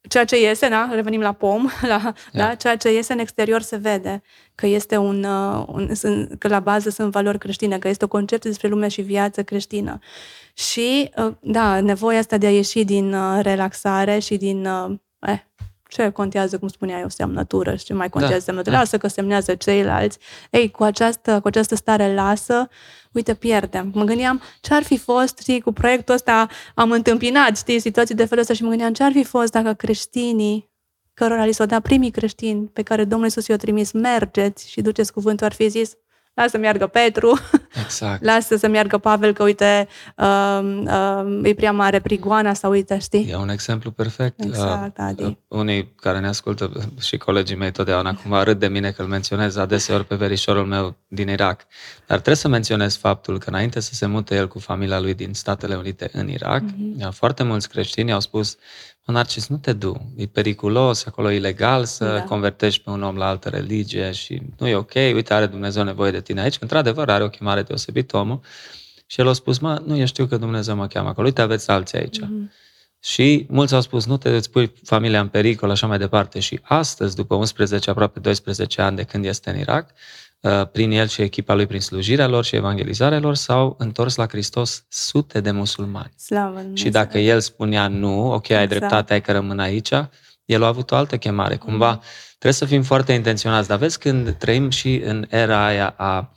ceea 0.09 0.25
ce 0.25 0.41
iese, 0.41 0.69
da? 0.69 0.89
revenim 0.93 1.21
la 1.21 1.33
pom, 1.33 1.69
la, 1.83 2.01
yeah. 2.03 2.15
da? 2.33 2.55
ceea 2.55 2.77
ce 2.77 2.93
iese 2.93 3.13
în 3.13 3.19
exterior 3.19 3.61
se 3.61 3.77
vede 3.77 4.23
că 4.55 4.67
este 4.67 4.97
un, 4.97 5.25
uh, 5.25 5.65
un, 5.67 6.37
că 6.39 6.49
la 6.49 6.61
bază 6.61 6.91
sunt 6.91 7.13
valori 7.13 7.39
creștine, 7.39 7.79
că 7.79 7.89
este 7.89 8.05
o 8.05 8.09
concepție 8.09 8.51
despre 8.51 8.69
lume 8.69 8.89
și 8.89 9.03
viață 9.03 9.43
creștină. 9.43 9.99
Și, 10.55 11.11
uh, 11.17 11.33
da, 11.41 11.81
nevoia 11.81 12.19
asta 12.19 12.39
de 12.39 12.47
a 12.47 12.51
ieși 12.51 12.85
din 12.85 13.15
uh, 13.15 13.39
relaxare 13.43 14.19
și 14.19 14.37
din 14.37 14.65
eh, 15.21 15.39
ce 15.93 16.11
contează, 16.11 16.59
cum 16.59 16.69
spuneai, 16.69 17.05
o 17.05 17.09
semnătură 17.09 17.77
și 17.77 17.85
ce 17.85 17.95
mai 17.95 18.09
contează 18.09 18.37
da, 18.37 18.43
semnătura, 18.45 18.75
da. 18.75 18.81
lasă 18.81 18.99
că 18.99 19.09
semnează 19.09 19.55
ceilalți. 19.55 20.19
Ei, 20.51 20.71
cu 20.71 20.83
această, 20.83 21.41
cu 21.41 21.47
această 21.47 21.75
stare 21.75 22.15
lasă, 22.15 22.69
uite, 23.13 23.35
pierdem. 23.35 23.91
Mă 23.95 24.05
gândeam 24.05 24.43
ce 24.61 24.75
ar 24.75 24.83
fi 24.83 24.99
fost, 24.99 25.39
știi, 25.39 25.61
cu 25.61 25.73
proiectul 25.73 26.15
ăsta 26.15 26.49
am 26.75 26.91
întâmpinat, 26.91 27.57
știi, 27.57 27.81
situații 27.81 28.15
de 28.15 28.25
felul 28.25 28.43
ăsta 28.43 28.55
și 28.55 28.63
mă 28.63 28.69
gândeam 28.69 28.93
ce 28.93 29.03
ar 29.03 29.13
fi 29.13 29.25
fost 29.25 29.53
dacă 29.53 29.73
creștinii 29.73 30.71
cărora 31.15 31.45
li 31.45 31.53
s-au 31.53 31.67
dat 31.67 31.83
primii 31.83 32.11
creștini 32.11 32.67
pe 32.67 32.83
care 32.83 33.05
Domnul 33.05 33.27
Iisus 33.27 33.47
i-a 33.47 33.57
trimis, 33.57 33.93
mergeți 33.93 34.71
și 34.71 34.81
duceți 34.81 35.13
cuvântul, 35.13 35.47
ar 35.47 35.53
fi 35.53 35.69
zis, 35.69 35.93
lasă 36.35 36.49
să 36.49 36.59
meargă 36.59 36.87
Petru, 36.87 37.39
exact. 37.85 38.25
lasă 38.31 38.57
să 38.57 38.69
meargă 38.69 38.99
Pavel, 38.99 39.33
că 39.33 39.43
uite, 39.43 39.89
uh, 40.17 40.61
uh, 40.85 41.41
e 41.43 41.55
prea 41.55 41.73
mare 41.73 42.01
prigoana 42.01 42.55
sau 42.55 42.71
uite, 42.71 42.99
știi? 42.99 43.29
E 43.31 43.37
un 43.37 43.49
exemplu 43.49 43.91
perfect. 43.91 44.45
Exact, 44.45 44.99
uh, 44.99 45.05
Adi. 45.05 45.23
Uh, 45.23 45.35
unii 45.49 45.93
care 46.01 46.19
ne 46.19 46.27
ascultă 46.27 46.71
și 47.01 47.17
colegii 47.17 47.57
mei 47.57 47.73
totdeauna 47.73 48.15
cumva 48.15 48.43
râd 48.43 48.59
de 48.59 48.69
mine 48.69 48.91
că 48.91 49.03
îl 49.03 49.09
menționez 49.09 49.57
adeseori 49.57 50.05
pe 50.05 50.15
verișorul 50.15 50.67
meu 50.67 50.97
din 51.09 51.29
Irak. 51.29 51.61
Dar 52.07 52.17
trebuie 52.17 52.37
să 52.37 52.49
menționez 52.49 52.97
faptul 52.97 53.39
că 53.39 53.49
înainte 53.49 53.81
să 53.81 53.95
se 53.95 54.07
mute 54.07 54.35
el 54.35 54.49
cu 54.49 54.59
familia 54.59 55.01
lui 55.01 55.15
din 55.15 55.35
Statele 55.35 55.75
Unite 55.75 56.11
în 56.13 56.29
Irak, 56.29 56.63
mm-hmm. 56.63 57.11
foarte 57.11 57.43
mulți 57.43 57.69
creștini 57.69 58.13
au 58.13 58.21
spus 58.21 58.57
Narcis, 59.05 59.49
nu 59.49 59.57
te 59.57 59.73
du, 59.73 60.13
e 60.17 60.27
periculos, 60.27 61.07
acolo 61.07 61.31
e 61.31 61.35
ilegal 61.35 61.85
să 61.85 62.05
da. 62.05 62.23
convertești 62.23 62.83
pe 62.83 62.91
un 62.91 63.03
om 63.03 63.17
la 63.17 63.27
altă 63.27 63.49
religie 63.49 64.13
și 64.13 64.43
nu 64.59 64.69
e 64.69 64.75
ok, 64.75 64.95
uite, 64.95 65.35
are 65.35 65.47
Dumnezeu 65.47 65.83
nevoie 65.85 66.11
de 66.11 66.21
tine 66.21 66.41
aici, 66.41 66.53
că 66.53 66.63
într-adevăr 66.63 67.11
are 67.11 67.25
o 67.25 67.29
chemare 67.29 67.63
deosebită 67.63 68.17
omul. 68.17 68.41
Și 69.07 69.21
el 69.21 69.29
a 69.29 69.33
spus, 69.33 69.59
mă, 69.59 69.83
nu, 69.87 69.97
eu 69.97 70.07
știu 70.07 70.27
că 70.27 70.37
Dumnezeu 70.37 70.77
mă 70.77 70.87
cheamă 70.87 71.09
acolo, 71.09 71.27
uite, 71.27 71.41
aveți 71.41 71.71
alții 71.71 71.99
aici. 71.99 72.19
Mm-hmm. 72.19 72.53
Și 73.01 73.47
mulți 73.49 73.75
au 73.75 73.81
spus, 73.81 74.07
nu 74.07 74.17
te 74.17 74.29
îți 74.29 74.51
pui 74.51 74.73
familia 74.85 75.21
în 75.21 75.29
pericol, 75.29 75.71
așa 75.71 75.87
mai 75.87 75.99
departe. 75.99 76.41
Și 76.41 76.61
astăzi, 76.63 77.17
după 77.17 77.35
11, 77.35 77.91
aproape 77.91 78.21
12 78.21 78.83
ani 78.83 78.97
de 78.97 79.03
când 79.03 79.25
este 79.25 79.51
în 79.51 79.59
Irak, 79.59 79.91
Uh, 79.91 80.32
prin 80.73 80.91
el 80.91 81.07
și 81.07 81.23
echipa 81.23 81.55
lui, 81.55 81.67
prin 81.67 81.81
slujirea 81.81 82.27
lor 82.27 82.45
și 82.45 82.57
evangelizarea 82.57 83.19
lor, 83.19 83.35
s-au 83.35 83.75
întors 83.79 84.15
la 84.15 84.27
Hristos 84.27 84.85
sute 84.89 85.41
de 85.41 85.51
musulmani. 85.51 86.13
Slavă 86.17 86.61
și 86.73 86.89
dacă 86.89 87.19
el 87.19 87.41
spunea 87.41 87.89
nu, 87.89 88.33
ok, 88.33 88.51
ai 88.51 88.63
exact. 88.63 88.69
dreptate, 88.69 89.13
ai 89.13 89.21
că 89.21 89.33
rămân 89.33 89.59
aici, 89.59 89.93
el 90.45 90.63
a 90.63 90.67
avut 90.67 90.91
o 90.91 90.97
altă 90.97 91.17
chemare. 91.17 91.57
Cumva 91.57 91.91
mm. 91.91 92.03
trebuie 92.29 92.53
să 92.53 92.65
fim 92.65 92.83
foarte 92.83 93.13
intenționați. 93.13 93.69
Dar 93.69 93.79
vezi 93.79 93.99
când 93.99 94.35
trăim 94.39 94.71
și 94.71 95.03
în 95.05 95.27
era 95.29 95.67
aia 95.67 95.95
a 95.97 96.33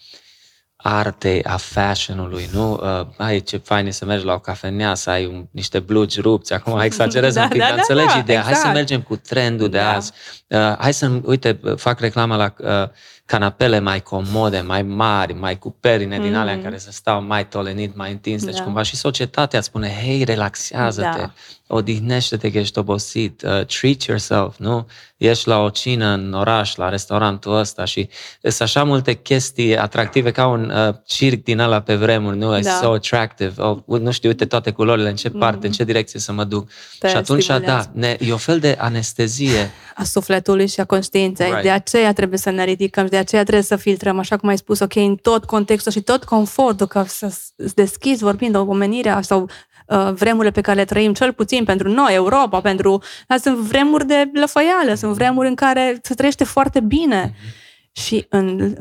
artei, 0.76 1.44
a 1.44 1.58
fashion-ului, 1.58 2.50
nu? 2.54 2.74
Uh, 2.74 3.08
ai, 3.18 3.40
ce 3.40 3.58
fain 3.58 3.86
e 3.86 3.90
să 3.90 4.06
mergi 4.06 4.26
la 4.26 4.34
o 4.34 4.40
cafenea, 4.40 4.94
să 4.94 5.10
ai 5.10 5.26
un, 5.26 5.46
niște 5.52 5.80
blugi 5.80 6.22
rupți, 6.22 6.54
acum 6.54 6.80
exagerez 6.90 7.34
da, 7.34 7.42
un 7.42 7.48
pic, 7.48 7.60
da, 7.60 7.66
dar 7.66 7.76
da, 7.76 7.82
înțelegi 7.82 8.14
da, 8.14 8.20
ideea. 8.20 8.40
Exact. 8.40 8.46
Hai 8.46 8.54
să 8.54 8.68
exact. 8.68 8.76
mergem 8.76 9.02
cu 9.02 9.16
trendul 9.16 9.70
de 9.70 9.78
da. 9.78 9.94
azi. 9.94 10.12
Uh, 10.48 10.76
hai 10.78 10.94
să, 10.94 11.12
uite, 11.24 11.60
fac 11.76 12.00
reclamă 12.00 12.36
la 12.36 12.54
uh, 12.84 12.90
canapele 13.26 13.80
mai 13.80 14.02
comode, 14.02 14.60
mai 14.60 14.82
mari, 14.82 15.34
mai 15.34 15.60
cu 15.60 15.76
perine 15.80 16.18
mm. 16.18 16.24
din 16.24 16.36
alea 16.36 16.54
în 16.54 16.58
mm. 16.60 16.64
care 16.66 16.78
să 16.78 16.92
stau 16.92 17.22
mai 17.22 17.48
tolenit, 17.48 17.96
mai 17.96 18.12
întins. 18.12 18.46
Deci 18.46 18.58
da. 18.58 18.64
cumva 18.64 18.82
și 18.82 18.96
societatea 18.96 19.62
spune, 19.62 19.90
hei, 19.90 20.24
relaxează-te, 20.24 21.20
da. 21.20 21.34
Odihnește-te 21.68 22.52
că 22.52 22.58
ești 22.58 22.80
obosit, 22.80 23.42
uh, 23.42 23.66
treat 23.66 24.02
yourself, 24.02 24.58
nu? 24.58 24.88
Ești 25.18 25.48
la 25.48 25.60
o 25.60 25.70
cină 25.70 26.06
în 26.06 26.34
oraș, 26.34 26.76
la 26.76 26.90
restaurantul 26.90 27.56
ăsta 27.56 27.86
și 27.86 28.10
sunt 28.42 28.62
așa 28.62 28.84
multe 28.84 29.14
chestii 29.14 29.78
atractive 29.78 30.32
ca 30.32 30.48
un 30.48 30.70
uh, 30.70 30.96
circ 31.06 31.44
din 31.44 31.60
ala 31.60 31.82
pe 31.82 31.96
vremuri, 31.96 32.38
nu? 32.38 32.50
Da. 32.50 32.60
It's 32.60 32.82
so 32.82 32.92
attractive. 32.92 33.62
Oh, 33.62 33.78
nu 33.86 34.12
știu, 34.12 34.30
uite 34.30 34.46
toate 34.46 34.72
culorile, 34.72 35.10
în 35.10 35.16
ce 35.16 35.30
parte, 35.30 35.58
mm. 35.58 35.64
în 35.66 35.72
ce 35.72 35.84
direcție 35.84 36.20
să 36.20 36.32
mă 36.32 36.44
duc. 36.44 36.70
Te 37.00 37.08
și 37.08 37.16
atunci, 37.16 37.44
stimulează. 37.44 37.92
da, 37.94 38.00
ne, 38.00 38.18
e 38.20 38.34
o 38.34 38.38
fel 38.38 38.60
de 38.60 38.76
anestezie. 38.80 39.72
A 39.96 40.04
sufletului 40.04 40.68
și 40.68 40.80
a 40.80 40.86
conștiinței. 40.86 41.48
Right. 41.48 41.62
De 41.62 41.70
aceea 41.70 42.14
trebuie 42.14 42.40
să 42.40 42.50
ne 42.50 42.64
ridicăm 42.64 43.06
de 43.06 43.18
aceea 43.18 43.42
trebuie 43.42 43.64
să 43.64 43.76
filtrăm, 43.76 44.20
așa 44.20 44.38
cum 44.38 44.50
ai 44.50 44.58
spus, 44.58 44.80
ok, 44.80 44.96
în 44.96 45.16
tot 45.16 45.46
contextul 45.46 45.92
și 45.92 46.02
tot 46.02 46.24
confortul, 46.24 46.88
că 46.88 47.04
să 47.08 47.38
deschizi 47.76 48.24
vorbind 48.24 48.52
de 48.52 48.58
omenirea 48.58 49.22
sau 49.22 49.50
uh, 49.88 50.12
vremurile 50.14 50.52
pe 50.52 50.62
care 50.62 50.78
le 50.78 50.86
trăim, 50.86 51.14
cel 51.14 51.34
puțin 51.34 51.64
pentru 51.64 51.90
noi, 51.90 52.14
Europa, 52.14 52.62
pentru... 52.62 53.02
Dar 53.28 53.38
sunt 53.38 53.58
vremuri 53.58 54.08
de 54.08 54.30
lăfăială, 54.34 54.94
sunt 54.94 55.14
vremuri 55.14 55.48
în 55.48 55.56
care 55.56 56.00
se 56.02 56.14
trăiește 56.14 56.44
foarte 56.44 56.80
bine. 56.80 57.32
Mm-hmm. 57.32 57.64
Și 57.92 58.26
în, 58.30 58.76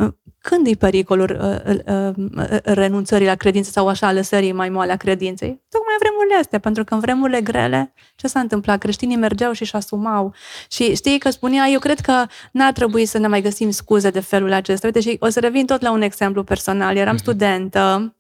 când 0.48 0.66
e 0.66 0.74
pericolul 0.74 1.38
uh, 1.40 1.74
uh, 1.86 2.12
uh, 2.36 2.58
renunțării 2.62 3.26
la 3.26 3.34
credință 3.34 3.70
sau 3.70 3.88
așa 3.88 4.12
lăsării 4.12 4.52
mai 4.52 4.68
moale 4.68 4.92
a 4.92 4.96
credinței? 4.96 5.62
Tocmai 5.68 5.94
în 5.98 6.06
vremurile 6.06 6.34
astea, 6.40 6.58
pentru 6.58 6.84
că 6.84 6.94
în 6.94 7.00
vremurile 7.00 7.40
grele, 7.40 7.92
ce 8.16 8.26
s-a 8.26 8.40
întâmplat? 8.40 8.78
Creștinii 8.78 9.16
mergeau 9.16 9.52
și 9.52 9.62
își 9.62 9.74
asumau. 9.74 10.34
Și 10.70 10.94
știi 10.94 11.18
că 11.18 11.30
spunea, 11.30 11.66
eu 11.66 11.78
cred 11.78 12.00
că 12.00 12.26
n-ar 12.52 12.72
trebui 12.72 13.06
să 13.06 13.18
ne 13.18 13.26
mai 13.26 13.40
găsim 13.40 13.70
scuze 13.70 14.10
de 14.10 14.20
felul 14.20 14.52
acesta. 14.52 14.86
Uite, 14.86 15.00
și 15.00 15.16
o 15.20 15.28
să 15.28 15.40
revin 15.40 15.66
tot 15.66 15.80
la 15.80 15.90
un 15.90 16.02
exemplu 16.02 16.42
personal. 16.42 16.96
Eram 16.96 17.14
mhm. 17.14 17.22
studentă 17.22 18.14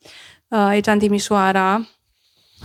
uh, 0.48 0.58
aici 0.58 0.86
în 0.86 0.98
Timișoara 0.98 1.88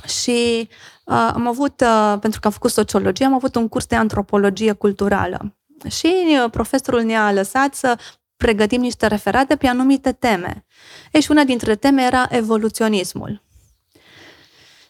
și 0.07 0.69
uh, 1.03 1.29
am 1.33 1.47
avut, 1.47 1.81
uh, 1.81 2.17
pentru 2.19 2.39
că 2.39 2.47
am 2.47 2.53
făcut 2.53 2.71
sociologie, 2.71 3.25
am 3.25 3.33
avut 3.33 3.55
un 3.55 3.67
curs 3.67 3.85
de 3.85 3.95
antropologie 3.95 4.73
culturală. 4.73 5.55
Și 5.89 6.13
uh, 6.43 6.49
profesorul 6.51 7.01
ne-a 7.01 7.31
lăsat 7.31 7.75
să 7.75 7.97
pregătim 8.37 8.81
niște 8.81 9.07
referate 9.07 9.55
pe 9.55 9.67
anumite 9.67 10.11
teme. 10.11 10.65
E 11.11 11.19
și 11.19 11.31
una 11.31 11.43
dintre 11.43 11.75
teme 11.75 12.03
era 12.03 12.27
evoluționismul. 12.29 13.41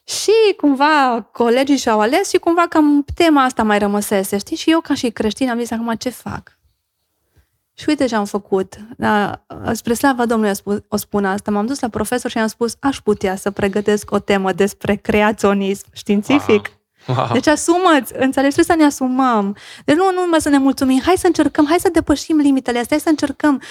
Și 0.04 0.54
cumva 0.58 1.30
colegii 1.32 1.78
și-au 1.78 2.00
ales 2.00 2.30
și 2.30 2.38
cumva 2.38 2.66
cam 2.70 3.06
tema 3.16 3.44
asta 3.44 3.64
mai 3.64 3.80
rămăsese, 3.80 4.38
știi? 4.38 4.56
Și 4.56 4.72
eu 4.72 4.80
ca 4.82 4.94
și 4.94 5.10
creștin 5.10 5.50
am 5.50 5.60
zis 5.60 5.72
acum 5.72 5.96
ce 5.96 6.10
fac? 6.10 6.59
Și 7.80 7.86
uite 7.88 8.06
ce 8.06 8.16
am 8.16 8.26
făcut. 8.26 8.76
Da, 8.98 9.46
spre 9.72 9.94
slavă 9.94 10.26
Domnului 10.26 10.56
o 10.88 10.98
spun 10.98 11.26
asta. 11.26 11.52
M-am 11.52 11.66
dus 11.66 11.80
la 11.80 11.88
profesor 11.88 12.32
și 12.32 12.38
am 12.38 12.48
spus, 12.48 12.76
aș 12.80 12.98
putea 12.98 13.36
să 13.36 13.52
pregătesc 13.52 14.12
o 14.12 14.20
temă 14.20 14.52
despre 14.54 14.96
creaționism 14.96 15.86
științific. 15.92 16.72
Wow. 17.08 17.18
Wow. 17.18 17.30
Deci 17.34 17.48
asumă-ți, 17.48 18.14
înțelegi, 18.16 18.54
trebuie 18.54 18.66
să 18.66 18.76
ne 18.76 18.84
asumăm. 18.84 19.56
Deci 19.86 19.96
nu, 19.96 20.12
nu 20.14 20.22
numai 20.22 20.42
să 20.42 20.50
ne 20.50 20.58
mulțumim, 20.58 21.02
hai 21.06 21.16
să 21.18 21.28
încercăm, 21.28 21.66
hai 21.68 21.80
să 21.80 21.90
depășim 21.94 22.38
limitele 22.38 22.80
astea, 22.80 22.98
hai 22.98 23.06
să 23.06 23.10
încercăm. 23.10 23.62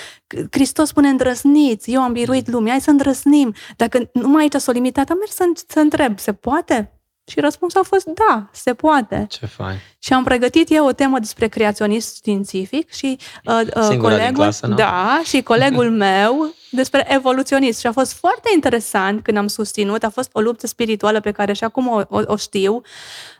Hristos 0.51 0.89
spune 0.89 1.09
îndrăsniți, 1.09 1.93
eu 1.93 2.01
am 2.01 2.13
biruit 2.13 2.49
lumea, 2.49 2.71
hai 2.71 2.81
să 2.81 2.91
îndrăsnim. 2.91 3.55
Dacă 3.77 4.11
numai 4.13 4.43
aici 4.43 4.55
s-o 4.55 4.73
limitat, 4.73 5.11
am 5.11 5.17
mers 5.19 5.35
să, 5.35 5.45
să 5.67 5.81
întreb, 5.81 6.19
se 6.19 6.33
poate? 6.33 6.98
Și 7.29 7.41
răspunsul 7.41 7.81
a 7.81 7.83
fost 7.83 8.07
da, 8.07 8.49
se 8.53 8.75
poate. 8.75 9.27
Ce 9.29 9.47
fain. 9.47 9.77
Și 9.99 10.13
am 10.13 10.25
pregătit 10.25 10.71
eu 10.71 10.87
o 10.87 10.93
temă 10.93 11.19
despre 11.19 11.49
creaționism 11.49 12.15
științific 12.15 12.93
și 12.93 13.19
uh, 13.45 13.61
uh, 13.91 13.97
colegul, 13.97 14.43
clasă, 14.43 14.67
nu? 14.67 14.75
da, 14.75 15.21
și 15.25 15.43
colegul 15.43 15.91
meu 16.07 16.55
despre 16.71 17.07
evoluționism. 17.09 17.81
Și 17.81 17.87
a 17.87 17.93
fost 17.93 18.13
foarte 18.13 18.51
interesant 18.55 19.23
când 19.23 19.37
am 19.37 19.47
susținut, 19.47 20.03
a 20.05 20.11
fost 20.11 20.31
o 20.33 20.41
luptă 20.41 20.67
spirituală 20.67 21.21
pe 21.21 21.31
care 21.31 21.53
și 21.53 21.65
acum 21.65 21.89
o, 21.89 22.03
o, 22.09 22.21
o 22.27 22.37
știu. 22.37 22.83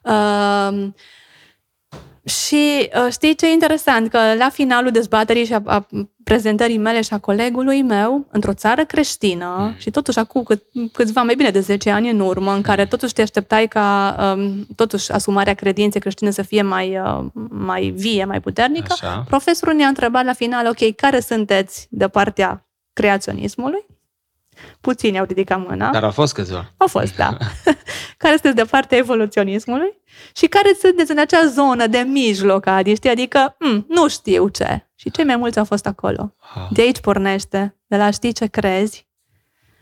Uh, 0.03 0.89
și 2.29 2.91
uh, 3.05 3.13
știi 3.13 3.35
ce 3.35 3.47
e 3.47 3.53
interesant? 3.53 4.11
Că 4.11 4.19
la 4.39 4.49
finalul 4.49 4.91
dezbaterii 4.91 5.45
și 5.45 5.55
a, 5.55 5.63
a 5.65 5.87
prezentării 6.25 6.79
mele 6.79 7.01
și 7.01 7.13
a 7.13 7.19
colegului 7.19 7.83
meu, 7.83 8.27
într-o 8.31 8.55
țară 8.55 8.85
creștină, 8.85 9.57
mm. 9.59 9.75
și 9.79 9.91
totuși 9.91 10.19
acum 10.19 10.43
cât, 10.43 10.63
câțiva 10.93 11.23
mai 11.23 11.35
bine 11.35 11.51
de 11.51 11.61
10 11.61 11.91
ani 11.91 12.11
în 12.11 12.21
urmă, 12.21 12.53
în 12.55 12.63
care 12.63 12.87
totuși 12.87 13.13
te 13.13 13.23
așteptai 13.23 13.69
ca 13.69 14.17
um, 14.37 14.67
totuși 14.77 15.13
asumarea 15.13 15.55
credinței 15.55 16.01
creștine 16.01 16.31
să 16.31 16.43
fie 16.43 16.63
mai, 16.63 16.99
uh, 16.99 17.25
mai 17.51 17.93
vie, 17.97 18.25
mai 18.25 18.41
puternică, 18.41 18.93
Așa. 18.93 19.25
profesorul 19.29 19.75
ne-a 19.75 19.89
întrebat 19.89 20.25
la 20.25 20.33
final, 20.33 20.67
ok, 20.67 20.95
care 20.95 21.21
sunteți 21.21 21.87
de 21.91 22.09
partea 22.09 22.69
creaționismului? 22.93 23.87
Puțini 24.81 25.19
au 25.19 25.25
ridicat 25.25 25.67
mâna. 25.69 25.91
Dar 25.91 26.05
au 26.05 26.11
fost 26.11 26.35
câțiva. 26.35 26.73
Au 26.77 26.87
fost, 26.87 27.17
da. 27.17 27.37
care 28.17 28.33
sunteți 28.33 28.55
de 28.55 28.65
partea 28.71 28.99
evoluționismului 28.99 29.99
și 30.37 30.47
care 30.47 30.77
sunteți 30.81 31.11
în 31.11 31.19
acea 31.19 31.47
zonă 31.47 31.87
de 31.87 31.99
mijloc, 31.99 32.67
adi, 32.67 32.95
știi? 32.95 33.11
Adică, 33.11 33.57
m- 33.57 33.85
nu 33.89 34.09
știu 34.09 34.49
ce. 34.49 34.87
Și 34.95 35.11
cei 35.11 35.25
mai 35.25 35.37
mulți 35.37 35.59
au 35.59 35.65
fost 35.65 35.87
acolo. 35.87 36.35
De 36.71 36.83
aici 36.83 37.01
pornește, 37.01 37.77
de 37.87 37.97
la 37.97 38.11
știi 38.11 38.33
ce 38.33 38.47
crezi. 38.47 39.07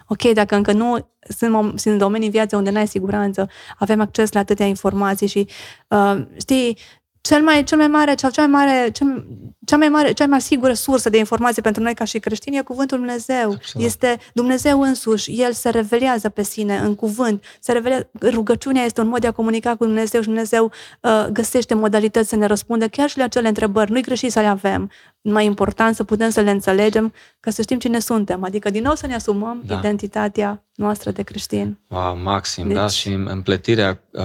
Ok, 0.08 0.22
dacă 0.22 0.54
încă 0.54 0.72
nu 0.72 1.10
sunt, 1.28 1.80
sunt 1.80 1.98
domenii 1.98 2.26
în 2.26 2.32
viață 2.32 2.56
unde 2.56 2.70
n-ai 2.70 2.86
siguranță, 2.86 3.48
avem 3.78 4.00
acces 4.00 4.32
la 4.32 4.40
atâtea 4.40 4.66
informații 4.66 5.26
și, 5.26 5.48
uh, 5.88 6.16
știi, 6.40 6.78
cel 7.26 7.42
mai, 7.42 7.64
cel 7.64 7.78
mai 7.78 7.88
mare, 7.88 8.14
cel, 8.14 8.30
cea 8.30 8.46
mai 8.46 8.64
mare, 8.64 8.90
cel, 8.90 9.26
cea 9.64 9.76
mai 9.76 9.88
mare, 9.88 10.12
cea 10.12 10.26
mai 10.26 10.40
sigură 10.40 10.72
sursă 10.72 11.10
de 11.10 11.18
informație 11.18 11.62
pentru 11.62 11.82
noi 11.82 11.94
ca 11.94 12.04
și 12.04 12.18
creștini 12.18 12.56
e 12.56 12.62
cuvântul 12.62 12.98
Dumnezeu. 12.98 13.52
Absolut. 13.52 13.86
Este 13.86 14.18
Dumnezeu 14.32 14.80
însuși, 14.80 15.40
El 15.40 15.52
se 15.52 15.70
revelează 15.70 16.28
pe 16.28 16.42
sine 16.42 16.76
în 16.76 16.94
cuvânt. 16.94 17.44
Se 17.60 17.72
revelează, 17.72 18.08
rugăciunea 18.22 18.84
este 18.84 19.00
un 19.00 19.08
mod 19.08 19.20
de 19.20 19.26
a 19.26 19.32
comunica 19.32 19.76
cu 19.76 19.84
Dumnezeu 19.84 20.20
și 20.20 20.26
Dumnezeu 20.26 20.72
uh, 21.00 21.26
găsește 21.32 21.74
modalități 21.74 22.28
să 22.28 22.36
ne 22.36 22.46
răspundă 22.46 22.88
chiar 22.88 23.08
și 23.08 23.18
la 23.18 23.24
acele 23.24 23.48
întrebări. 23.48 23.90
Nu-i 23.90 24.02
greșit 24.02 24.32
să 24.32 24.40
le 24.40 24.46
avem. 24.46 24.90
Mai 25.20 25.44
important 25.44 25.94
să 25.94 26.04
putem 26.04 26.30
să 26.30 26.40
le 26.40 26.50
înțelegem 26.50 27.12
ca 27.40 27.50
să 27.50 27.62
știm 27.62 27.78
cine 27.78 27.98
suntem. 27.98 28.44
Adică 28.44 28.70
din 28.70 28.82
nou 28.82 28.94
să 28.94 29.06
ne 29.06 29.14
asumăm 29.14 29.62
da. 29.66 29.74
identitatea 29.74 30.64
noastră 30.74 31.10
de 31.10 31.22
creștin. 31.22 31.78
Wow, 31.88 32.18
maxim, 32.22 32.62
da? 32.62 32.68
deci, 32.68 32.78
da? 32.78 32.86
Și 32.86 33.08
împletirea 33.08 34.00
uh, 34.10 34.22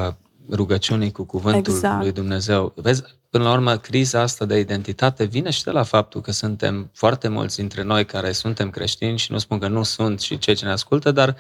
rugăciunii 0.52 1.12
cu 1.12 1.24
cuvântul 1.24 1.74
exact. 1.74 2.02
lui 2.02 2.12
Dumnezeu. 2.12 2.74
Vezi, 2.76 3.04
până 3.30 3.44
la 3.44 3.52
urmă, 3.52 3.78
criza 3.78 4.22
asta 4.22 4.46
de 4.46 4.60
identitate 4.60 5.24
vine 5.24 5.50
și 5.50 5.64
de 5.64 5.72
la 5.72 5.84
faptul 5.84 6.22
că 6.22 6.32
suntem 6.32 6.90
foarte 6.94 7.28
mulți 7.28 7.56
dintre 7.56 7.84
noi 7.84 8.06
care 8.06 8.32
suntem 8.32 8.70
creștini 8.70 9.18
și 9.18 9.32
nu 9.32 9.38
spun 9.38 9.60
că 9.60 9.68
nu 9.68 9.84
sunt 9.84 10.20
și 10.20 10.38
cei 10.38 10.56
ce 10.56 10.66
ne 10.66 10.72
ascultă, 10.72 11.12
dar 11.12 11.36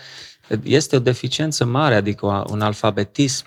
este 0.64 0.95
o 0.95 0.99
deficiență 0.99 1.66
mare, 1.66 1.95
adică 1.95 2.45
un 2.49 2.62
alfabetism 2.62 3.45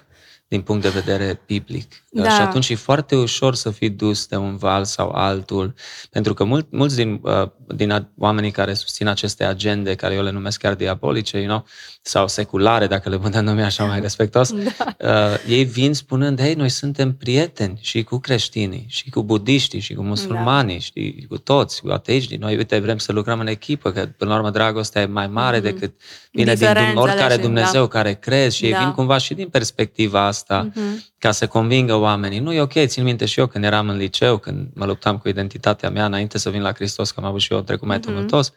din 0.49 0.63
punct 0.63 0.83
de 0.83 0.89
vedere 0.89 1.41
biblic. 1.47 2.05
Da. 2.11 2.29
Și 2.29 2.41
atunci 2.41 2.69
e 2.69 2.75
foarte 2.75 3.17
ușor 3.17 3.55
să 3.55 3.71
fii 3.71 3.91
dus 3.91 4.27
de 4.27 4.37
un 4.37 4.57
val 4.57 4.85
sau 4.85 5.11
altul, 5.11 5.75
pentru 6.11 6.35
că 6.35 6.45
mul, 6.45 6.67
mulți 6.71 6.97
din, 6.97 7.21
uh, 7.23 7.49
din 7.67 8.11
oamenii 8.19 8.51
care 8.51 8.75
susțin 8.75 9.07
aceste 9.07 9.45
agende, 9.45 9.95
care 9.95 10.15
eu 10.15 10.23
le 10.23 10.31
numesc 10.31 10.59
chiar 10.59 10.75
diabolice, 10.75 11.39
you 11.39 11.47
know, 11.47 11.65
sau 12.07 12.29
seculare, 12.29 12.87
dacă 12.87 13.09
le 13.09 13.19
putem 13.19 13.45
numi 13.45 13.63
așa 13.63 13.85
mai 13.85 14.01
respectos, 14.01 14.53
da. 14.79 14.97
uh, 14.99 15.49
ei 15.49 15.65
vin 15.65 15.95
spunând, 15.95 16.41
hei, 16.41 16.55
noi 16.55 16.69
suntem 16.69 17.13
prieteni 17.13 17.79
și 17.81 18.03
cu 18.03 18.19
creștinii, 18.19 18.87
și 18.89 19.11
cu 19.11 19.23
budiștii, 19.23 19.81
și 19.81 19.95
cu 19.95 20.03
musulmanii, 20.03 20.75
da. 20.75 20.81
și 20.81 21.27
cu 21.29 21.39
toți, 21.39 21.81
cu 21.81 21.89
ateiștii. 21.89 22.37
Noi, 22.37 22.57
uite, 22.57 22.79
vrem 22.79 22.99
să 22.99 23.13
lucrăm 23.13 23.41
în 23.41 23.47
echipă, 23.47 23.93
că 23.93 24.07
până 24.07 24.31
la 24.31 24.37
urmă 24.37 24.51
dragostea 24.51 25.03
e 25.03 25.07
mai 25.07 25.27
mare 25.27 25.59
mm-hmm. 25.59 25.63
decât 25.63 26.01
vine 26.33 26.55
din 26.55 26.95
oricare 26.95 27.37
Dumnezeu 27.37 27.83
da. 27.83 27.89
care 27.89 28.15
crezi 28.15 28.57
și 28.57 28.63
da. 28.63 28.69
ei 28.69 28.75
vin 28.85 28.93
cumva 28.93 29.19
și 29.19 29.35
din 29.35 29.49
perspectiva 29.49 30.27
asta 30.27 30.71
mm-hmm. 30.71 31.15
ca 31.19 31.31
să 31.31 31.47
convingă 31.47 31.95
oamenii. 31.95 32.39
Nu 32.39 32.53
e 32.53 32.61
ok, 32.61 32.85
țin 32.85 33.05
minte 33.05 33.25
și 33.27 33.39
eu 33.39 33.47
când 33.47 33.65
eram 33.65 33.89
în 33.89 33.97
liceu, 33.97 34.39
când 34.39 34.69
mă 34.75 34.85
luptam 34.85 35.19
cu 35.19 35.29
identitatea 35.29 35.91
mea 35.91 36.05
înainte 36.05 36.39
să 36.39 36.51
vin 36.51 36.63
la 36.63 36.73
Hristos, 36.73 37.11
că 37.11 37.21
am 37.21 37.27
avut 37.27 37.41
și 37.41 37.53
eu 37.53 37.61
trecut 37.61 37.89
mai 37.89 37.99
mm-hmm. 37.99 38.01
tumultos, 38.01 38.53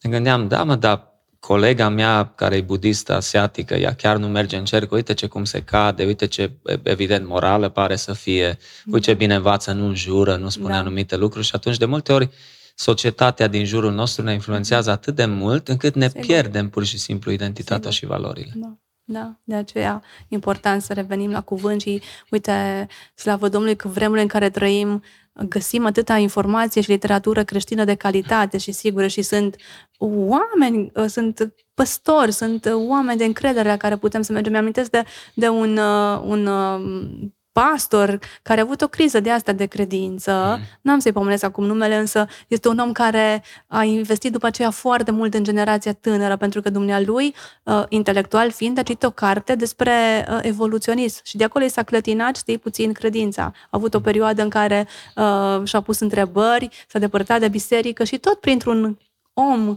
îmi 0.00 0.12
gândeam, 0.12 0.48
da 0.48 0.64
mă, 0.64 0.76
dar 0.76 1.12
colega 1.46 1.88
mea 1.88 2.32
care 2.34 2.56
e 2.56 2.60
budistă 2.60 3.14
asiatică, 3.14 3.74
ea 3.74 3.94
chiar 3.94 4.16
nu 4.16 4.28
merge 4.28 4.56
în 4.56 4.64
cerc, 4.64 4.92
uite 4.92 5.14
ce 5.14 5.26
cum 5.26 5.44
se 5.44 5.60
cade, 5.62 6.04
uite 6.04 6.26
ce 6.26 6.52
evident 6.82 7.26
morală 7.26 7.68
pare 7.68 7.96
să 7.96 8.12
fie, 8.12 8.58
uite 8.86 9.06
ce 9.06 9.14
bine 9.14 9.34
învață, 9.34 9.72
nu 9.72 9.94
jură, 9.94 10.36
nu 10.36 10.48
spune 10.48 10.72
da. 10.72 10.78
anumite 10.78 11.16
lucruri 11.16 11.46
și 11.46 11.52
atunci 11.54 11.76
de 11.76 11.84
multe 11.84 12.12
ori 12.12 12.28
societatea 12.74 13.46
din 13.46 13.64
jurul 13.64 13.92
nostru 13.92 14.24
ne 14.24 14.32
influențează 14.32 14.90
atât 14.90 15.14
de 15.14 15.24
mult 15.24 15.68
încât 15.68 15.94
ne 15.94 16.08
Sigur. 16.08 16.26
pierdem 16.26 16.68
pur 16.68 16.84
și 16.84 16.98
simplu 16.98 17.30
identitatea 17.30 17.90
Sigur. 17.90 17.92
și 17.92 18.06
valorile. 18.06 18.52
Da. 18.54 18.78
Da, 19.06 19.36
de 19.44 19.54
aceea 19.54 20.02
e 20.22 20.34
important 20.34 20.82
să 20.82 20.92
revenim 20.92 21.30
la 21.30 21.40
cuvânt 21.40 21.80
și 21.80 22.02
uite, 22.30 22.86
slavă 23.14 23.48
Domnului 23.48 23.76
că 23.76 23.88
vremurile 23.88 24.22
în 24.22 24.28
care 24.28 24.50
trăim 24.50 25.02
găsim 25.48 25.86
atâta 25.86 26.16
informație 26.16 26.80
și 26.80 26.90
literatură 26.90 27.44
creștină 27.44 27.84
de 27.84 27.94
calitate 27.94 28.58
și 28.58 28.72
sigură 28.72 29.06
și 29.06 29.22
sunt 29.22 29.56
oameni, 29.98 30.92
sunt 31.08 31.54
păstori, 31.74 32.32
sunt 32.32 32.68
oameni 32.88 33.18
de 33.18 33.24
încredere 33.24 33.68
la 33.68 33.76
care 33.76 33.96
putem 33.96 34.22
să 34.22 34.32
mergem. 34.32 34.52
Mi-amintesc 34.52 34.90
de, 34.90 35.04
de 35.34 35.48
un, 35.48 35.76
un 36.24 36.48
pastor 37.54 38.18
care 38.42 38.60
a 38.60 38.62
avut 38.62 38.80
o 38.80 38.88
criză 38.88 39.20
de 39.20 39.30
asta 39.30 39.52
de 39.52 39.66
credință, 39.66 40.56
mm. 40.58 40.64
n-am 40.80 40.98
să-i 40.98 41.12
pomenesc 41.12 41.44
acum 41.44 41.64
numele, 41.64 41.96
însă 41.96 42.26
este 42.48 42.68
un 42.68 42.78
om 42.78 42.92
care 42.92 43.42
a 43.66 43.82
investit 43.82 44.32
după 44.32 44.46
aceea 44.46 44.70
foarte 44.70 45.10
mult 45.10 45.34
în 45.34 45.44
generația 45.44 45.92
tânără, 45.92 46.36
pentru 46.36 46.60
că 46.60 46.70
dumnealui, 46.70 47.34
uh, 47.62 47.82
intelectual 47.88 48.50
fiind, 48.50 48.78
a 48.78 48.82
citit 48.82 49.02
o 49.02 49.10
carte 49.10 49.54
despre 49.54 50.26
uh, 50.30 50.38
evoluționism 50.42 51.20
și 51.24 51.36
de 51.36 51.44
acolo 51.44 51.64
i 51.64 51.68
s-a 51.68 51.82
clătinat, 51.82 52.36
știi, 52.36 52.58
puțin 52.58 52.92
credința. 52.92 53.42
A 53.42 53.68
avut 53.70 53.94
o 53.94 53.98
mm. 53.98 54.04
perioadă 54.04 54.42
în 54.42 54.48
care 54.48 54.88
uh, 55.16 55.60
și-a 55.64 55.80
pus 55.80 56.00
întrebări, 56.00 56.68
s-a 56.88 56.98
depărtat 56.98 57.40
de 57.40 57.48
biserică 57.48 58.04
și 58.04 58.18
tot 58.18 58.40
printr-un 58.40 58.98
om 59.32 59.76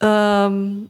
uh, 0.00 0.82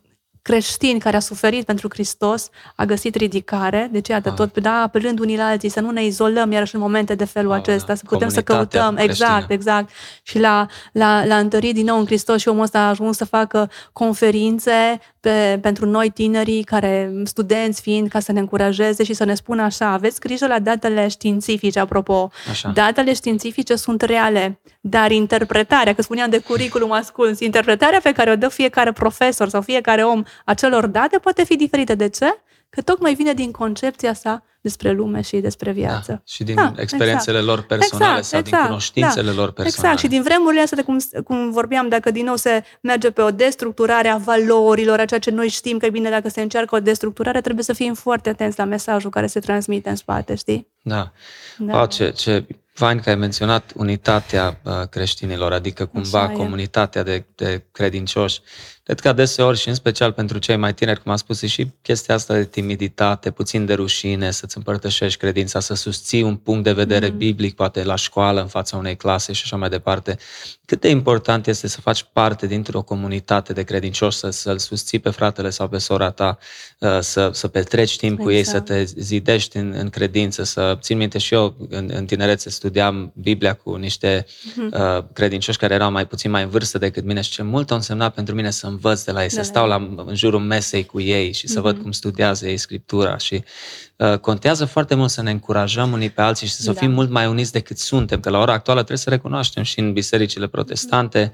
creștin 0.43 0.99
care 0.99 1.16
a 1.16 1.20
suferit 1.20 1.64
pentru 1.64 1.88
Hristos 1.90 2.49
a 2.76 2.84
găsit 2.84 3.14
ridicare. 3.14 3.88
Deci, 3.93 4.09
iată, 4.09 4.28
Ah. 4.28 4.34
tot, 4.34 4.59
da, 4.59 4.72
apelând 4.82 5.18
unii 5.18 5.36
la 5.36 5.45
alții, 5.47 5.68
să 5.68 5.80
nu 5.80 5.90
ne 5.90 6.05
izolăm 6.05 6.53
iarăși 6.53 6.74
în 6.74 6.80
momente 6.80 7.14
de 7.14 7.24
felul 7.24 7.53
Ah, 7.53 7.59
acesta, 7.59 7.86
da. 7.86 7.95
să 7.95 8.03
putem 8.09 8.28
să 8.28 8.43
Comunitatea 8.43 8.80
căutăm. 8.80 9.05
creștină. 9.05 9.26
Exact, 9.28 9.51
exact. 9.51 9.90
Și 10.22 10.38
la, 10.38 10.66
la, 10.93 11.24
la 11.24 11.38
întărit 11.38 11.74
din 11.74 11.84
nou 11.84 11.99
în 11.99 12.07
Hristos 12.07 12.40
și 12.40 12.49
omul 12.49 12.62
ăsta 12.62 12.78
a 12.78 12.88
ajuns 12.88 13.16
să 13.16 13.24
facă 13.24 13.70
conferințe 13.93 15.01
pe, 15.23 15.59
pentru 15.61 15.87
noi 15.87 16.11
tinerii, 16.11 16.62
care, 16.62 17.12
studenți 17.25 17.81
fiind, 17.81 18.09
ca 18.09 18.20
să 18.20 18.33
ne 18.33 18.41
încurajeze 18.41 19.05
și 19.05 19.14
să 19.14 19.25
ne 19.25 19.35
spună 19.35 19.62
așa, 19.62 19.87
aveți 19.87 20.20
grijă 20.20 20.47
la 20.47 20.59
datele 20.59 21.09
științifice, 21.09 21.79
apropo. 21.79 22.31
Așa. 22.51 22.68
Datele 22.68 23.14
științifice 23.14 23.77
sunt 23.77 24.03
reale, 24.03 24.61
dar 24.81 25.11
interpretarea, 25.11 25.95
că 25.95 26.03
spuneam 26.03 26.31
de 26.31 26.39
curriculum 26.39 26.93
ascuns, 26.93 27.41
interpretarea 27.41 28.01
pe 28.03 28.12
care 28.12 28.31
o 28.31 28.37
dă 28.37 28.49
fiecare 28.49 28.93
profesor 28.93 29.49
sau 29.49 29.61
fiecare 29.61 30.03
om 30.03 30.23
acelor 30.45 30.87
date 30.87 31.18
poate 31.18 31.45
fi 31.45 31.57
diferită. 31.57 31.95
De 31.95 32.09
ce? 32.09 32.27
Că 32.75 32.83
tocmai 32.83 33.14
vine 33.14 33.33
din 33.33 33.51
concepția 33.51 34.14
sa 34.14 34.43
despre 34.61 34.93
lume 34.93 35.20
și 35.20 35.37
despre 35.37 35.73
viață. 35.73 36.11
Da. 36.12 36.20
Și 36.25 36.45
din 36.45 36.55
Da, 36.55 36.73
experiențele 36.77 37.39
lor 37.39 37.62
personale 37.62 38.18
Exact, 38.18 38.25
sau 38.25 38.41
din 38.41 38.53
exact, 38.53 38.66
cunoștințele 38.66 39.31
da. 39.31 39.37
lor 39.37 39.53
personale. 39.53 39.93
Exact, 39.93 39.99
și 39.99 40.07
din 40.07 40.23
vremurile 40.23 40.61
astea, 40.62 40.77
de 40.77 40.83
cum, 40.83 40.99
cum 41.25 41.51
vorbeam, 41.51 41.89
dacă 41.89 42.11
din 42.11 42.25
nou 42.25 42.37
se 42.37 42.64
merge 42.81 43.11
pe 43.11 43.23
o 43.23 43.31
destructurare 43.31 44.09
a 44.09 44.16
valorilor, 44.16 44.99
a 44.99 45.05
ceea 45.05 45.20
ce 45.20 45.31
noi 45.31 45.49
știm 45.49 45.79
că 45.79 45.87
e 45.87 45.91
bine 45.91 46.11
dacă 46.11 46.29
se 46.29 46.41
încearcă 46.41 46.75
o 46.75 46.81
destructurare, 46.81 47.41
trebuie 47.41 47.64
să 47.64 47.73
fim 47.73 47.95
foarte 47.95 48.29
atenți 48.29 48.59
la 48.59 48.64
mesajul 48.64 49.11
care 49.11 49.27
se 49.27 49.41
transmite 49.41 49.89
în 49.89 49.97
spate, 49.97 50.35
știi? 50.35 50.68
Da. 50.83 50.95
Da. 50.95 51.12
Da. 51.59 51.77
Wow, 51.77 51.87
ce, 51.87 52.11
ce 52.11 52.47
fain 52.73 53.01
că 53.01 53.09
ai 53.09 53.16
menționat 53.16 53.73
unitatea 53.75 54.61
uh, 54.62 54.73
creștinilor, 54.91 55.53
adică 55.53 55.87
cumva 55.87 56.23
Așa 56.23 56.33
e. 56.33 56.37
comunitatea 56.37 57.03
de, 57.03 57.25
de 57.35 57.64
credincioși. 57.73 58.41
Cred 58.85 59.01
că 59.01 59.09
adeseori 59.09 59.59
și 59.59 59.68
în 59.68 59.74
special 59.74 60.12
pentru 60.12 60.39
cei 60.39 60.57
mai 60.57 60.74
tineri, 60.74 61.03
cum 61.03 61.11
am 61.11 61.16
spus, 61.16 61.43
e 61.43 61.47
și 61.47 61.66
chestia 61.83 62.14
asta 62.14 62.35
de 62.35 62.45
timiditate, 62.45 63.30
puțin 63.30 63.64
de 63.66 63.74
rușine, 63.74 64.30
să-ți 64.30 64.57
împărtășești 64.57 65.18
credința, 65.18 65.61
să 65.61 65.74
susții 65.74 66.22
un 66.22 66.37
punct 66.37 66.64
de 66.64 66.72
vedere 66.72 67.09
Mhm. 67.09 67.16
biblic, 67.16 67.55
poate 67.55 67.83
la 67.85 67.95
școală, 67.95 68.41
în 68.41 68.47
fața 68.47 68.76
unei 68.76 68.97
clase 68.97 69.33
și 69.33 69.43
așa 69.45 69.57
mai 69.57 69.68
departe. 69.68 70.16
Cât 70.64 70.80
de 70.80 70.89
important 70.89 71.47
este 71.47 71.68
să 71.68 71.80
faci 71.80 72.05
parte 72.12 72.47
dintr-o 72.47 72.83
comunitate 72.83 73.53
de 73.53 73.62
credincioși, 73.62 74.18
să, 74.18 74.30
să-l 74.30 74.59
susții 74.59 74.99
pe 74.99 75.11
fratele 75.11 75.51
sau 75.51 75.68
pe 75.68 75.78
sora 75.78 76.11
ta, 76.11 76.39
uh, 76.78 76.99
să, 77.01 77.30
să 77.33 77.49
petreci 77.49 77.97
timp 77.97 78.18
cu 78.20 78.30
ei, 78.30 78.45
să 78.45 78.57
Exact. 78.57 78.64
te 78.95 79.01
zidești 79.01 79.57
în, 79.57 79.74
în 79.76 79.89
credință, 79.91 80.43
să 80.43 80.78
țin 80.80 80.97
minte 80.97 81.18
și 81.18 81.35
eu 81.35 81.57
în, 81.68 81.91
în 81.95 82.07
tinerețe 82.07 82.51
studiam 82.51 83.12
Biblia 83.14 83.55
cu 83.55 83.74
niște 83.74 84.26
Mhm. 84.57 84.74
uh, 84.80 85.05
credincioși 85.12 85.59
care 85.59 85.74
erau 85.74 85.91
mai 85.91 86.07
puțin 86.07 86.30
mai 86.30 86.43
în 86.43 86.49
vârstă 86.49 86.78
decât 86.78 87.05
mine 87.05 87.20
și 87.20 87.30
ce 87.30 87.43
mult 87.43 87.70
a 87.70 87.74
însemnat 87.74 88.14
pentru 88.14 88.35
mine 88.35 88.51
să 88.51 88.66
învăț 88.73 89.03
de 89.03 89.11
la 89.12 89.23
ei, 89.23 89.29
De 89.29 89.33
să 89.33 89.39
la 89.41 89.45
stau 89.47 89.62
ei. 89.62 89.68
la, 89.68 90.05
în 90.07 90.14
jurul 90.14 90.41
mesei 90.41 90.85
cu 90.87 91.01
ei 91.01 91.33
și 91.33 91.49
să 91.49 91.61
văd 91.61 91.73
Mhm. 91.75 91.83
cum 91.83 91.93
studiază 91.93 92.49
ei 92.49 92.57
Scriptura 92.57 93.16
și 93.16 93.45
uh, 93.97 94.18
contează 94.18 94.64
foarte 94.64 94.95
mult 94.95 95.11
să 95.11 95.23
ne 95.23 95.31
încurajăm 95.31 95.93
unii 95.93 96.11
pe 96.11 96.20
alții 96.23 96.47
și 96.47 96.53
să 96.53 96.73
Da. 96.73 96.79
fim 96.81 96.91
mult 96.91 97.11
mai 97.11 97.27
uniți 97.27 97.53
decât 97.53 97.79
suntem, 97.79 98.20
că 98.20 98.31
la 98.31 98.39
ora 98.39 98.53
actuală 98.53 98.79
trebuie 98.79 98.99
să 98.99 99.11
recunoaștem 99.11 99.62
și 99.62 99.81
în 99.81 99.93
bisericile 99.93 100.47
protestante 100.47 101.33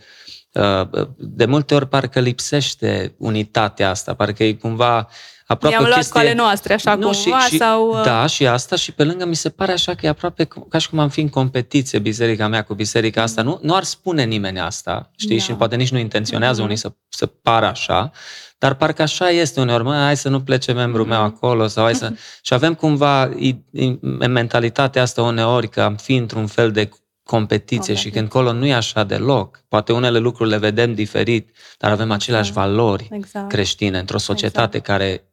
uh, 0.52 0.88
de 1.18 1.44
multe 1.44 1.74
ori 1.74 1.88
parcă 1.88 2.20
lipsește 2.20 3.14
unitatea 3.18 3.90
asta, 3.90 4.14
parcă 4.14 4.44
e 4.44 4.52
cumva 4.52 5.08
aproape 5.48 5.74
I-am 5.74 5.84
o 5.84 5.86
luat 5.86 5.98
chestie... 5.98 6.20
cu 6.20 6.26
ale 6.26 6.34
noastre, 6.36 6.74
așa 6.74 6.94
Nu, 6.94 7.10
cumva, 7.10 7.38
și, 7.38 7.48
și, 7.50 7.56
sau... 7.56 7.88
uh, 7.98 8.02
Da, 8.04 8.26
și 8.26 8.46
asta 8.46 8.76
și 8.76 8.92
pe 8.92 9.04
lângă 9.04 9.24
mi 9.26 9.36
se 9.36 9.48
pare 9.48 9.72
așa 9.72 9.94
că 9.94 10.06
e 10.06 10.08
aproape 10.08 10.44
cu- 10.44 10.68
ca 10.68 10.78
și 10.78 10.88
cum 10.88 10.98
am 10.98 11.08
fi 11.08 11.20
în 11.20 11.28
competiție 11.28 11.98
biserica 11.98 12.48
mea 12.48 12.62
cu 12.62 12.74
biserica 12.74 13.22
asta. 13.22 13.42
Nu, 13.42 13.58
nu 13.62 13.74
ar 13.74 13.82
spune 13.82 14.24
nimeni 14.24 14.60
asta, 14.60 15.10
știi? 15.16 15.36
Da. 15.36 15.42
Și 15.42 15.52
poate 15.52 15.76
nici 15.76 15.90
nu 15.90 15.98
intenționează 15.98 16.54
Mhm. 16.56 16.64
unii 16.64 16.76
să, 16.76 16.92
să 17.08 17.26
pară 17.26 17.66
așa, 17.66 18.10
dar 18.58 18.74
parcă 18.74 19.02
așa 19.02 19.28
este 19.28 19.60
uneori. 19.60 19.84
Mă, 19.84 19.94
hai 19.94 20.16
să 20.16 20.28
nu 20.28 20.40
plece 20.42 20.72
membrul 20.72 21.06
meu 21.06 21.22
Mhm. 21.24 21.34
acolo 21.34 21.66
sau 21.66 21.84
hai 21.84 21.94
să... 21.94 22.12
Și 22.42 22.54
avem 22.54 22.74
cumva 22.74 23.30
i, 23.36 23.56
i, 23.72 23.98
mentalitatea 24.28 25.02
asta 25.02 25.22
uneori 25.22 25.68
că 25.68 25.80
am 25.82 25.96
fi 25.96 26.14
într-un 26.14 26.46
fel 26.46 26.70
de 26.70 26.88
competiție 27.22 27.94
și 27.94 28.02
Competiție. 28.02 28.10
când 28.10 28.28
colo 28.28 28.52
nu 28.52 28.66
e 28.66 28.74
așa 28.74 29.04
deloc. 29.04 29.64
Poate 29.68 29.92
unele 29.92 30.18
lucruri 30.18 30.50
le 30.50 30.56
vedem 30.58 30.94
diferit, 30.94 31.50
dar 31.78 31.90
avem 31.90 32.10
aceleași 32.10 32.48
Exact. 32.48 32.66
valori 32.66 33.08
Exact. 33.10 33.48
creștine 33.48 33.98
într-o 33.98 34.18
societate 34.18 34.78
care 34.78 35.27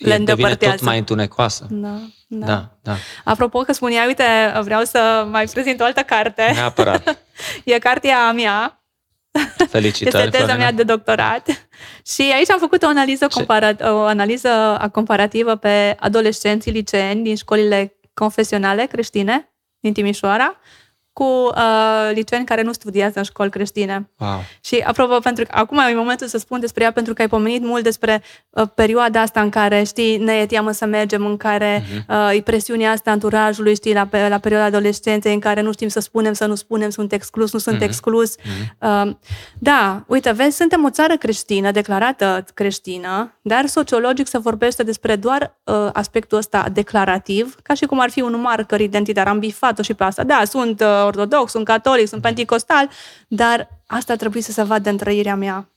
Le 0.00 0.14
e, 0.14 0.18
devine 0.18 0.24
tot 0.34 0.38
îndepărtează. 0.38 0.84
mai 0.84 0.98
întunecoasă. 0.98 1.66
Da, 1.70 1.88
da. 2.28 2.46
Da, 2.46 2.68
da, 2.82 2.96
Apropo 3.24 3.58
că 3.60 3.72
spuneai, 3.72 4.06
uite, 4.06 4.24
vreau 4.62 4.84
să 4.84 5.26
mai 5.30 5.44
prezint 5.44 5.80
o 5.80 5.84
altă 5.84 6.00
carte. 6.00 6.50
neapărat. 6.54 7.18
E 7.64 7.78
cartea 7.78 8.32
mea, 8.32 8.82
Felicitări, 9.68 10.16
este 10.24 10.30
teza 10.30 10.44
Florina. 10.44 10.56
mea 10.64 10.72
de 10.72 10.82
doctorat. 10.82 11.68
Și 12.14 12.22
aici 12.34 12.50
am 12.50 12.58
făcut 12.58 12.82
o 12.82 12.86
analiză, 12.86 13.26
Ce- 13.26 13.34
comparat, 13.36 13.80
o 13.82 14.00
analiză 14.00 14.78
comparativă 14.92 15.54
pe 15.56 15.96
adolescenții 16.00 16.72
liceeni 16.72 17.22
din 17.22 17.36
școlile 17.36 17.94
confesionale 18.14 18.84
creștine 18.86 19.52
din 19.80 19.92
Timișoara 19.92 20.56
cu 21.12 21.24
uh, 21.24 22.10
liceeni 22.12 22.44
care 22.44 22.62
nu 22.62 22.72
studiază 22.72 23.18
în 23.18 23.24
școli 23.24 23.50
creștine. 23.50 24.10
Wow. 24.18 24.40
Și 24.60 24.76
apropo, 24.86 25.18
pentru 25.18 25.44
că 25.44 25.50
acum 25.54 25.78
e 25.78 25.94
momentul 25.94 26.26
să 26.26 26.38
spun 26.38 26.60
despre 26.60 26.84
ea, 26.84 26.92
pentru 26.92 27.14
că 27.14 27.22
ai 27.22 27.28
pomenit 27.28 27.62
mult 27.62 27.82
despre 27.82 28.22
uh, 28.50 28.64
perioada 28.74 29.20
asta 29.20 29.40
în 29.40 29.48
care, 29.50 29.82
știi, 29.82 30.16
ne 30.16 30.32
e 30.32 30.46
teamă 30.46 30.70
să 30.70 30.84
mergem, 30.86 31.26
în 31.26 31.36
care 31.36 31.82
uh, 32.08 32.30
e 32.36 32.40
presiunea 32.42 32.90
asta 32.90 33.10
anturajului, 33.10 33.74
știi, 33.74 33.94
la, 33.94 34.06
pe- 34.06 34.28
la 34.28 34.38
perioada 34.38 34.66
adolescenței, 34.66 35.34
în 35.34 35.40
care 35.40 35.60
nu 35.60 35.72
știm 35.72 35.88
să 35.88 36.00
spunem, 36.00 36.32
să 36.32 36.46
nu 36.46 36.54
spunem, 36.54 36.90
sunt 36.90 37.12
exclus, 37.12 37.52
nu 37.52 37.58
sunt 37.58 37.74
Mhm. 37.76 37.84
exclus. 37.84 38.34
Uh, 38.78 39.10
da, 39.58 40.04
uite, 40.06 40.30
vezi, 40.32 40.56
suntem 40.56 40.84
o 40.84 40.90
țară 40.90 41.16
creștină, 41.16 41.70
declarată 41.70 42.44
creștină, 42.54 43.38
dar 43.42 43.66
sociologic 43.66 44.26
se 44.26 44.38
vorbește 44.38 44.82
despre 44.82 45.16
doar 45.16 45.58
uh, 45.64 45.88
aspectul 45.92 46.38
ăsta 46.38 46.66
declarativ, 46.72 47.56
ca 47.62 47.74
și 47.74 47.84
cum 47.86 48.00
ar 48.00 48.10
fi 48.10 48.20
un 48.20 48.40
marker 48.40 48.80
identitar. 48.80 49.26
Am 49.28 49.38
bifat-o 49.38 49.82
și 49.82 49.94
pe 49.94 50.04
asta. 50.04 50.24
Da, 50.24 50.42
sunt 50.44 50.80
uh, 50.80 51.08
ortodox, 51.10 51.50
sunt 51.50 51.64
catolic, 51.64 52.08
sunt 52.08 52.22
penticostal, 52.22 52.90
dar 53.28 53.68
asta 53.86 54.16
trebuie 54.16 54.42
să 54.42 54.52
se 54.52 54.62
vadă 54.62 54.90
în 54.90 54.96
trăirea 54.96 55.36
mea. 55.36 55.70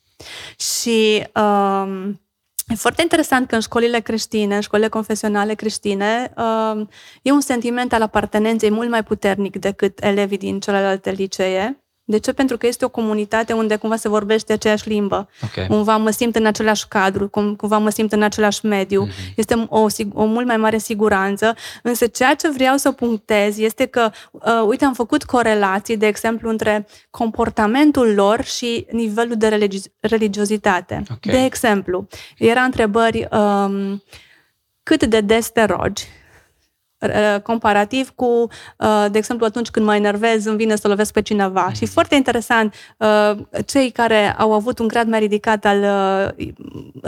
Și 0.57 1.27
um, 1.35 2.21
e 2.67 2.75
foarte 2.75 3.01
interesant 3.01 3.47
că 3.47 3.55
în 3.55 3.61
școlile 3.61 3.99
creștine, 3.99 4.55
în 4.55 4.61
școlile 4.61 4.87
confesionale 4.87 5.53
creștine, 5.53 6.33
um, 6.37 6.89
e 7.21 7.31
un 7.31 7.41
sentiment 7.41 7.93
al 7.93 8.01
apartenenței 8.01 8.71
mult 8.71 8.89
mai 8.89 9.03
puternic 9.03 9.57
decât 9.57 10.03
elevii 10.03 10.37
din 10.37 10.59
celelalte 10.59 11.11
licee. 11.11 11.82
De 12.05 12.17
ce? 12.17 12.33
Pentru 12.33 12.57
că 12.57 12.67
este 12.67 12.85
o 12.85 12.89
comunitate 12.89 13.53
unde 13.53 13.75
cumva 13.75 13.95
se 13.95 14.09
vorbește 14.09 14.53
aceeași 14.53 14.89
limbă. 14.89 15.29
Ok. 15.43 15.67
Cumva 15.67 15.97
mă 15.97 16.09
simt 16.09 16.35
în 16.35 16.45
același 16.45 16.87
cadru, 16.87 17.29
cum, 17.29 17.55
cumva 17.55 17.77
mă 17.77 17.89
simt 17.89 18.11
în 18.11 18.21
același 18.23 18.65
mediu. 18.65 19.01
Mhm. 19.01 19.11
Este 19.35 19.65
o, 19.69 19.89
sig- 19.89 20.13
o 20.13 20.25
mult 20.25 20.45
mai 20.47 20.57
mare 20.57 20.77
siguranță. 20.77 21.55
Însă 21.83 22.07
ceea 22.07 22.33
ce 22.35 22.49
vreau 22.51 22.77
să 22.77 22.91
punctez 22.91 23.57
este 23.57 23.85
că, 23.85 24.09
uh, 24.31 24.41
uite, 24.67 24.85
am 24.85 24.93
făcut 24.93 25.23
corelații, 25.23 25.97
de 25.97 26.07
exemplu, 26.07 26.49
între 26.49 26.87
comportamentul 27.09 28.13
lor 28.13 28.43
și 28.43 28.85
nivelul 28.91 29.35
de 29.37 29.47
religi- 29.49 29.91
religiozitate. 29.99 31.03
Ok. 31.11 31.19
De 31.25 31.43
exemplu, 31.43 32.07
era 32.37 32.61
întrebări 32.61 33.27
um, 33.31 34.03
cât 34.83 35.03
de 35.03 35.21
des 35.21 35.49
te 35.49 35.63
rogi, 35.63 36.03
uh, 36.03 36.22
comparativ 37.43 38.11
cu, 38.15 38.25
uh, 38.25 39.05
de 39.11 39.17
exemplu, 39.17 39.45
atunci 39.45 39.69
când 39.69 39.85
mă 39.85 39.95
enervez, 39.95 40.45
îmi 40.45 40.57
vine 40.57 40.75
să 40.75 40.87
lovesc 40.87 41.13
pe 41.13 41.21
cineva. 41.21 41.65
Mhm. 41.65 41.75
Și 41.75 41.85
foarte 41.85 42.15
interesant, 42.15 42.73
uh, 42.97 43.31
cei 43.65 43.89
care 43.89 44.35
au 44.37 44.53
avut 44.53 44.79
un 44.79 44.87
grad 44.87 45.07
mai 45.07 45.19
ridicat 45.19 45.65
al 45.65 45.81
uh, 45.81 46.47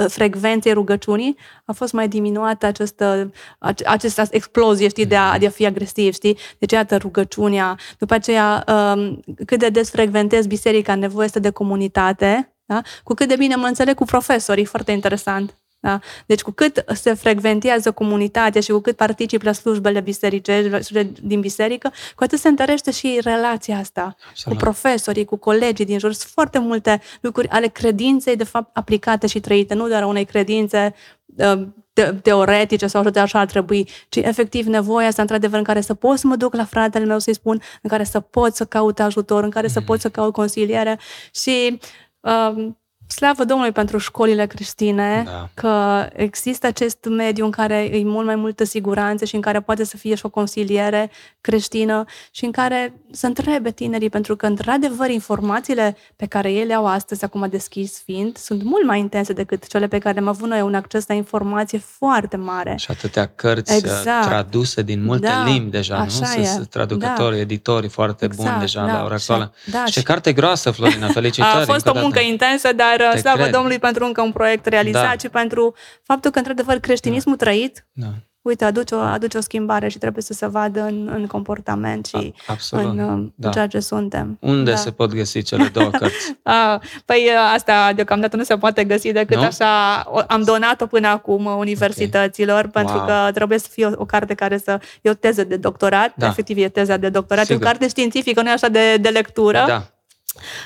frecvenței 0.08 0.74
rugăciunii, 0.74 1.38
a 1.66 1.72
fost 1.72 1.94
mai 1.94 2.08
diminuată 2.08 2.66
această, 2.66 3.32
ace- 3.60 3.86
această 3.88 4.28
explozie, 4.32 4.88
știi, 4.88 5.06
de 5.06 5.16
a, 5.16 5.38
de 5.38 5.46
a 5.46 5.50
fi 5.50 5.66
agresiv, 5.66 6.14
știi? 6.14 6.38
Deci, 6.60 6.72
iată, 6.72 6.98
rugăciunea. 6.98 7.78
După 7.98 8.14
aceea, 8.14 8.64
um, 8.68 9.20
cât 9.46 9.60
de 9.60 9.70
des 9.70 9.90
frecventez 9.90 10.46
biserica, 10.46 10.96
nevoie 10.96 11.26
este 11.26 11.40
de 11.40 11.50
comunitate, 11.50 12.56
da? 12.66 12.82
Cu 13.04 13.14
cât 13.14 13.28
de 13.28 13.36
bine 13.36 13.56
mă 13.56 13.66
înțeleg 13.68 13.96
cu 13.96 14.06
profesorii, 14.06 14.66
foarte 14.66 14.92
interesant. 14.92 15.58
Da? 15.86 16.00
Deci 16.26 16.42
cu 16.42 16.52
cât 16.52 16.84
se 16.88 17.14
frecventează 17.14 17.92
comunitatea 17.92 18.62
și 18.62 18.72
cu 18.72 18.80
cât 18.80 18.96
particip 18.96 19.42
la 19.42 19.52
slujbele 19.52 20.00
bisericești 20.00 20.94
din 21.22 21.40
biserică, 21.40 21.92
cu 22.16 22.24
atât 22.24 22.40
se 22.40 22.48
întărește 22.48 22.92
și 22.92 23.20
relația 23.24 23.78
asta 23.78 24.16
Absolut. 24.30 24.58
cu 24.58 24.64
profesorii, 24.64 25.26
cu 25.26 25.36
colegii 25.36 25.86
din 25.86 26.00
jur. 26.00 26.14
Sunt 26.14 26.32
foarte 26.32 26.60
multe 26.60 27.02
lucruri 27.22 27.48
ale 27.48 27.68
credinței, 27.68 28.36
de 28.36 28.44
fapt, 28.44 28.78
aplicate 28.78 29.28
și 29.28 29.40
trăite, 29.40 29.74
nu 29.74 29.88
doar 29.88 30.02
a 30.02 30.08
unei 30.08 30.26
credințe 30.26 30.94
uh, 31.38 31.68
te- 31.94 32.14
teoretice 32.22 32.88
sau 32.88 33.10
de 33.10 33.20
așa 33.20 33.40
ar 33.40 33.46
trebui, 33.46 33.90
ci 34.10 34.16
efectiv 34.16 34.66
nevoia 34.66 35.08
asta, 35.08 35.22
într-adevăr, 35.22 35.58
în 35.58 35.64
care 35.64 35.82
să 35.82 35.94
pot 35.94 36.18
să 36.18 36.28
mă 36.28 36.36
duc 36.36 36.56
la 36.56 36.66
fratele 36.66 37.06
meu 37.06 37.20
să-i 37.20 37.34
spun, 37.34 37.62
în 37.82 37.90
care 37.90 38.04
să 38.04 38.20
pot 38.20 38.56
să 38.56 38.66
caut 38.66 39.00
ajutor, 39.00 39.44
în 39.44 39.50
care 39.50 39.68
să 39.68 39.82
pot 39.82 40.00
să 40.00 40.10
caut 40.10 40.34
consiliere 40.34 41.00
și 41.32 41.80
um, 42.20 42.78
Slavă 43.16 43.44
Domnului 43.44 43.72
pentru 43.72 43.98
școlile 43.98 44.46
creștine, 44.46 45.24
Da. 45.26 45.50
că 45.54 46.08
există 46.16 46.68
acest 46.68 47.06
mediu 47.10 47.46
în 47.46 47.52
care 47.52 47.76
e 47.76 48.04
mult 48.04 48.26
mai 48.26 48.36
multă 48.36 48.64
siguranță 48.64 49.26
și 49.26 49.36
în 49.36 49.42
care 49.42 49.62
poate 49.62 49.84
să 49.84 49.98
fie 49.98 50.16
și 50.16 50.26
o 50.26 50.30
consiliere 50.30 51.12
creștină 51.42 52.04
și 52.32 52.46
în 52.46 52.52
care 52.52 52.94
să 53.16 53.26
întrebe 53.26 53.72
tinerii, 53.72 54.10
pentru 54.10 54.36
că, 54.36 54.46
într-adevăr, 54.46 55.10
informațiile 55.10 55.98
pe 56.16 56.26
care 56.26 56.52
ele 56.52 56.74
au 56.74 56.86
astăzi, 56.88 57.24
acum 57.24 57.48
deschis 57.50 58.02
fiind, 58.04 58.38
sunt 58.38 58.64
mult 58.64 58.86
mai 58.86 59.00
intense 59.00 59.34
decât 59.34 59.68
cele 59.68 59.88
pe 59.88 59.98
care 59.98 60.20
am 60.20 60.28
avut 60.28 60.50
noi, 60.50 60.62
un 60.62 60.74
acces 60.76 61.08
la 61.08 61.14
informație 61.14 61.78
foarte 61.78 62.38
mare. 62.38 62.76
Și 62.78 62.88
atâtea 62.92 63.26
cărți 63.36 63.74
Exact. 63.76 64.06
uh, 64.24 64.30
traduse 64.30 64.82
din 64.82 65.04
multe 65.04 65.28
Da, 65.28 65.44
limbi 65.44 65.70
deja, 65.72 65.96
nu? 65.96 66.02
așa 66.02 66.26
Sunt 66.26 66.44
e. 66.44 66.48
sunt 66.48 66.68
traducători, 66.70 67.40
editorii 67.40 67.90
foarte 67.90 68.28
buni 68.28 68.40
Exact, 68.42 68.60
deja 68.60 68.86
da, 68.86 68.94
la 68.94 69.04
ora 69.04 69.18
și- 69.18 69.32
actuală. 69.32 69.54
da, 69.72 69.86
și 69.86 69.92
ce 69.94 70.00
și- 70.00 70.06
carte 70.06 70.34
groasă, 70.34 70.72
Florina, 70.72 71.08
felicitări. 71.20 71.52
A 71.54 71.66
fost 71.66 71.86
încă 71.86 71.98
o 71.98 72.02
muncă 72.02 72.16
dată. 72.20 72.28
intensă, 72.32 72.74
dar 72.74 72.96
uh, 73.00 73.10
Te 73.12 73.18
slavă 73.20 73.38
cred. 73.38 73.52
Domnului 73.52 73.80
pentru 73.80 74.06
încă 74.06 74.22
un 74.22 74.32
proiect 74.32 74.66
realizat 74.66 75.04
Da. 75.04 75.18
și 75.18 75.30
pentru 75.30 75.74
faptul 76.04 76.32
că, 76.32 76.38
într-adevăr, 76.38 76.78
creștinismul 76.80 77.36
trăit, 77.36 77.86
Da, 77.92 78.08
uite, 78.48 78.66
aduce 78.66 78.96
o, 78.96 79.00
aduce 79.00 79.38
o 79.38 79.42
schimbare 79.42 79.88
și 79.88 79.98
trebuie 79.98 80.24
să 80.24 80.34
se 80.34 80.48
vadă 80.48 80.82
în, 80.82 81.10
în 81.16 81.28
comportament 81.28 82.06
și 82.06 82.16
a- 82.48 82.52
absolut. 82.52 82.86
în, 82.86 83.00
uh, 83.00 83.28
da. 83.36 83.48
în 83.48 83.54
ceea 83.54 83.68
ce 83.68 83.80
suntem. 83.80 84.38
Unde 84.42 84.72
da. 84.72 84.78
se 84.78 84.92
pot 84.92 85.14
găsi 85.14 85.42
cele 85.42 85.68
două 85.74 85.90
cărți? 86.00 86.36
A, 86.44 86.82
păi 87.06 87.24
uh, 87.32 87.52
asta 87.56 87.92
deocamdată 87.96 88.36
nu 88.36 88.44
se 88.44 88.58
poate 88.58 88.84
găsi 88.84 89.12
decât 89.12 89.38
Nu? 89.38 89.44
așa. 89.44 90.04
O, 90.08 90.20
am 90.28 90.42
donat-o 90.44 90.86
până 90.86 91.08
acum 91.08 91.46
universităților 91.46 92.68
pentru 92.68 92.96
Wow. 92.98 93.06
că 93.06 93.32
trebuie 93.34 93.58
să 93.60 93.68
fie 93.72 93.86
o, 93.86 93.90
o 93.96 94.06
carte 94.06 94.34
care 94.34 94.58
să... 94.58 94.80
E 95.02 95.10
o 95.10 95.14
teză 95.14 95.44
de 95.44 95.56
doctorat, 95.56 96.14
Da. 96.18 96.28
efectiv 96.28 96.58
e 96.58 96.70
teza 96.70 96.98
de 96.98 97.10
doctorat, 97.10 97.46
Sigur. 97.46 97.62
e 97.62 97.66
o 97.66 97.70
carte 97.70 97.88
științifică, 97.88 98.42
nu 98.42 98.50
e 98.50 98.52
așa 98.52 98.68
de, 98.68 98.98
de 98.98 99.10
lectură. 99.10 99.64
Da, 99.68 99.84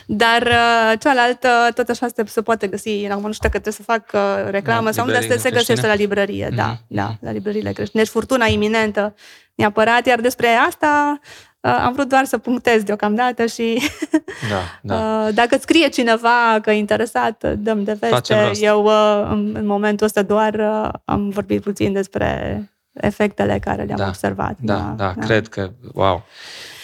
Dar 0.05 0.41
uh, 0.41 0.99
cealaltă, 0.99 1.49
tot 1.75 1.89
așa 1.89 2.07
se, 2.15 2.23
se 2.25 2.41
poate 2.41 2.67
găsi. 2.67 2.89
Acum 3.11 3.25
nu 3.25 3.31
știu 3.31 3.49
că 3.49 3.59
trebuie 3.59 3.73
să 3.73 3.83
fac 3.83 4.03
uh, 4.13 4.49
reclamă 4.49 4.85
Da, 4.85 4.91
sau 4.91 5.05
nu, 5.05 5.11
dar 5.11 5.21
se, 5.21 5.27
librăriile 5.27 5.49
se 5.49 5.49
găsește 5.49 5.73
creștine? 5.73 5.87
la 5.87 5.93
librărie, 5.93 6.49
da, 6.55 6.65
Mhm, 6.67 6.81
da, 6.87 7.03
mhm. 7.03 7.17
la 7.21 7.31
librăriile 7.31 7.71
creștine. 7.71 8.01
Deci 8.03 8.11
furtuna 8.11 8.45
iminentă 8.45 9.15
neapărat, 9.55 10.05
iar 10.05 10.19
despre 10.19 10.47
asta 10.47 11.19
uh, 11.61 11.77
am 11.85 11.93
vrut 11.93 12.07
doar 12.09 12.25
să 12.25 12.37
punctez 12.37 12.83
deocamdată 12.83 13.45
și 13.45 13.81
da, 14.51 14.79
da. 14.81 15.25
uh, 15.27 15.33
dacă 15.33 15.57
scrie 15.61 15.87
cineva 15.87 16.59
că 16.61 16.71
e 16.71 16.77
interesat, 16.77 17.53
dăm 17.57 17.83
de 17.83 17.93
Facem 17.93 18.35
veste. 18.37 18.47
rost. 18.47 18.61
Eu 18.63 18.83
uh, 18.83 19.27
în, 19.31 19.55
în 19.55 19.65
momentul 19.65 20.05
ăsta 20.05 20.21
doar 20.21 20.53
uh, 20.53 20.89
am 21.05 21.29
vorbit 21.29 21.61
puțin 21.61 21.93
despre 21.93 22.63
efectele 23.01 23.59
care 23.59 23.83
le-am 23.83 23.97
Da, 23.97 24.07
observat. 24.07 24.55
Da, 24.59 24.93
da, 24.97 25.13
cred 25.19 25.47
că, 25.47 25.71
wow. 25.93 26.23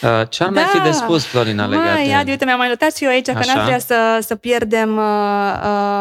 Uh, 0.02 0.22
Ce 0.30 0.44
ar 0.44 0.50
mai 0.50 0.64
Da. 0.64 0.70
fi 0.70 0.80
de 0.86 0.92
spus, 0.92 1.26
Florina, 1.26 1.66
legat 1.66 1.94
Mai, 1.94 2.06
de 2.08 2.14
Adi, 2.14 2.30
uite, 2.30 2.46
mi-am 2.46 2.58
mai 2.58 2.68
notat 2.68 2.96
și 2.96 3.04
eu 3.04 3.10
aici 3.10 3.26
că 3.32 3.38
Așa. 3.38 3.54
n-ar 3.54 3.66
vrea 3.66 3.80
să, 3.80 4.18
să 4.22 4.36
pierdem 4.36 4.98
uh, 4.98 5.54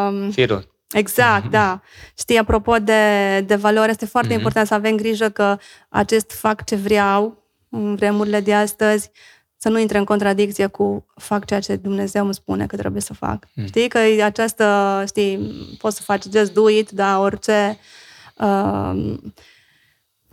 um, 0.08 0.30
firul? 0.30 0.72
Exact, 0.92 1.50
da. 1.50 1.80
Știi, 2.18 2.38
apropo 2.38 2.76
de, 2.76 3.40
de 3.40 3.54
valori, 3.54 3.90
este 3.90 4.06
foarte 4.06 4.28
Mhm. 4.28 4.38
important 4.38 4.66
să 4.66 4.74
avem 4.74 4.96
grijă 4.96 5.28
că 5.28 5.58
acest 5.88 6.30
fac 6.32 6.64
ce 6.64 6.74
vreau 6.76 7.42
în 7.68 7.94
vremurile 7.94 8.40
de 8.40 8.54
astăzi 8.54 9.10
să 9.56 9.68
nu 9.68 9.78
intre 9.78 9.98
în 9.98 10.04
contradicție 10.04 10.66
cu 10.66 11.06
fac 11.14 11.44
ceea 11.44 11.60
ce 11.60 11.76
Dumnezeu 11.76 12.24
îmi 12.24 12.34
spune 12.34 12.66
că 12.66 12.76
trebuie 12.76 13.00
să 13.02 13.14
fac. 13.14 13.44
Mm. 13.54 13.66
Știi 13.66 13.88
că 13.88 13.98
e 13.98 14.24
această, 14.24 15.02
știi, 15.06 15.38
poți 15.78 15.96
să 15.96 16.02
faci 16.02 16.22
just 16.34 16.52
do 16.52 16.68
it, 16.68 16.90
dar 16.90 17.18
orice... 17.18 17.78
Uh, 18.36 19.14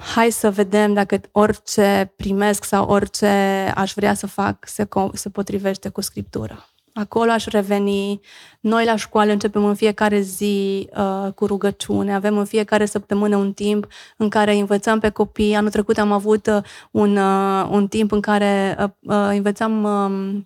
hai 0.02 0.30
să 0.32 0.52
vedem 0.52 0.93
dacă 0.93 1.22
orice 1.32 2.14
primesc 2.16 2.64
sau 2.64 2.89
orice 2.89 3.28
aș 3.76 3.93
vrea 3.93 4.14
să 4.14 4.28
fac 4.28 4.68
se, 4.68 4.84
co- 4.84 5.14
se 5.14 5.30
potrivește 5.30 5.89
cu 5.89 6.02
Scriptura. 6.02 6.66
Acolo 6.93 7.32
aș 7.32 7.45
reveni. 7.45 8.20
Noi 8.60 8.86
la 8.86 8.95
școală 8.95 9.32
începem 9.32 9.66
în 9.66 9.76
fiecare 9.76 10.20
zi 10.20 10.88
uh, 10.97 11.32
cu 11.36 11.45
rugăciune. 11.45 12.16
Avem 12.16 12.38
în 12.38 12.45
fiecare 12.45 12.86
săptămână 12.86 13.36
un 13.36 13.54
timp 13.54 13.88
în 14.18 14.30
care 14.30 14.54
învățăm 14.54 14.99
pe 14.99 15.10
copii. 15.10 15.56
Anul 15.56 15.70
trecut 15.70 15.97
am 15.97 16.12
avut 16.12 16.47
uh, 16.47 16.62
un, 16.91 17.18
uh, 17.18 17.68
un 17.70 17.88
timp 17.88 18.12
în 18.12 18.22
care 18.22 18.78
uh, 18.80 18.89
uh, 18.99 19.30
învățam 19.30 19.84
uh, 19.84 20.41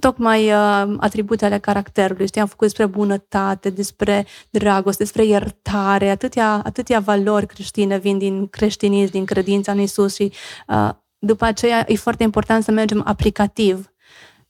tocmai 0.00 0.52
uh, 0.52 0.94
atributele 0.98 1.58
caracterului. 1.58 2.26
Știi, 2.26 2.40
am 2.40 2.46
făcut 2.46 2.66
despre 2.66 2.86
bunătate, 2.86 3.70
despre 3.70 4.26
dragoste, 4.50 5.02
despre 5.02 5.24
iertare, 5.24 6.10
atâtea, 6.10 6.60
atâtea 6.64 7.00
valori 7.00 7.46
creștine 7.46 7.98
vin 7.98 8.18
din 8.18 8.46
creștinism, 8.46 9.10
din 9.10 9.24
credința 9.24 9.72
în 9.72 9.80
Isus 9.80 10.14
și 10.14 10.32
uh, 10.68 10.90
după 11.18 11.44
aceea 11.44 11.84
e 11.88 11.96
foarte 11.96 12.22
important 12.22 12.64
să 12.64 12.70
mergem 12.70 13.02
aplicativ. 13.06 13.89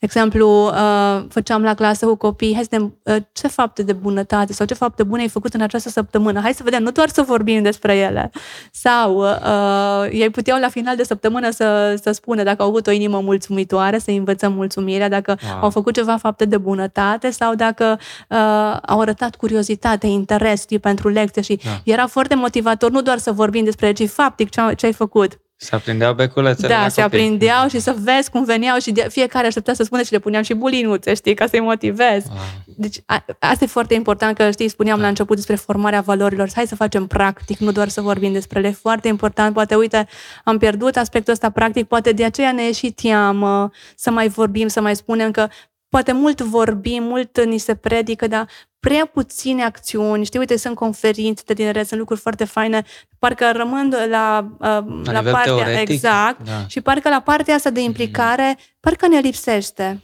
De 0.01 0.07
exemplu, 0.07 0.67
uh, 0.67 1.25
făceam 1.29 1.63
la 1.63 1.75
clasă 1.75 2.07
cu 2.07 2.15
copii, 2.15 2.55
hai 2.55 2.63
să 2.63 2.69
vedem 2.71 2.95
uh, 3.03 3.17
ce 3.33 3.49
fapte 3.49 3.83
de 3.83 3.93
bunătate 3.93 4.53
sau 4.53 4.67
ce 4.67 4.75
fapte 4.75 5.03
bune 5.03 5.21
ai 5.21 5.29
făcut 5.29 5.55
în 5.55 5.61
această 5.61 5.89
săptămână. 5.89 6.41
Hai 6.41 6.55
să 6.55 6.61
vedem, 6.65 6.83
nu 6.83 6.91
doar 6.91 7.09
să 7.09 7.23
vorbim 7.23 7.63
despre 7.63 7.97
ele. 7.97 8.31
Sau 8.73 9.17
uh, 9.17 10.09
ei 10.11 10.31
puteau 10.31 10.61
la 10.61 10.69
final 10.69 10.97
de 10.97 11.03
săptămână 11.03 11.51
să, 11.51 11.99
să 12.03 12.11
spună 12.13 12.43
dacă 12.43 12.63
au 12.63 12.69
avut 12.69 12.87
o 12.87 12.91
inimă 12.91 13.21
mulțumitoare, 13.21 13.99
să 13.99 14.11
învățăm 14.11 14.53
mulțumirea, 14.53 15.09
dacă 15.09 15.39
Wow. 15.53 15.63
au 15.63 15.71
făcut 15.71 15.95
ceva 15.95 16.17
fapte 16.17 16.45
de 16.45 16.59
bunătate 16.59 17.31
sau 17.31 17.55
dacă 17.55 17.99
uh, 18.29 18.77
au 18.87 19.01
arătat 19.01 19.37
curiozitate, 19.37 20.07
interes 20.07 20.61
știi, 20.61 20.79
pentru 20.79 21.09
lecție 21.09 21.43
și 21.43 21.61
Da. 21.65 21.71
era 21.85 22.07
foarte 22.07 22.35
motivator 22.35 22.91
nu 22.91 23.03
doar 23.03 23.19
să 23.19 23.33
vorbim 23.33 23.65
despre 23.65 23.93
ce 23.93 24.07
faptic 24.07 24.49
ce, 24.51 24.61
ce 24.77 24.87
ai 24.87 24.93
făcut, 24.93 25.41
Se 25.63 25.75
aprindeau 25.75 26.15
beculețele 26.15 26.69
da, 26.69 26.81
la 26.81 26.89
se 26.89 27.03
copii. 27.03 27.19
aprindeau 27.19 27.69
și 27.69 27.81
să 27.81 27.95
vezi 27.99 28.31
cum 28.31 28.45
veneau 28.45 28.79
și 28.79 28.91
de, 28.93 29.07
fiecare 29.11 29.47
aștepta 29.47 29.73
să 29.73 29.83
spună 29.83 30.03
și 30.03 30.13
le 30.13 30.19
puneam 30.19 30.43
și 30.43 30.55
bulinuțe, 30.55 31.15
știi, 31.15 31.35
ca 31.35 31.47
să-i 31.47 31.61
motivez. 31.61 32.25
Wow. 32.29 32.37
Deci 32.65 32.97
a, 33.07 33.25
asta 33.39 33.65
e 33.65 33.67
foarte 33.67 33.95
important, 33.95 34.37
că 34.37 34.51
știi, 34.51 34.69
spuneam 34.69 34.97
Da. 34.97 35.03
la 35.03 35.09
început 35.09 35.37
despre 35.37 35.55
formarea 35.55 36.01
valorilor. 36.01 36.49
Hai 36.55 36.67
să 36.67 36.75
facem 36.75 37.07
practic, 37.07 37.59
nu 37.59 37.73
doar 37.73 37.89
să 37.89 38.01
vorbim 38.01 38.33
despre 38.33 38.59
ele. 38.59 38.69
E 38.69 38.73
foarte 38.73 39.09
important. 39.09 39.55
Poate, 39.55 39.75
uite, 39.75 40.09
am 40.45 40.59
pierdut 40.59 40.97
aspectul 40.97 41.33
ăsta 41.33 41.51
practic, 41.51 41.87
poate 41.87 42.13
de 42.13 42.25
aceea 42.25 42.53
ne 42.53 42.63
e 42.63 42.73
și 42.73 42.91
teamă 42.91 43.71
să 43.97 44.11
mai 44.11 44.29
vorbim, 44.29 44.69
să 44.69 44.81
mai 44.81 44.97
spunem 44.97 45.31
că 45.31 45.49
poate 45.89 46.13
mult 46.13 46.41
vorbim, 46.41 47.03
mult 47.03 47.45
ni 47.45 47.59
se 47.59 47.75
predică, 47.75 48.27
dar 48.27 48.49
prea 48.81 49.07
puține 49.13 49.63
acțiuni. 49.63 50.25
Știi, 50.25 50.39
uite, 50.39 50.57
sunt 50.57 50.75
conferințe 50.75 51.43
de 51.47 51.55
tineret, 51.55 51.87
sunt 51.87 51.99
lucruri 51.99 52.21
foarte 52.21 52.45
faine, 52.45 52.85
parcă 53.19 53.51
rămân 53.55 53.95
la, 54.11 54.49
uh, 54.53 54.59
la, 55.05 55.13
nivel 55.19 55.33
partea, 55.33 55.55
teoretic, 55.55 55.89
exact, 55.89 56.45
da. 56.45 56.67
și 56.67 56.81
parcă 56.81 57.09
la 57.09 57.21
partea 57.21 57.55
asta 57.55 57.71
de 57.71 57.81
implicare, 57.83 58.59
parcă 58.81 59.07
ne 59.09 59.19
lipsește. 59.19 60.01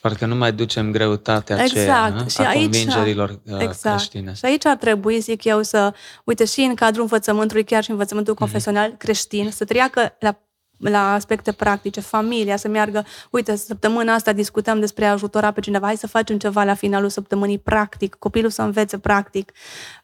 Parcă 0.00 0.26
nu 0.26 0.34
mai 0.34 0.52
ducem 0.52 0.90
greutatea 0.90 1.56
Exact. 1.62 1.78
aceea 1.78 2.02
a? 2.02 2.26
Și 2.28 2.40
a 2.40 2.48
aici- 2.48 2.60
convingerilor 2.62 3.28
uh, 3.44 3.58
Exact. 3.60 3.96
creștine. 3.96 4.32
Și 4.34 4.44
aici 4.44 4.66
ar 4.66 4.76
trebui, 4.76 5.18
zic 5.20 5.44
eu, 5.44 5.62
să, 5.62 5.94
uite, 6.24 6.44
și 6.44 6.60
în 6.60 6.74
cadrul 6.74 7.02
învățământului, 7.02 7.64
chiar 7.64 7.82
și 7.82 7.90
învățământul 7.90 8.32
Mhm. 8.32 8.42
confesional 8.42 8.94
creștin, 8.98 9.50
să 9.50 9.64
treacă 9.64 10.16
la 10.20 10.38
la 10.78 11.12
aspecte 11.12 11.52
practice, 11.52 12.00
familia 12.00 12.56
să 12.56 12.68
meargă, 12.68 13.04
uite, 13.30 13.56
săptămâna 13.56 14.14
asta 14.14 14.32
discutăm 14.32 14.80
despre 14.80 15.04
a 15.04 15.12
ajutora 15.12 15.50
pe 15.50 15.60
cineva, 15.60 15.86
hai 15.86 15.96
să 15.96 16.06
facem 16.06 16.38
ceva 16.38 16.64
la 16.64 16.74
finalul 16.74 17.08
săptămânii 17.08 17.58
practic, 17.58 18.14
copilul 18.14 18.50
să 18.50 18.62
învețe 18.62 18.98
practic. 18.98 19.52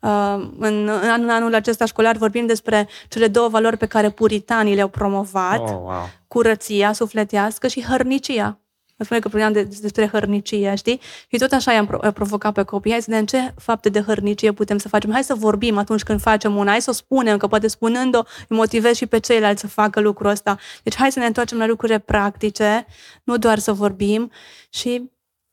Uh, 0.01 0.11
în, 0.59 0.89
în 1.03 1.09
anul, 1.11 1.31
anul 1.31 1.55
acesta 1.55 1.85
școlar 1.85 2.17
vorbim 2.17 2.47
despre 2.47 2.89
cele 3.09 3.29
două 3.29 3.49
valori 3.49 3.77
pe 3.77 3.87
care 3.87 4.11
puritanii 4.11 4.75
le-au 4.75 4.89
promovat, 4.89 5.61
Oh, 5.61 5.69
wow. 5.71 6.09
curăția 6.29 6.93
sufletească 6.93 7.67
și 7.67 7.83
hărnicia. 7.83 8.59
Mă 8.97 9.05
spune 9.05 9.21
că 9.21 9.29
spuneam 9.29 9.53
de, 9.53 9.63
despre 9.63 10.07
hărnicie, 10.07 10.75
știi? 10.75 11.01
Și 11.31 11.39
tot 11.39 11.53
așa 11.53 11.73
i-am 11.73 11.87
pro- 11.87 12.13
provocat 12.13 12.53
pe 12.53 12.63
copii. 12.63 12.91
Hai 12.91 13.03
să 13.03 13.11
vedem 13.11 13.25
ce 13.27 13.55
fapte 13.57 13.89
de 13.89 14.01
hărnicie 14.01 14.53
putem 14.53 14.79
să 14.79 14.89
facem. 14.89 15.13
Hai 15.13 15.25
să 15.25 15.35
vorbim 15.35 15.79
atunci 15.79 16.03
când 16.03 16.21
facem 16.21 16.57
una. 16.57 16.71
Hai 16.71 16.83
să 16.83 16.91
o 16.91 16.93
spunem, 16.93 17.37
că 17.37 17.47
poate 17.47 17.69
spunând-o 17.69 18.23
îi 18.49 18.57
motivez 18.57 18.97
și 18.97 19.07
pe 19.07 19.19
ceilalți 19.19 19.61
să 19.61 19.67
facă 19.67 20.01
lucrul 20.01 20.31
ăsta. 20.31 20.59
Deci 20.83 20.97
hai 20.97 21.13
să 21.13 21.19
ne 21.19 21.27
întoarcem 21.27 21.59
la 21.59 21.67
lucrurile 21.67 21.99
practice, 21.99 22.87
nu 23.25 23.37
doar 23.37 23.59
să 23.59 23.73
vorbim 23.73 24.31
și 24.69 25.11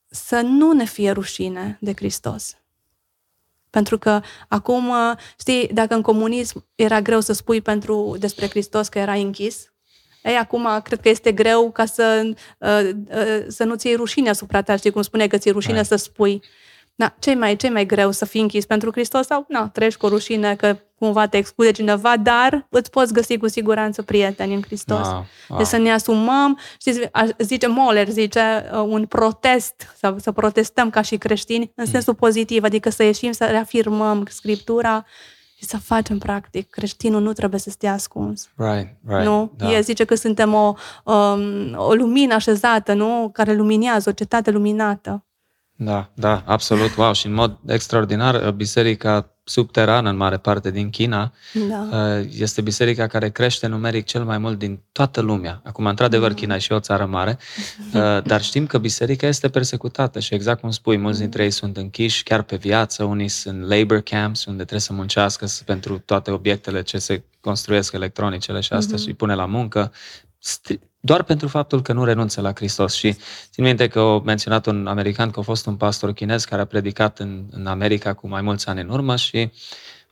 să 0.08 0.42
nu 0.42 0.72
ne 0.72 0.86
fie 0.86 1.12
rușine 1.12 1.78
de 1.82 1.94
Hristos. 1.94 2.56
Pentru 3.70 3.98
că 3.98 4.22
acum, 4.48 4.94
știi, 5.40 5.70
dacă 5.74 5.94
în 5.94 6.02
comunism 6.02 6.66
era 6.76 7.02
greu 7.02 7.20
să 7.20 7.34
spui 7.34 7.62
pentru 7.62 8.16
despre 8.20 8.48
Hristos 8.48 8.88
că 8.88 9.00
era 9.00 9.14
închis, 9.14 9.71
ei, 10.24 10.36
acum 10.36 10.68
cred 10.84 11.00
că 11.02 11.10
este 11.10 11.32
greu 11.32 11.72
ca 11.72 11.86
să, 11.86 12.22
uh, 12.58 12.90
uh, 13.16 13.44
să 13.48 13.64
nu 13.64 13.76
ți 13.76 13.88
iei 13.88 13.96
rușine 13.96 14.30
asupra 14.30 14.62
ta, 14.62 14.76
știi 14.76 14.92
cum 14.92 15.02
spune 15.02 15.28
că 15.28 15.38
ți-e 15.38 15.52
rușine 15.52 15.74
Right. 15.74 15.88
să 15.88 15.96
spui. 15.96 16.42
Na, 16.96 17.16
ce 17.20 17.34
mai, 17.36 17.56
ce 17.56 17.70
mai 17.70 17.86
greu 17.86 18.12
să 18.12 18.26
fii 18.26 18.42
închis 18.42 18.66
pentru 18.66 18.92
Hristos 18.92 19.26
sau 19.26 19.46
na, 19.48 19.68
treci 19.70 19.96
cu 19.96 20.08
rușine 20.08 20.56
că 20.56 20.78
cumva 20.96 21.28
te 21.28 21.38
exclude 21.38 21.72
cineva, 21.72 22.18
dar 22.18 22.68
îți 22.70 22.90
poți 22.90 23.14
găsi 23.14 23.38
cu 23.38 23.48
siguranță 23.48 24.02
prieteni 24.02 24.54
în 24.54 24.62
Hristos. 24.62 25.08
Wow, 25.08 25.26
wow. 25.50 25.58
Deci 25.58 25.68
să 25.68 25.78
ne 25.78 25.92
asumăm, 25.92 26.60
știți, 26.80 27.00
a- 27.12 27.28
zice 27.38 27.68
Moller, 27.68 28.08
zice 28.10 28.70
uh, 28.74 28.80
un 28.88 29.06
protest, 29.06 29.74
să, 29.98 30.16
să 30.20 30.32
protestăm 30.32 30.90
ca 30.90 31.02
și 31.02 31.18
creștini 31.18 31.64
Mm. 31.66 31.72
în 31.76 31.86
sensul 31.86 32.14
pozitiv, 32.16 32.64
adică 32.64 32.90
să 32.90 33.04
ieșim, 33.04 33.32
să 33.32 33.46
reafirmăm 33.46 34.26
Scriptura 34.30 35.06
și 35.62 35.68
să 35.68 35.78
facem 35.78 36.18
practic. 36.18 36.70
Creștinul 36.70 37.22
nu 37.22 37.34
trebuie 37.34 37.60
să 37.60 37.70
stea 37.70 37.94
ascuns. 37.94 38.50
Right, 38.56 38.96
right. 39.08 39.26
Nu? 39.26 39.52
Da. 39.58 39.72
El 39.72 39.82
zice 39.84 40.04
că 40.04 40.16
suntem 40.16 40.54
o, 40.54 40.74
um, 41.04 41.76
o 41.76 41.94
lumină 41.94 42.34
așezată, 42.34 42.94
nu? 42.94 43.30
Care 43.34 43.54
luminează, 43.54 44.10
o 44.10 44.14
cetate 44.14 44.52
luminată. 44.52 45.26
Da, 45.76 46.10
da, 46.14 46.44
absolut, 46.46 46.96
wow. 46.96 47.14
Și 47.14 47.26
în 47.26 47.34
mod 47.34 47.58
extraordinar, 47.68 48.52
biserica 48.52 49.36
subterană 49.52 50.10
în 50.10 50.16
mare 50.16 50.38
parte 50.38 50.72
din 50.72 50.90
China 50.90 51.34
da. 51.70 51.88
Uh, 51.92 52.26
este 52.38 52.62
biserica 52.62 53.08
care 53.08 53.30
crește 53.30 53.68
numeric 53.68 54.06
cel 54.06 54.24
mai 54.24 54.38
mult 54.38 54.60
din 54.60 54.80
toată 54.92 55.22
lumea. 55.22 55.62
Acum, 55.64 55.86
într-adevăr, 55.86 56.30
da. 56.30 56.36
China 56.36 56.56
e 56.56 56.60
și 56.60 56.72
o 56.72 56.80
țară 56.80 57.06
mare, 57.06 57.38
uh, 57.94 58.24
dar 58.24 58.42
știm 58.42 58.66
că 58.66 58.78
biserica 58.78 59.28
este 59.28 59.50
persecutată 59.50 60.20
și 60.20 60.34
exact 60.34 60.62
cum 60.62 60.72
spui, 60.72 60.98
mulți 60.98 61.20
dintre 61.20 61.44
ei 61.44 61.52
sunt 61.52 61.78
închiși 61.78 62.24
chiar 62.24 62.42
pe 62.42 62.56
viață, 62.56 63.04
unii 63.04 63.28
sunt 63.28 63.68
labor 63.68 64.00
camps, 64.00 64.46
unde 64.46 64.58
trebuie 64.58 64.80
să 64.80 64.94
muncească 64.94 65.46
pentru 65.66 66.00
toate 66.00 66.32
obiectele 66.32 66.82
ce 66.82 66.98
se 66.98 67.24
construiesc 67.40 67.94
electronicele 67.94 68.60
și 68.60 68.74
astea 68.74 68.98
uh-huh. 68.98 69.06
și 69.06 69.14
pune 69.14 69.36
la 69.36 69.46
muncă 69.46 69.92
doar 71.02 71.24
pentru 71.24 71.48
faptul 71.48 71.82
că 71.82 71.94
nu 71.94 72.04
renunță 72.04 72.42
la 72.42 72.52
Hristos. 72.56 72.94
Și 72.94 73.16
țin 73.52 73.64
minte 73.64 73.88
că 73.88 74.00
a 74.00 74.20
menționat 74.20 74.66
un 74.66 74.88
american 74.88 75.30
că 75.30 75.40
a 75.40 75.44
fost 75.44 75.66
un 75.66 75.76
pastor 75.76 76.14
chinez 76.14 76.44
care 76.44 76.62
a 76.62 76.66
predicat 76.66 77.20
în, 77.20 77.44
în 77.52 77.66
America 77.66 78.14
cu 78.14 78.28
mai 78.28 78.42
mulți 78.42 78.68
ani 78.68 78.82
în 78.82 78.90
urmă 78.90 79.16
și 79.16 79.52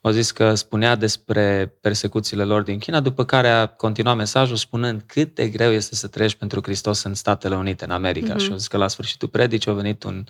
a 0.02 0.12
zis 0.12 0.32
că 0.32 0.56
spunea 0.56 0.96
despre 0.96 1.74
persecuțiile 1.82 2.44
lor 2.44 2.62
din 2.62 2.78
China, 2.78 3.00
după 3.00 3.26
care 3.26 3.50
a 3.50 3.66
continuat 3.66 4.16
mesajul 4.16 4.56
spunând 4.56 5.04
cât 5.06 5.36
de 5.36 5.48
greu 5.48 5.72
este 5.72 5.96
să 5.96 6.08
trăiești 6.08 6.38
pentru 6.38 6.62
Hristos 6.64 7.04
în 7.04 7.14
Statele 7.14 7.56
Unite, 7.56 7.84
în 7.84 7.92
America. 7.92 8.36
Mm-hmm. 8.36 8.44
Și 8.44 8.52
a 8.52 8.56
zis 8.56 8.68
că 8.68 8.78
la 8.78 8.88
sfârșitul 8.88 9.28
predicii 9.28 9.72
a 9.72 9.74
venit 9.74 10.04
un 10.04 10.26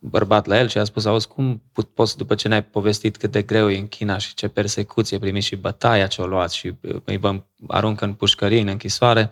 bărbat 0.00 0.46
la 0.46 0.58
el 0.58 0.68
și 0.68 0.78
a 0.78 0.84
spus, 0.84 1.04
auzi, 1.04 1.28
cum 1.28 1.62
poți, 1.94 2.16
după 2.16 2.34
ce 2.34 2.48
ne-ai 2.48 2.64
povestit 2.64 3.16
cât 3.16 3.30
de 3.30 3.42
greu 3.42 3.70
e 3.70 3.78
în 3.78 3.88
China 3.88 4.18
și 4.18 4.34
ce 4.34 4.48
persecuție 4.48 5.18
primi 5.18 5.40
și 5.40 5.56
bătaia 5.56 6.06
ce 6.06 6.22
o 6.22 6.26
luat 6.26 6.50
și 6.50 6.74
îi 7.04 7.44
aruncă 7.68 8.04
în 8.04 8.14
pușcării, 8.14 8.60
în 8.60 8.68
închisoare, 8.68 9.30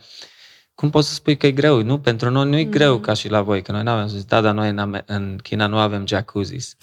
cum 0.75 0.91
poți 0.91 1.09
să 1.09 1.15
spui 1.15 1.37
că 1.37 1.47
e 1.47 1.53
greu? 1.53 1.83
Nu, 1.83 2.01
pentru 2.01 2.31
noi 2.31 2.49
nu 2.49 2.59
e 2.59 2.65
mm. 2.65 2.71
greu 2.71 2.99
ca 3.01 3.13
și 3.13 3.29
la 3.29 3.43
voi, 3.43 3.63
că 3.63 3.73
noi 3.73 3.83
nu 3.83 3.91
avem, 3.91 4.07
zis, 4.07 4.25
da, 4.25 4.41
dar 4.41 4.55
noi 4.55 4.69
în, 4.69 5.03
în 5.07 5.39
China 5.43 5.67
nu 5.67 5.79
avem 5.79 6.07
jacuzzis. 6.07 6.77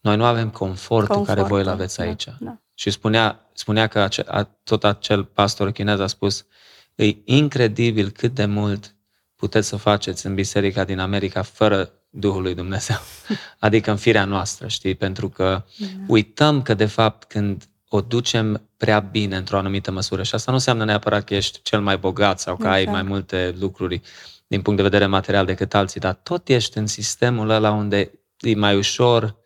Noi 0.00 0.16
nu 0.16 0.24
avem 0.24 0.50
confortul, 0.50 1.14
confortul 1.14 1.34
care 1.34 1.48
voi 1.48 1.62
îl 1.62 1.68
aveți 1.68 1.96
da, 1.96 2.04
aici. 2.04 2.24
Da. 2.40 2.62
Și 2.74 2.90
spunea, 2.90 3.50
spunea 3.52 3.86
că 3.86 4.00
ace, 4.00 4.24
a, 4.26 4.42
tot 4.42 4.84
acel 4.84 5.24
pastor 5.24 5.70
chinez 5.70 6.00
a 6.00 6.06
spus, 6.06 6.46
e 6.94 7.16
incredibil 7.24 8.10
cât 8.10 8.34
de 8.34 8.44
mult 8.44 8.96
puteți 9.36 9.68
să 9.68 9.76
faceți 9.76 10.26
în 10.26 10.34
biserica 10.34 10.84
din 10.84 10.98
America 10.98 11.42
fără 11.42 11.92
Duhul 12.16 12.42
lui 12.42 12.54
Dumnezeu. 12.54 12.96
Adică 13.58 13.90
în 13.90 13.96
firea 13.96 14.24
noastră, 14.24 14.68
știi? 14.68 14.94
Pentru 14.94 15.28
că 15.28 15.62
da. 15.78 15.86
uităm 16.06 16.62
că, 16.62 16.74
de 16.74 16.86
fapt, 16.86 17.24
când 17.24 17.64
o 17.88 18.00
ducem 18.00 18.68
prea 18.76 19.00
bine 19.00 19.36
într-o 19.36 19.58
anumită 19.58 19.90
măsură, 19.90 20.22
și 20.22 20.34
asta 20.34 20.50
nu 20.50 20.56
înseamnă 20.56 20.84
neapărat 20.84 21.24
că 21.24 21.34
ești 21.34 21.62
cel 21.62 21.80
mai 21.80 21.96
bogat 21.96 22.40
sau 22.40 22.56
că 22.56 22.66
exact. 22.66 22.76
ai 22.76 22.92
mai 22.92 23.02
multe 23.02 23.54
lucruri 23.58 24.00
din 24.46 24.62
punct 24.62 24.78
de 24.78 24.88
vedere 24.88 25.06
material 25.06 25.46
decât 25.46 25.74
alții, 25.74 26.00
dar 26.00 26.14
tot 26.14 26.48
ești 26.48 26.78
în 26.78 26.86
sistemul 26.86 27.50
ăla 27.50 27.70
unde 27.70 28.10
e 28.40 28.54
mai 28.54 28.76
ușor 28.76 29.36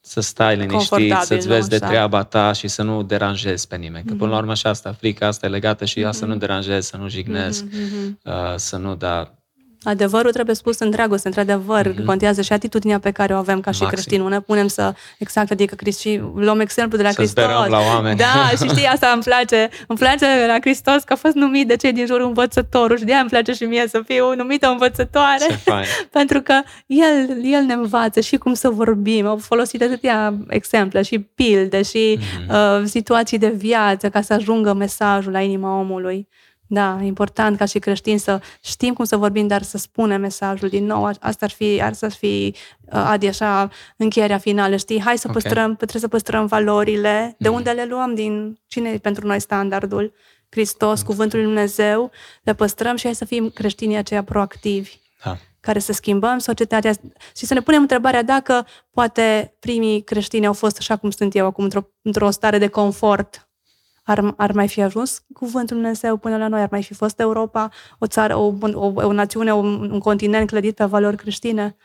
să 0.00 0.20
stai 0.20 0.56
liniștit, 0.56 1.14
să-ți 1.20 1.46
vezi 1.46 1.68
de 1.68 1.78
treaba 1.78 2.22
ta 2.22 2.52
și 2.52 2.68
să 2.68 2.82
nu 2.82 3.02
deranjezi 3.02 3.66
pe 3.66 3.76
nimeni. 3.76 4.04
Că 4.04 4.14
mm-hmm. 4.14 4.18
până 4.18 4.30
la 4.30 4.36
urmă 4.36 4.54
și 4.54 4.66
asta, 4.66 4.92
frica 4.92 5.26
asta 5.26 5.46
e 5.46 5.48
legată 5.48 5.84
și 5.84 5.98
mm-hmm. 5.98 6.02
ea 6.02 6.12
să 6.12 6.24
nu 6.24 6.36
deranjezi, 6.36 6.88
să 6.88 6.96
nu 6.96 7.08
jignezi, 7.08 7.64
mm-hmm. 7.64 8.22
uh, 8.24 8.54
să 8.56 8.76
nu 8.76 8.94
da 8.94 9.37
Adevărul 9.82 10.32
trebuie 10.32 10.54
spus 10.54 10.78
în 10.78 10.90
dragoste, 10.90 11.28
într-adevăr, 11.28 11.92
mm-hmm. 11.92 12.04
contează 12.04 12.42
și 12.42 12.52
atitudinea 12.52 12.98
pe 12.98 13.10
care 13.10 13.34
o 13.34 13.36
avem 13.36 13.60
ca 13.60 13.70
și 13.70 13.82
Maxim. 13.82 13.88
creștini. 13.88 14.22
Nu 14.22 14.28
ne 14.28 14.40
punem 14.40 14.66
să, 14.66 14.94
exact, 15.18 15.50
adică 15.50 15.90
și 15.90 16.20
luăm 16.34 16.60
exemplu 16.60 16.96
de 16.96 17.02
la 17.02 17.10
să 17.10 17.16
Hristos. 17.16 17.44
la 17.44 17.78
oameni. 17.94 18.18
Da, 18.18 18.48
și 18.48 18.68
știi, 18.68 18.86
asta 18.86 19.10
îmi 19.14 19.22
place. 19.22 19.68
Îmi 19.86 19.98
place 19.98 20.26
la 20.46 20.56
Hristos 20.60 21.02
că 21.02 21.12
a 21.12 21.16
fost 21.16 21.34
numit 21.34 21.68
de 21.68 21.76
cei 21.76 21.92
din 21.92 22.06
jur 22.06 22.20
învățătorul 22.20 22.98
și 22.98 23.04
de 23.04 23.12
aia 23.12 23.20
îmi 23.20 23.30
place 23.30 23.52
și 23.52 23.64
mie 23.64 23.84
să 23.88 24.02
fiu 24.06 24.34
numită 24.34 24.68
învățătoare. 24.68 25.46
pentru 26.18 26.40
că 26.40 26.60
el, 26.86 27.38
el 27.42 27.62
ne 27.62 27.74
învață 27.74 28.20
și 28.20 28.36
cum 28.36 28.54
să 28.54 28.68
vorbim. 28.68 29.26
Au 29.26 29.36
folosit 29.36 29.82
atâtea 29.82 30.34
exemple 30.48 31.02
și 31.02 31.18
pilde 31.18 31.82
și 31.82 32.18
mm-hmm. 32.18 32.50
uh, 32.50 32.82
situații 32.84 33.38
de 33.38 33.48
viață 33.56 34.08
ca 34.08 34.20
să 34.20 34.32
ajungă 34.32 34.72
mesajul 34.72 35.32
la 35.32 35.40
inima 35.40 35.78
omului. 35.78 36.28
Da, 36.70 36.98
important 37.02 37.58
ca 37.58 37.64
și 37.64 37.78
creștini 37.78 38.18
să 38.18 38.40
știm 38.64 38.94
cum 38.94 39.04
să 39.04 39.16
vorbim, 39.16 39.46
dar 39.46 39.62
să 39.62 39.78
spunem 39.78 40.20
mesajul 40.20 40.68
din 40.68 40.84
nou. 40.84 41.04
Asta 41.04 41.44
ar 41.44 41.50
fi, 41.50 41.82
ar 41.82 41.92
să 41.92 42.08
fi 42.08 42.54
uh, 42.80 43.04
Adi, 43.06 43.26
așa, 43.26 43.70
încheierea 43.96 44.38
finală, 44.38 44.76
știi? 44.76 45.00
Hai 45.00 45.18
să 45.18 45.26
okay. 45.28 45.42
păstrăm, 45.42 45.74
trebuie 45.76 46.00
să 46.00 46.08
păstrăm 46.08 46.46
valorile. 46.46 47.34
De 47.38 47.48
mm. 47.48 47.54
unde 47.54 47.70
le 47.70 47.84
luăm? 47.84 48.14
Din 48.14 48.58
cine 48.66 48.90
e 48.90 48.98
pentru 48.98 49.26
noi 49.26 49.40
standardul? 49.40 50.12
Hristos, 50.48 51.00
mm. 51.00 51.06
cuvântul 51.06 51.38
lui 51.38 51.46
Dumnezeu, 51.46 52.10
le 52.42 52.54
păstrăm 52.54 52.96
și 52.96 53.04
hai 53.04 53.14
să 53.14 53.24
fim 53.24 53.48
creștinii 53.48 53.96
aceia 53.96 54.24
proactivi. 54.24 54.96
Da. 55.24 55.36
care 55.60 55.78
să 55.78 55.92
schimbăm 55.92 56.38
societatea 56.38 56.92
și 57.36 57.46
să 57.46 57.54
ne 57.54 57.60
punem 57.60 57.80
întrebarea 57.80 58.22
dacă 58.22 58.66
poate 58.90 59.56
primii 59.60 60.02
creștini 60.02 60.46
au 60.46 60.52
fost 60.52 60.78
așa 60.78 60.96
cum 60.96 61.10
sunt 61.10 61.34
eu 61.34 61.46
acum, 61.46 61.64
într-o, 61.64 61.88
într-o 62.02 62.30
stare 62.30 62.58
de 62.58 62.68
confort 62.68 63.47
ar, 64.10 64.34
ar 64.36 64.52
mai 64.52 64.68
fi 64.68 64.82
ajuns 64.82 65.22
cuvântul 65.32 65.76
Dumnezeu 65.76 66.16
până 66.16 66.36
la 66.36 66.48
noi? 66.48 66.60
Ar 66.60 66.68
mai 66.70 66.82
fi 66.82 66.94
fost 66.94 67.20
Europa 67.20 67.68
o 67.98 68.06
țară, 68.06 68.36
o, 68.36 68.54
o, 68.72 68.92
o 68.94 69.12
națiune, 69.12 69.52
un, 69.52 69.90
un 69.90 69.98
continent 69.98 70.48
clădit 70.48 70.74
pe 70.74 70.84
valori 70.84 71.16
creștine? 71.16 71.76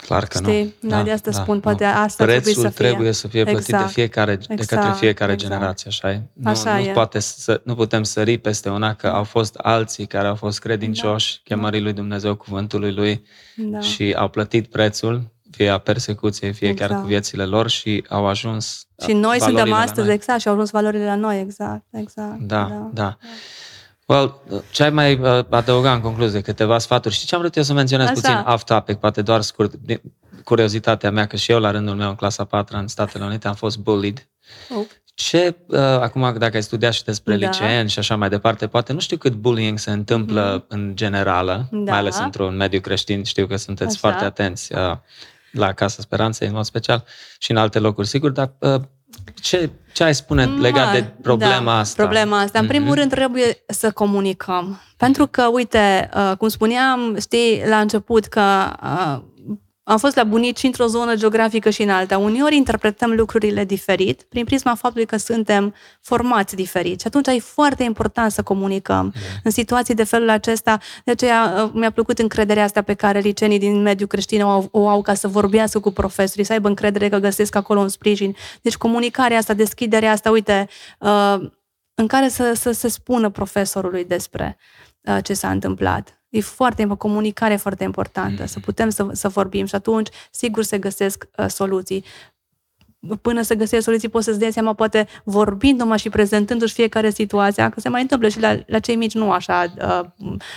Clar 0.00 0.24
că 0.24 0.38
Știi? 0.38 0.74
nu. 0.80 0.88
Da, 0.88 1.02
de 1.02 1.10
asta 1.10 1.30
da, 1.30 1.42
spun, 1.42 1.60
poate 1.60 1.84
da. 1.84 2.02
asta 2.02 2.24
Prețul 2.24 2.42
trebuie 2.42 2.64
să 2.64 2.70
fie. 2.70 2.86
trebuie 2.86 3.12
să 3.12 3.28
fie 3.28 3.44
plătit 3.44 3.68
exact. 3.68 3.86
de, 3.86 3.92
fiecare, 3.92 4.32
exact. 4.32 4.48
de 4.48 4.56
către 4.56 4.76
exact. 4.76 4.98
fiecare 4.98 5.32
exact. 5.32 5.52
generație, 5.52 5.88
așa 5.88 6.10
e? 6.10 6.22
Nu, 6.32 6.50
așa 6.50 6.74
nu, 6.74 6.84
e. 6.84 6.92
Poate 6.92 7.18
să, 7.18 7.60
nu 7.64 7.74
putem 7.74 8.02
sări 8.02 8.38
peste 8.38 8.68
una 8.68 8.94
că 8.94 9.06
au 9.06 9.24
fost 9.24 9.54
alții 9.54 10.06
care 10.06 10.26
au 10.26 10.34
fost 10.34 10.58
credincioși 10.58 11.34
da. 11.34 11.40
chemării 11.44 11.80
lui 11.80 11.92
Dumnezeu, 11.92 12.34
cuvântului 12.34 12.92
lui 12.92 13.24
da. 13.56 13.80
și 13.80 14.14
au 14.16 14.28
plătit 14.28 14.66
prețul 14.66 15.34
fie 15.50 15.68
a 15.68 15.78
persecuției, 15.78 16.52
fie 16.52 16.68
exact. 16.68 16.90
chiar 16.90 17.00
cu 17.00 17.06
viețile 17.06 17.44
lor 17.44 17.68
și 17.70 18.04
au 18.08 18.26
ajuns 18.26 18.86
Și 19.06 19.12
noi 19.12 19.40
suntem 19.40 19.72
astăzi, 19.72 20.10
exact, 20.10 20.40
și 20.40 20.48
au 20.48 20.54
ajuns 20.54 20.70
valorile 20.70 21.04
la 21.04 21.14
noi, 21.14 21.40
exact, 21.40 21.84
exact. 21.90 22.40
Da, 22.40 22.68
da. 22.68 22.90
da. 22.92 23.16
Well, 24.06 24.40
ce 24.70 24.82
ai 24.82 24.90
mai 24.90 25.18
uh, 25.18 25.44
adăuga 25.50 25.92
în 25.92 26.00
concluzie? 26.00 26.40
Câteva 26.40 26.78
sfaturi. 26.78 27.14
Și 27.14 27.26
ce 27.26 27.34
am 27.34 27.40
vrut 27.40 27.56
eu 27.56 27.62
să 27.62 27.72
menționez 27.72 28.06
Așa. 28.06 28.14
puțin 28.14 28.44
off-topic, 28.46 28.96
poate 28.96 29.22
doar 29.22 29.40
scurt, 29.40 29.74
curiozitatea 30.44 31.10
mea, 31.10 31.26
că 31.26 31.36
și 31.36 31.50
eu 31.50 31.60
la 31.60 31.70
rândul 31.70 31.94
meu 31.94 32.08
în 32.08 32.14
clasa 32.14 32.44
4 32.44 32.76
în 32.76 32.88
Statele 32.88 33.24
Unite 33.24 33.48
am 33.48 33.54
fost 33.54 33.78
bullied. 33.78 34.28
Oh. 34.76 34.84
Ce, 35.14 35.56
uh, 35.66 35.78
acum 35.78 36.34
dacă 36.38 36.56
ai 36.56 36.62
studiat 36.62 36.92
și 36.92 37.04
despre 37.04 37.36
da. 37.36 37.46
liceeni 37.46 37.88
și 37.88 37.98
așa 37.98 38.16
mai 38.16 38.28
departe, 38.28 38.66
poate 38.66 38.92
nu 38.92 38.98
știu 38.98 39.16
cât 39.16 39.32
bullying 39.32 39.78
se 39.78 39.90
întâmplă 39.90 40.52
mm. 40.54 40.64
în 40.68 40.96
generală, 40.96 41.68
da. 41.70 41.90
mai 41.90 41.98
ales 41.98 42.18
într-un 42.18 42.56
mediu 42.56 42.80
creștin, 42.80 43.24
știu 43.24 43.46
că 43.46 43.56
sunteți 43.56 43.90
așa. 43.90 43.98
foarte 43.98 44.24
atenți. 44.24 44.72
Uh, 44.74 44.96
la 45.56 45.72
Casa 45.72 46.02
Speranței 46.02 46.48
în 46.48 46.54
mod 46.54 46.64
special 46.64 47.04
și 47.38 47.50
în 47.50 47.56
alte 47.56 47.78
locuri, 47.78 48.06
sigur, 48.06 48.30
dar 48.30 48.52
uh, 48.58 48.80
ce, 49.34 49.70
ce 49.92 50.04
ai 50.04 50.14
spune 50.14 50.44
legat 50.44 50.92
de 50.92 51.04
problema 51.22 51.72
da, 51.72 51.78
asta? 51.78 52.02
Problema 52.02 52.40
asta. 52.40 52.58
În 52.58 52.64
mm-hmm. 52.64 52.68
primul 52.68 52.94
rând 52.94 53.10
trebuie 53.10 53.64
să 53.66 53.90
comunicăm. 53.90 54.80
Pentru 54.96 55.26
că, 55.26 55.46
uite, 55.52 56.08
uh, 56.14 56.32
cum 56.38 56.48
spuneam, 56.48 57.16
știi, 57.20 57.62
la 57.68 57.80
început 57.80 58.24
că 58.24 58.72
uh, 58.82 59.22
am 59.88 59.98
fost 59.98 60.16
la 60.16 60.24
bunici 60.24 60.62
într-o 60.62 60.86
zonă 60.86 61.14
geografică 61.14 61.70
și 61.70 61.82
în 61.82 61.90
alta. 61.90 62.18
Uneori 62.18 62.56
interpretăm 62.56 63.10
lucrurile 63.10 63.64
diferit 63.64 64.22
prin 64.22 64.44
prisma 64.44 64.74
faptului 64.74 65.06
că 65.06 65.16
suntem 65.16 65.74
formați 66.00 66.54
diferit. 66.54 67.00
Și 67.00 67.06
atunci 67.06 67.26
e 67.26 67.38
foarte 67.38 67.82
important 67.82 68.32
să 68.32 68.42
comunicăm. 68.42 69.12
Yeah. 69.14 69.26
În 69.42 69.50
situații 69.50 69.94
de 69.94 70.04
felul 70.04 70.28
acesta, 70.28 70.78
de 71.04 71.10
aceea 71.10 71.62
uh, 71.64 71.70
mi-a 71.72 71.90
plăcut 71.90 72.18
încrederea 72.18 72.64
asta 72.64 72.82
pe 72.82 72.94
care 72.94 73.18
licenii 73.18 73.58
din 73.58 73.82
mediul 73.82 74.08
creștin 74.08 74.42
o 74.42 74.48
au, 74.48 74.68
o 74.70 74.88
au 74.88 75.02
ca 75.02 75.14
să 75.14 75.28
vorbească 75.28 75.80
cu 75.80 75.90
profesorii, 75.90 76.44
să 76.44 76.52
aibă 76.52 76.68
încredere 76.68 77.08
că 77.08 77.18
găsesc 77.18 77.54
acolo 77.54 77.80
un 77.80 77.88
sprijin. 77.88 78.36
Deci 78.62 78.76
comunicarea 78.76 79.38
asta, 79.38 79.54
deschiderea 79.54 80.12
asta, 80.12 80.30
uite, 80.30 80.68
uh, 80.98 81.50
în 81.94 82.06
care 82.06 82.28
să, 82.28 82.52
să 82.54 82.72
se 82.72 82.88
spună 82.88 83.30
profesorului 83.30 84.04
despre 84.04 84.56
uh, 85.00 85.18
ce 85.22 85.34
s-a 85.34 85.50
întâmplat. 85.50 86.20
E 86.36 86.40
foarte, 86.40 86.86
comunicare 86.98 87.56
foarte 87.56 87.84
importantă, 87.84 88.40
mm. 88.40 88.46
să 88.46 88.60
putem 88.60 88.88
să, 88.88 89.08
să 89.12 89.28
vorbim 89.28 89.66
și 89.66 89.74
atunci, 89.74 90.08
sigur, 90.30 90.62
se 90.62 90.78
găsesc 90.78 91.28
uh, 91.36 91.46
soluții 91.48 92.04
până 93.22 93.42
să 93.42 93.54
găsești 93.54 93.84
soluții, 93.84 94.08
poți 94.08 94.24
să-ți 94.24 94.38
dai 94.38 94.52
seama, 94.52 94.72
poate 94.72 95.06
vorbind 95.24 95.78
numai 95.78 95.98
și 95.98 96.08
prezentându-și 96.08 96.74
fiecare 96.74 97.10
situație, 97.10 97.68
că 97.74 97.80
se 97.80 97.88
mai 97.88 98.00
întâmplă 98.00 98.28
și 98.28 98.40
la, 98.40 98.56
la 98.66 98.78
cei 98.78 98.96
mici 98.96 99.14
nu 99.14 99.30
așa 99.30 99.72
uh, 99.80 100.00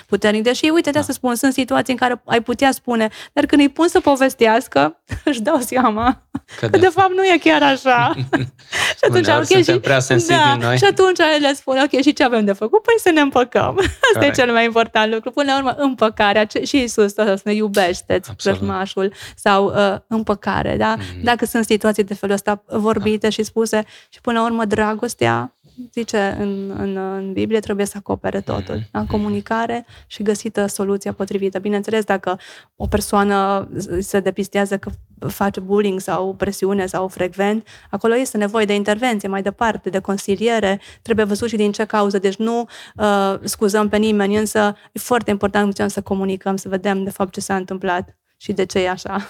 puternic. 0.08 0.44
Deși, 0.44 0.66
uite, 0.66 0.90
de 0.90 0.98
asta 0.98 1.12
da. 1.12 1.18
spun, 1.18 1.36
sunt 1.36 1.54
situații 1.54 1.94
în 1.94 2.00
care 2.00 2.22
ai 2.26 2.42
putea 2.42 2.72
spune, 2.72 3.10
dar 3.34 3.46
când 3.46 3.62
îi 3.62 3.70
pun 3.70 3.88
să 3.88 4.00
povestească, 4.00 5.02
își 5.26 5.42
dau 5.42 5.60
seama 5.60 6.24
că, 6.60 6.68
că 6.68 6.78
de 6.78 6.88
fapt 6.88 7.14
nu 7.14 7.24
e 7.24 7.38
chiar 7.44 7.64
așa. 7.64 8.14
și 8.98 9.04
atunci, 9.08 9.26
Uneori 9.26 9.44
okay, 9.44 9.46
suntem 9.46 9.74
și, 9.74 9.80
prea 9.80 10.00
sensibili 10.00 10.58
da, 10.60 10.68
noi. 10.68 10.78
Și 10.78 10.84
atunci 10.84 11.18
le 11.18 11.54
spun, 11.54 11.78
ok, 11.84 12.02
și 12.02 12.14
ce 12.14 12.24
avem 12.24 12.46
de 12.46 12.54
făcut? 12.54 12.82
Păi 12.82 12.94
să 12.98 13.10
ne 13.10 13.22
împăcăm. 13.22 13.78
Asta 13.80 13.98
Correct. 14.14 14.38
e 14.38 14.42
cel 14.42 14.52
mai 14.52 14.66
important 14.66 15.14
lucru. 15.14 15.32
Până 15.32 15.52
la 15.52 15.58
urmă, 15.58 15.76
împăcarea. 15.78 16.48
Și 16.64 16.78
Iisus 16.78 17.14
tot 17.14 17.26
să 17.26 17.42
ne 17.44 17.54
iubește 17.54 18.20
vrăjmașul 18.44 19.14
sau 19.36 19.66
uh, 19.66 19.96
împăcare. 20.08 20.76
Da? 20.78 20.96
Mm-hmm. 20.98 21.22
Dacă 21.24 21.46
sunt 21.46 21.66
situații 21.66 22.04
de 22.04 22.14
felul 22.30 22.62
ăsta 22.66 22.80
vorbite 22.80 23.18
da. 23.18 23.30
și 23.30 23.44
spuse 23.44 23.86
și 24.10 24.22
până 24.22 24.40
la 24.40 24.46
urmă 24.46 24.66
dragostea 24.66 25.54
zice 25.94 26.38
în, 26.40 26.70
în, 26.78 26.98
în 26.98 27.34
Biblie, 27.34 27.60
trebuie 27.60 27.86
să 27.86 27.94
acopere 27.98 28.42
totul. 28.42 28.76
Mhm. 28.76 28.90
Da? 28.92 29.06
Comunicare 29.08 29.86
și 30.08 30.24
găsită 30.24 30.66
soluția 30.66 31.14
potrivită. 31.14 31.60
Bineînțeles, 31.60 32.04
dacă 32.04 32.40
o 32.76 32.88
persoană 32.88 33.70
se 34.00 34.20
depistează 34.20 34.78
că 34.78 34.90
face 35.28 35.60
bullying 35.60 36.00
sau 36.00 36.34
presiune 36.34 36.86
sau 36.86 37.08
frecvent, 37.08 37.68
acolo 37.90 38.16
este 38.16 38.38
nevoie 38.38 38.66
de 38.66 38.74
intervenție 38.74 39.28
mai 39.28 39.42
departe, 39.42 39.90
de 39.90 40.00
consiliere, 40.00 40.80
trebuie 41.02 41.26
văzut 41.26 41.50
și 41.50 41.56
din 41.56 41.72
ce 41.72 41.86
cauză. 41.86 42.18
Deci 42.18 42.36
nu 42.36 42.68
uh, 42.96 43.36
scuzăm 43.44 43.90
pe 43.90 43.98
nimeni, 43.98 44.38
însă 44.38 44.76
e 44.92 45.00
foarte 45.00 45.32
important 45.32 45.84
să 45.88 46.02
comunicăm, 46.02 46.56
să 46.56 46.70
vedem 46.70 47.04
de 47.04 47.10
fapt 47.10 47.34
ce 47.34 47.40
s-a 47.40 47.56
întâmplat 47.56 48.18
și 48.38 48.54
de 48.54 48.66
ce 48.66 48.80
e 48.80 48.90
așa. 48.90 49.30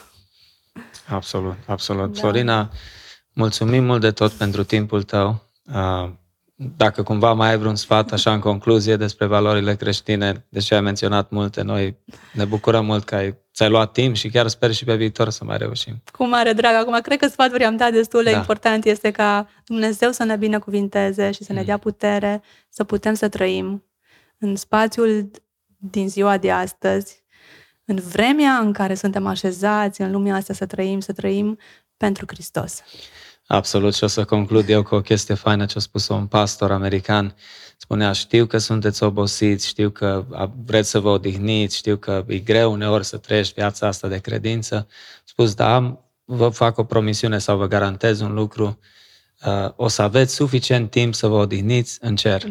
Absolut, 1.10 1.58
absolut. 1.68 2.14
Da. 2.14 2.20
Florina, 2.20 2.70
mulțumim 3.34 3.84
mult 3.84 4.02
de 4.02 4.12
tot 4.12 4.32
pentru 4.32 4.64
timpul 4.64 5.04
tău. 5.04 5.44
Uh, 5.74 6.10
Dacă 6.78 7.04
cumva 7.04 7.34
mai 7.34 7.50
ai 7.50 7.58
vreun 7.58 7.76
sfat, 7.76 8.12
așa 8.12 8.34
în 8.34 8.40
concluzie, 8.40 8.96
despre 8.96 9.26
valorile 9.26 9.76
creștine, 9.76 10.46
deși 10.50 10.74
ai 10.74 10.82
menționat 10.82 11.30
multe, 11.30 11.62
noi 11.62 11.98
ne 12.34 12.46
bucurăm 12.46 12.86
mult 12.86 13.04
că 13.04 13.16
ai, 13.16 13.36
ți-ai 13.54 13.70
luat 13.70 13.92
timp 13.92 14.16
și 14.16 14.30
chiar 14.30 14.48
sper 14.48 14.72
și 14.74 14.84
pe 14.84 14.96
viitor 14.96 15.30
să 15.30 15.44
mai 15.44 15.58
reușim. 15.58 16.04
Cu 16.12 16.28
mare 16.28 16.54
drag. 16.54 16.76
Acum, 16.76 17.00
cred 17.02 17.20
că 17.20 17.28
sfaturi 17.28 17.64
am 17.64 17.76
dat 17.78 17.92
destul 17.92 18.24
de 18.24 18.32
Da. 18.32 18.38
important 18.38 18.86
este 18.86 19.12
ca 19.12 19.48
Dumnezeu 19.66 20.12
să 20.12 20.24
ne 20.24 20.36
binecuvinteze 20.36 21.32
și 21.32 21.44
să 21.44 21.54
ne 21.54 21.60
Mm. 21.60 21.66
dea 21.66 21.78
putere 21.78 22.42
să 22.70 22.84
putem 22.84 23.14
să 23.14 23.30
trăim 23.30 23.84
în 24.40 24.56
spațiul 24.56 25.32
din 25.78 26.10
ziua 26.10 26.38
de 26.38 26.52
astăzi, 26.52 27.24
în 27.90 28.00
vremea 28.10 28.58
în 28.58 28.74
care 28.74 28.96
suntem 28.96 29.28
așezați 29.28 30.02
în 30.02 30.12
lumea 30.12 30.36
asta 30.36 30.54
să 30.54 30.66
trăim, 30.66 31.00
să 31.00 31.14
trăim 31.14 31.58
pentru 31.98 32.26
Hristos. 32.28 32.82
Absolut 33.48 33.96
și 33.96 34.04
o 34.04 34.08
să 34.08 34.26
conclud 34.26 34.70
eu 34.70 34.84
cu 34.84 34.96
o 34.96 35.02
chestie 35.02 35.36
faină 35.36 35.66
ce 35.66 35.78
a 35.78 35.82
spus 35.82 36.08
un 36.08 36.28
pastor 36.28 36.72
american. 36.72 37.36
Spunea, 37.78 38.12
știu 38.12 38.46
că 38.46 38.58
sunteți 38.58 39.04
obosiți, 39.04 39.68
știu 39.68 39.90
că 39.90 40.26
vreți 40.66 40.90
să 40.90 41.00
vă 41.00 41.10
odihniți, 41.10 41.76
știu 41.76 41.98
că 41.98 42.24
e 42.28 42.38
greu 42.38 42.72
uneori 42.72 43.06
să 43.06 43.18
trăiești 43.18 43.54
viața 43.54 43.88
asta 43.88 44.08
de 44.08 44.18
credință. 44.18 44.88
A 44.88 45.22
spus, 45.24 45.54
da, 45.54 45.76
am, 45.76 46.00
vă 46.26 46.50
fac 46.50 46.78
o 46.78 46.84
promisiune 46.84 47.38
sau 47.38 47.58
vă 47.58 47.68
garantez 47.68 48.20
un 48.20 48.34
lucru, 48.34 48.80
uh, 49.46 49.72
o 49.76 49.88
să 49.88 50.02
aveți 50.02 50.34
suficient 50.34 50.90
timp 50.90 51.14
să 51.14 51.28
vă 51.28 51.36
odihniți 51.36 51.98
în 52.02 52.16
cer. 52.16 52.42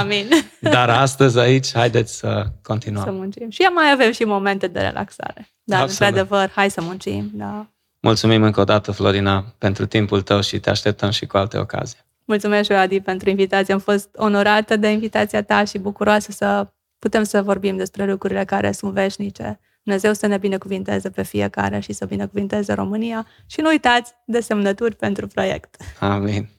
Amin. 0.00 0.28
Dar 0.60 0.90
astăzi 0.90 1.38
aici, 1.38 1.72
haideți 1.72 2.16
să 2.16 2.18
să 2.18 2.52
continuăm. 2.62 3.14
muncim. 3.14 3.50
Și 3.50 3.62
mai 3.62 3.90
avem 3.92 4.12
și 4.12 4.24
momente 4.24 4.66
de 4.66 4.80
relaxare. 4.80 5.48
Dar, 5.62 5.80
Absolut. 5.80 6.00
într-adevăr, 6.00 6.50
hai 6.54 6.70
să 6.70 6.82
muncim. 6.82 7.30
Da. 7.32 7.66
Mulțumim 8.00 8.42
încă 8.42 8.60
o 8.60 8.64
dată, 8.64 8.92
Florina, 8.92 9.44
pentru 9.58 9.86
timpul 9.86 10.22
tău 10.22 10.40
și 10.40 10.58
te 10.58 10.70
așteptăm 10.70 11.10
și 11.10 11.26
cu 11.26 11.36
alte 11.36 11.58
ocazii. 11.58 11.98
Mulțumesc 12.24 12.64
și 12.64 12.72
eu, 12.72 12.78
Adi, 12.78 13.00
pentru 13.00 13.30
invitație. 13.30 13.74
Am 13.74 13.80
fost 13.80 14.08
onorată 14.16 14.76
de 14.76 14.88
invitația 14.88 15.42
ta 15.42 15.64
și 15.64 15.78
bucuroasă 15.78 16.32
să 16.32 16.66
putem 16.98 17.22
să 17.22 17.42
vorbim 17.42 17.76
despre 17.76 18.10
lucrurile 18.10 18.44
care 18.44 18.72
sunt 18.72 18.92
veșnice. 18.92 19.60
Dumnezeu 19.88 20.12
să 20.12 20.26
ne 20.26 20.38
binecuvinteze 20.38 21.10
pe 21.10 21.22
fiecare 21.22 21.80
și 21.80 21.92
să 21.92 22.04
binecuvinteze 22.04 22.72
România. 22.72 23.26
Și 23.46 23.60
nu 23.60 23.68
uitați 23.68 24.14
de 24.24 24.40
semnături 24.40 24.96
pentru 24.96 25.26
proiect. 25.26 25.76
Amin. 26.00 26.57